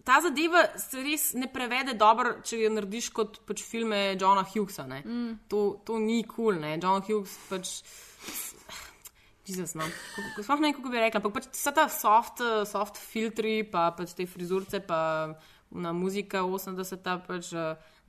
[0.04, 4.84] ta zadeva se res ne prevede dobro, če jo narediš kot pač filme Johna Hughesa.
[4.86, 5.46] Mm.
[5.48, 6.76] To, to ni kul, cool, ne.
[6.82, 7.80] John Hughes pač.
[9.44, 9.84] Jezus, no.
[10.38, 14.14] Sploh ne vem, kako bi rekla, ampak pač vsa ta soft, soft filtri, pa pač
[14.16, 15.36] te frizurce, pa
[15.74, 17.52] na muzika 80-ta, pač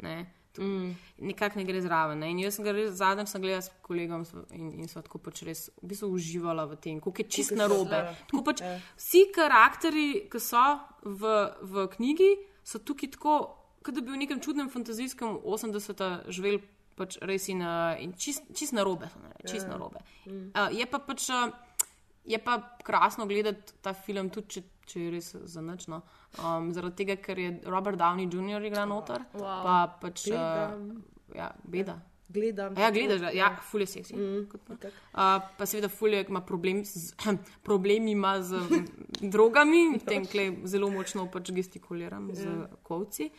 [0.03, 0.15] ne.
[0.59, 0.95] Mm.
[1.29, 2.19] Nekako ne gre zraven.
[2.19, 2.29] Ne?
[2.31, 4.25] In jaz sem ga res zadnjič sem gledala s kolegom
[4.55, 7.67] in, in so tako pač res v bistvu uživala v tem, kako je čist na
[7.71, 8.01] robe.
[8.45, 8.63] pač
[8.95, 10.63] vsi karakteri, ki so
[11.03, 12.31] v, v knjigi,
[12.65, 13.35] so tukaj tako,
[13.85, 16.61] kot da bi v nekem čudnem fantazijskem 80-ta živel
[16.95, 19.11] pač res in, uh, in čist, čist na robe.
[19.11, 19.99] naredili, Čist na robe.
[20.25, 21.29] Uh, je pa pač.
[21.29, 21.51] Uh,
[22.25, 26.01] Je pa krasno gledati ta film, tudi če, če je res zanačno.
[26.39, 28.63] Um, zaradi tega, ker je Robert Downey Jr.
[28.63, 29.63] igral noter, Wow.
[29.63, 30.27] pa pač.
[30.27, 31.01] Uh,
[31.35, 31.99] ja, beda.
[32.27, 32.73] Gledam.
[32.77, 34.15] Ja, gledaš, ga, ja, ful je seksi.
[34.15, 34.73] Mm, pa.
[35.13, 37.13] Uh, pa seveda ful je, ima problem z,
[37.67, 38.57] problemi ima z
[39.21, 42.47] drogami, tem, kle zelo močno pač gestikuliram z
[42.83, 43.29] kovci.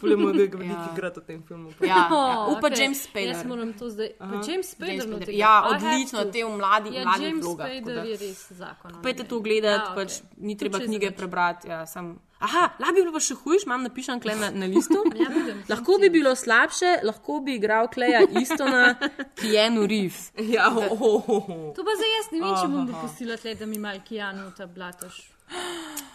[0.00, 0.86] Ful je moj velik Ja.
[0.92, 1.70] igrat v tem filmu.
[1.80, 2.02] Ja, ja.
[2.06, 2.82] Oh, upa okej.
[2.82, 3.28] James Spader.
[3.28, 4.14] Jaz moram to zdaj.
[4.18, 4.94] Pa James Spader.
[4.94, 5.30] James Spader.
[5.30, 6.30] Ja, odlično, to.
[6.30, 7.66] te v mladi, Ja, mladih James vlogah.
[7.68, 9.02] Spader da- je res zakon.
[9.02, 11.68] Pejte to gledati, Ja, ja, pač ni treba knjige prebrati.
[11.68, 12.16] Ja, sam...
[12.38, 15.00] Aha, lahko bi bilo pa še hujš, imam napisan kle na, na listu.
[15.20, 18.96] Ja, vidim, lahko bi bilo slabše, lahko bi igral kleja Istona,
[19.40, 20.32] Keanu Reeves.
[20.56, 21.48] Ja, oh, oh, oh.
[21.76, 24.68] To pa zdaj jaz ne vem, če bom dopustila tle, da mi mal Kijanu ta
[24.68, 25.24] blatoš.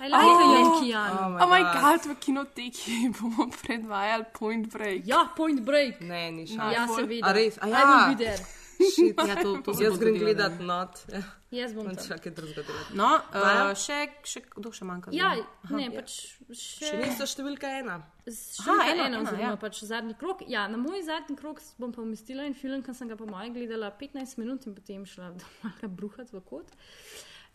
[0.01, 1.19] I like oh, Kijanu.
[1.41, 5.07] Oh moj bog, v kinoteki bomo predvajali Point Break.
[5.07, 6.01] Ja, Point Break.
[6.01, 6.73] Ne, ni šans.
[6.75, 7.29] Ja, seveda.
[7.29, 7.57] A res?
[7.61, 7.85] A I ja.
[7.85, 8.60] will be there.
[8.89, 9.21] Shit.
[9.27, 10.99] Ja, to, to Jaz grem gledat not.
[11.11, 11.21] Ja.
[11.51, 11.97] Jaz bom tam.
[11.99, 12.95] še kaj drugega delati.
[12.95, 15.11] No, uh, še, še kdo še manjka?
[15.15, 15.33] Ja,
[15.65, 15.75] zdaj?
[15.75, 16.13] ne, pač
[16.55, 16.85] še.
[16.85, 17.97] Še niso številka ena.
[18.23, 19.57] Še Aha, ena, ena, ena, oziroma ja.
[19.59, 20.45] pač zadnji krok.
[20.51, 23.57] Ja, na moj zadnji krok bom pa umestila en film, ki sem ga po mojem
[23.57, 26.71] gledala 15 minut in potem šla domala bruhat v kot.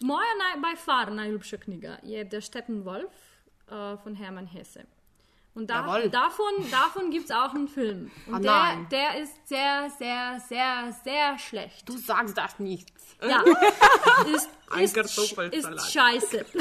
[0.05, 3.17] Moja naj, by far najljubša knjiga je Der Steppenwolf
[3.71, 4.85] uh, von Hermann Hesse.
[5.57, 6.11] Und da, Jawohl.
[6.11, 8.11] davon, davon gibt es auch einen Film.
[8.27, 11.89] Und Ah, der, der ist sehr, sehr, sehr, sehr schlecht.
[11.89, 12.87] Du sagst das nicht.
[13.23, 13.43] Ja,
[14.35, 14.97] ist, ist,
[15.53, 16.45] ist scheiße.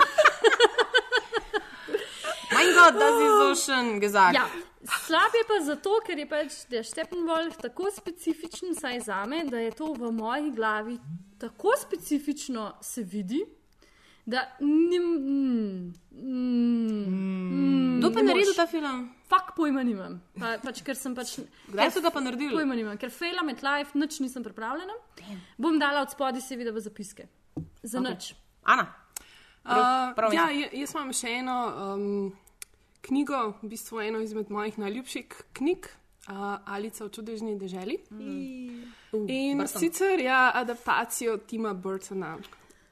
[2.52, 4.34] Mein Gott, das ist so schön gesagt.
[4.34, 4.50] Ja,
[5.06, 9.72] slab je pa zato, ker je pač der Steppenwolf tako specifičen, saj zame, da je
[9.76, 11.00] to v moji glavi
[11.40, 13.44] tako specifično se vidi,
[14.26, 15.04] da nim.
[15.04, 19.10] Mm, mm, Kdo pa je naredil ta film?
[19.30, 20.20] Fak pojma nimam.
[20.40, 21.40] Pa, pač, ker sem pač.
[21.70, 22.54] Kdaj so ga pa naredili?
[22.54, 24.94] Pojma nimam, ker faila med life, nič nisem pripravljena.
[25.58, 27.28] Bom dala od spodaj seveda v zapiske.
[27.82, 28.06] Za Ok.
[28.06, 28.10] okay.
[28.12, 28.34] nič.
[28.66, 28.90] Ana.
[29.66, 30.62] Uh, prav ja, mislim.
[30.62, 32.34] ja, jaz imam še eno um,
[33.08, 35.90] knjigo, v bistvu eno izmed mojih najljubših knjig,
[36.30, 37.98] uh, Alica v čudežni deželi.
[38.14, 38.84] Mm.
[39.26, 39.82] In Burton.
[39.82, 42.36] sicer ja, adaptacijo Tima Burtona.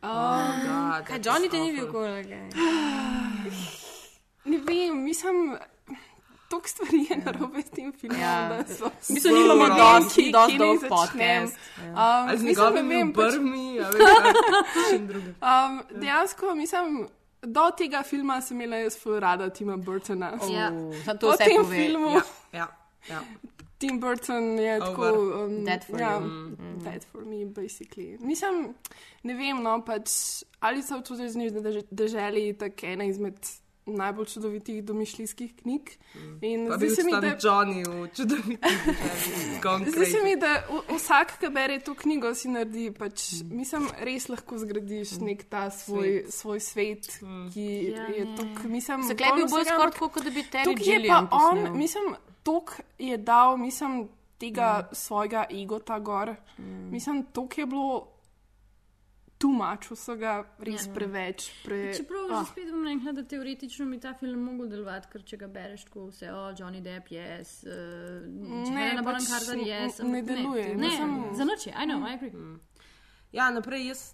[0.04, 2.36] Um, Oh, Kaj, Johnny te ni bil kolega?
[4.46, 5.58] ne vem, mislim.
[6.50, 8.48] Toliko stvari je narobe s tem filmom, Ja.
[8.50, 11.58] da so Mislim, nimamo Ne vem, dosti- dosti dolg podcast.
[11.80, 14.34] Um, Ali z njegovimi pač- brmi, a veš, kaj,
[14.90, 15.36] čim drugim.
[15.42, 17.08] Um, dejansko, mislim,
[17.42, 20.32] do tega filma sem imela jaz ful rada Tima Burtona.
[20.50, 20.70] Ja.
[21.06, 21.76] Samo to Po tem pove.
[21.78, 22.22] filmu Ja,
[22.54, 22.68] ja,
[23.10, 23.22] ja.
[23.84, 24.86] Tim Burton je Over.
[24.86, 25.10] tako.
[25.42, 26.28] Um, Dead for ja, you.
[26.52, 26.80] mm.
[26.82, 28.16] Dead for me, basically.
[28.22, 28.72] Mislim,
[29.24, 30.10] ne vem, no, pač
[30.62, 33.36] Alica v čudežni dež- deželi je tako ena izmed
[33.86, 35.90] najbolj čudovitih domišljijskih knjig.
[36.42, 38.80] In Pa zdi se mi, da Johnny v čudovitih
[39.92, 44.30] Zdi se mi, da v- vsak, ki bere to knjigo, si naredi, pač, mislim, res
[44.30, 47.12] lahko zgradiš nek ta svoj svet, svoj svet
[47.52, 51.20] ki Ja, je tok, mislim, polno bolj skoraj kot da bi Terry tukaj je pa
[51.22, 51.76] on, posnel.
[51.76, 54.96] mislim, tok je dal, mislim, tega Mm.
[54.96, 56.36] svojega egota gor.
[56.92, 58.10] Mislim, tok je bilo
[59.38, 60.94] tu mač vsega, res Ja.
[60.94, 61.50] preveč.
[61.66, 62.40] Pre, Čeprav ah.
[62.40, 65.84] že spet bom rekla, da teoretično bi ta film mogel delovati, ker če ga bereš
[65.84, 70.00] tako vse, o Johnny Depp, yes, uh, Ne, Helena pač Bonham Carter, n- yes.
[70.02, 72.32] ne deluje, Ne, mislim- za noč je, I know, I agree.
[73.34, 74.14] Ja, naprej jaz,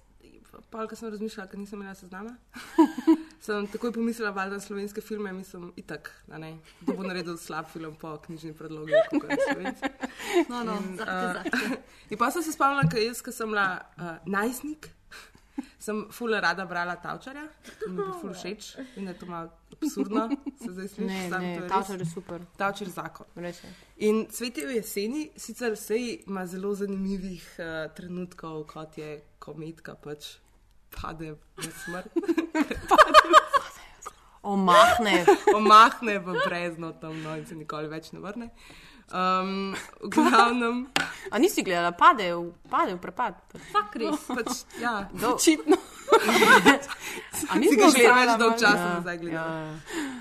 [0.72, 2.38] pa ko sem razmišljala, ker nisem imela seznama,
[3.41, 7.66] sem takoj pomislila, valjda na slovenske filme, mislim, itak, da ne, da bo naredil slab
[7.74, 9.90] film po knjižni predlogi, kot je slovenski.
[10.49, 11.82] No, no, In, zahte, eh, zahte.
[12.10, 13.68] In pa sem se spomnila, ker jaz, ko sem bila
[13.98, 14.90] uh, najstnik,
[15.80, 17.45] sem fula rada brala Tavčarja,
[17.80, 20.28] ki mi je ful všeč in da je to malo absurdno,
[20.61, 21.07] se zdaj sliši.
[21.07, 22.45] Ne, samo ne, to Tavčar je super.
[22.57, 23.32] Tavčar je zakon.
[23.36, 23.72] Res je.
[24.10, 29.95] In Svet je v jeseni, sicer vse ima zelo zanimivih uh, trenutkov, kot je kometka
[29.95, 30.36] pač
[30.91, 32.10] pade v smrt.
[34.41, 35.26] Omahne.
[35.56, 38.48] Omahne v brezno tam no, in se nikoli več ne vrne.
[39.10, 40.86] Um, v glavnem.
[41.34, 43.36] A nisi gledala, pade v, pade v prepad.
[43.74, 44.22] Fak res.
[44.30, 45.76] Pač, ja, Do- Očitno.
[47.49, 49.56] A mi smo že gledali, več dolg časa Ja, nazaj gledala.
[49.60, 49.78] ja,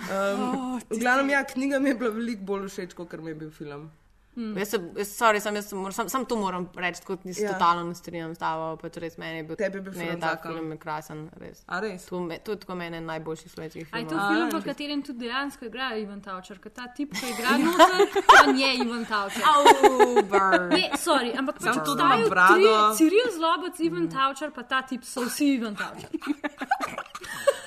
[0.09, 3.51] Um, v glavnem, ja, knjiga mi je bila veliko bolj všeč, kot mi je bil
[3.53, 3.90] film.
[4.37, 4.57] Mm.
[4.57, 7.53] Jaz, se, jaz, sorry, sam, jaz moram, sam, sam to moram reči, kot nisem Ja.
[7.53, 8.77] totalno ne strinjam s tabo.
[8.77, 10.53] Pač res meni je bil, Tebi bil film ta zakon.
[10.53, 11.31] film je krasen.
[11.37, 11.65] Res.
[11.67, 12.05] A res?
[12.07, 15.19] To, me, to je tako meni najboljši slovenskih A je to film, v katerem tudi
[15.19, 18.07] dejansko igra Ivan Tavčar, ker ta tip, ki igra noter,
[18.47, 19.43] on je Ivan Tavčar.
[19.43, 20.69] Auber.
[20.71, 22.95] Ne, sorry, ampak pač to, da brado.
[22.95, 26.11] Ciril Zlobec, Ivan Tavčar, pa ta tip so vsi Ivan Tavčar.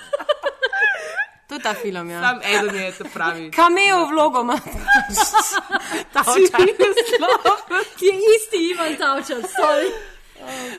[1.52, 2.22] To je ta film, ja.
[2.22, 3.52] Sam eden je to pravi.
[3.58, 4.60] Kameo vlogo ima.
[6.14, 6.62] Tavčar.
[8.06, 9.92] Je isti Ivan Tavčar, sorry.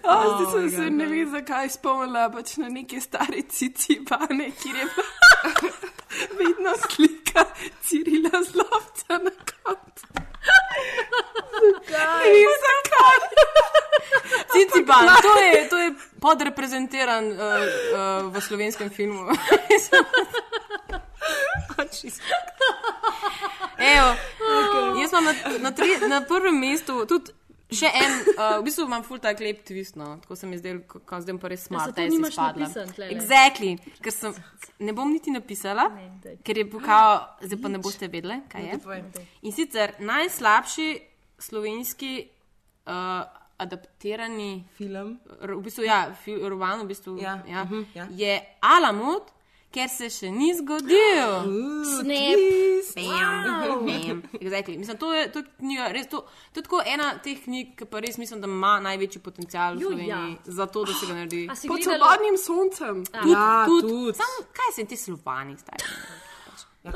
[0.02, 4.76] Oh, zdaj sem se ne vem, zakaj spomnila pač na neke stare cici bane, kjer
[4.76, 5.62] je bila
[6.38, 7.44] vedno slika
[7.82, 10.31] Cirila Zlovca na koncu.
[11.90, 13.18] Ne vem, zakaj.
[14.52, 15.88] Ciciban, to je, to je
[16.20, 19.30] podreprezentiran uh, uh, v slovenskem filmu.
[23.78, 25.00] Evo, okay.
[25.02, 27.32] Jaz imam na, na, tri, na prvem mestu tudi
[27.72, 30.18] še en, uh, v bistvu imam full tak lep twist, no.
[30.22, 32.68] tako se mi zdel, ko, ko zdaj pa res Ja, smart, zato da nimaš spadla.
[32.68, 32.88] napisan.
[33.10, 33.70] Exactly,
[34.00, 34.34] ker sem,
[34.80, 35.88] ne bom niti napisala,
[36.22, 36.36] daj.
[36.42, 37.12] ker je kao,
[37.42, 38.80] zdaj pa ne boste vedeli, kaj je.
[39.42, 40.88] In sicer najslabši
[41.38, 42.28] slovenski
[42.86, 43.24] uh,
[43.58, 45.18] adaptirani Film.
[45.40, 48.06] v bistvu, ja, fi, roman v bistvu, Ja, ja, mhm, ja.
[48.10, 49.22] je Alamut,
[49.72, 51.32] ker se še ni zgodil.
[51.96, 52.42] Snap.
[52.94, 54.22] Bam, bam.
[54.34, 54.78] Exactly.
[54.78, 56.20] Mislim, to je, to je knjiga, res, to,
[56.52, 59.80] to je tako ena teh knjig, ki pa res mislim, da ima največji potencial v
[59.80, 60.52] Jo, Sloveniji ja.
[60.52, 61.42] za to, da se ga naredi.
[61.48, 61.84] Pod gledala?
[61.84, 63.04] svobodnim soncem.
[63.06, 64.16] Tudi, Ja, tudi, tudi.
[64.16, 65.84] Sam, kaj se ti slovani stari?
[66.84, 66.92] Ja,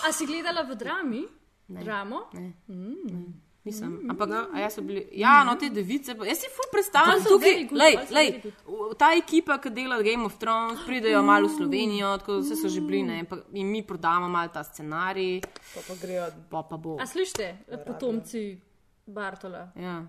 [0.00, 1.22] A si gledala v drami?
[1.68, 2.30] Dramo?
[2.32, 2.52] Ne.
[2.68, 3.47] Mm.
[3.64, 4.06] Nisem.
[4.10, 7.24] Ampak, no, a jaz so bili, ja, no, te device, jaz si ful predstavljam Oni
[7.24, 8.28] so tukaj, lej, lej,
[8.64, 12.68] v- ta ekipa, ki dela Game of Thrones, pridejo malo v Slovenijo, tako vse so
[12.68, 15.42] že bili, ne, in mi prodamo malo ta scenarij,
[15.74, 16.30] pa, pa grejo.
[16.48, 16.96] pa pa bo.
[16.96, 17.56] A slište,
[17.86, 18.56] potomci
[19.06, 19.72] Bartola?
[19.74, 20.06] Ja.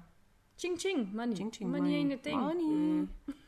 [0.56, 1.36] Čing, čing, money.
[1.36, 1.96] Čing, čing, money money.
[1.96, 2.40] ain't a thing.
[2.40, 3.08] Money.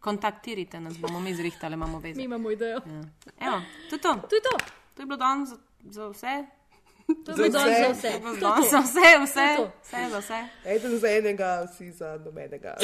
[0.00, 2.16] Kontaktirajte nas, bomo mi zrihtali, imamo veze.
[2.18, 2.80] Mi imamo idejo.
[2.86, 3.00] Ja.
[3.40, 3.60] Evo,
[3.90, 4.14] to je to.
[4.28, 4.56] To je to.
[4.94, 6.46] To je bilo danes za, za vse.
[7.24, 8.20] To je bilo danes za vse.
[8.40, 9.70] To To za vse, vse, To to.
[9.82, 10.38] vse za vse.
[10.66, 12.74] Eden za enega, vsi za nobenega.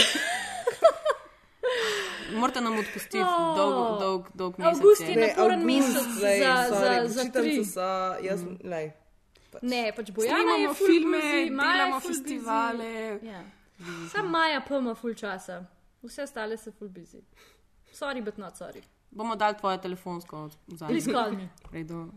[2.33, 3.57] Morate nam odpustiti Oh.
[3.57, 4.75] dolg, dolg, dolg mesec.
[4.75, 5.27] Avgust je je.
[5.29, 6.29] naporen mesec za,
[6.71, 7.65] za, za čitam tri.
[7.65, 7.81] se so,
[8.23, 8.91] jaz, lej.
[9.63, 13.19] Ne, pač Bojana je filme, busy, delamo festivale.
[13.23, 13.43] Ja.
[14.13, 15.65] Sam Maja pa ima ful časa.
[16.03, 17.19] Vse ostale so ful busy.
[17.93, 18.83] Sorry, but not sorry.
[19.11, 20.89] Bomo dali tvoje telefonsko zadnje.
[20.89, 21.49] Please call me.
[21.73, 22.07] Redu.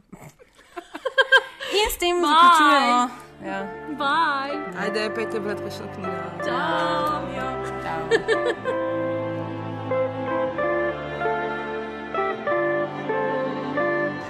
[1.73, 2.29] In s tem Bye.
[2.29, 3.09] zaključujemo.
[3.45, 3.67] Ja.
[3.97, 4.79] Bye.
[4.81, 6.11] Ajde, pejte brat, kakšno knjigo.
[6.45, 7.21] Ciao.
[7.83, 8.03] Ciao.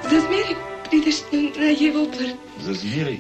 [0.09, 0.55] Za zmeraj
[0.89, 1.17] prideš
[1.59, 2.35] na jevo prt.
[2.59, 3.17] Za zmeraj,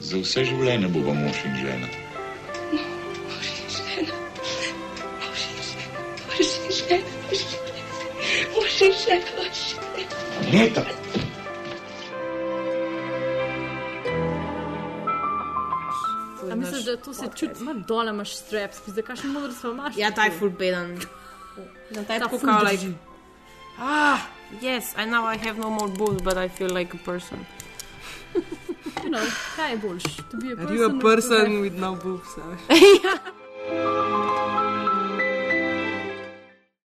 [0.00, 1.88] za vse življenje bo mož in žena.
[2.72, 4.14] Mož in žena.
[5.20, 5.94] Mož in žena.
[6.32, 7.02] Mož in žena.
[8.56, 9.28] Mož in žena.
[9.36, 10.16] Mož in žena.
[10.52, 10.80] Neta!
[10.80, 11.05] A misliš,
[16.86, 17.62] da to se čuti?
[17.62, 19.96] Ma dole imaš straps, zdaj kakšen modr smo imaš.
[19.96, 20.96] Ja, ta je full beden.
[21.90, 22.86] Ja, ta je Ta tako ful kao, drži.
[22.86, 22.98] like,
[23.80, 24.18] ah,
[24.62, 27.38] Yes, I know I have no more boobs, but I feel like a person.
[29.04, 29.26] You know,
[29.56, 30.02] kaj je boljš?
[30.30, 32.28] To be a Are you a person with- person no boobs?
[33.04, 33.18] ja.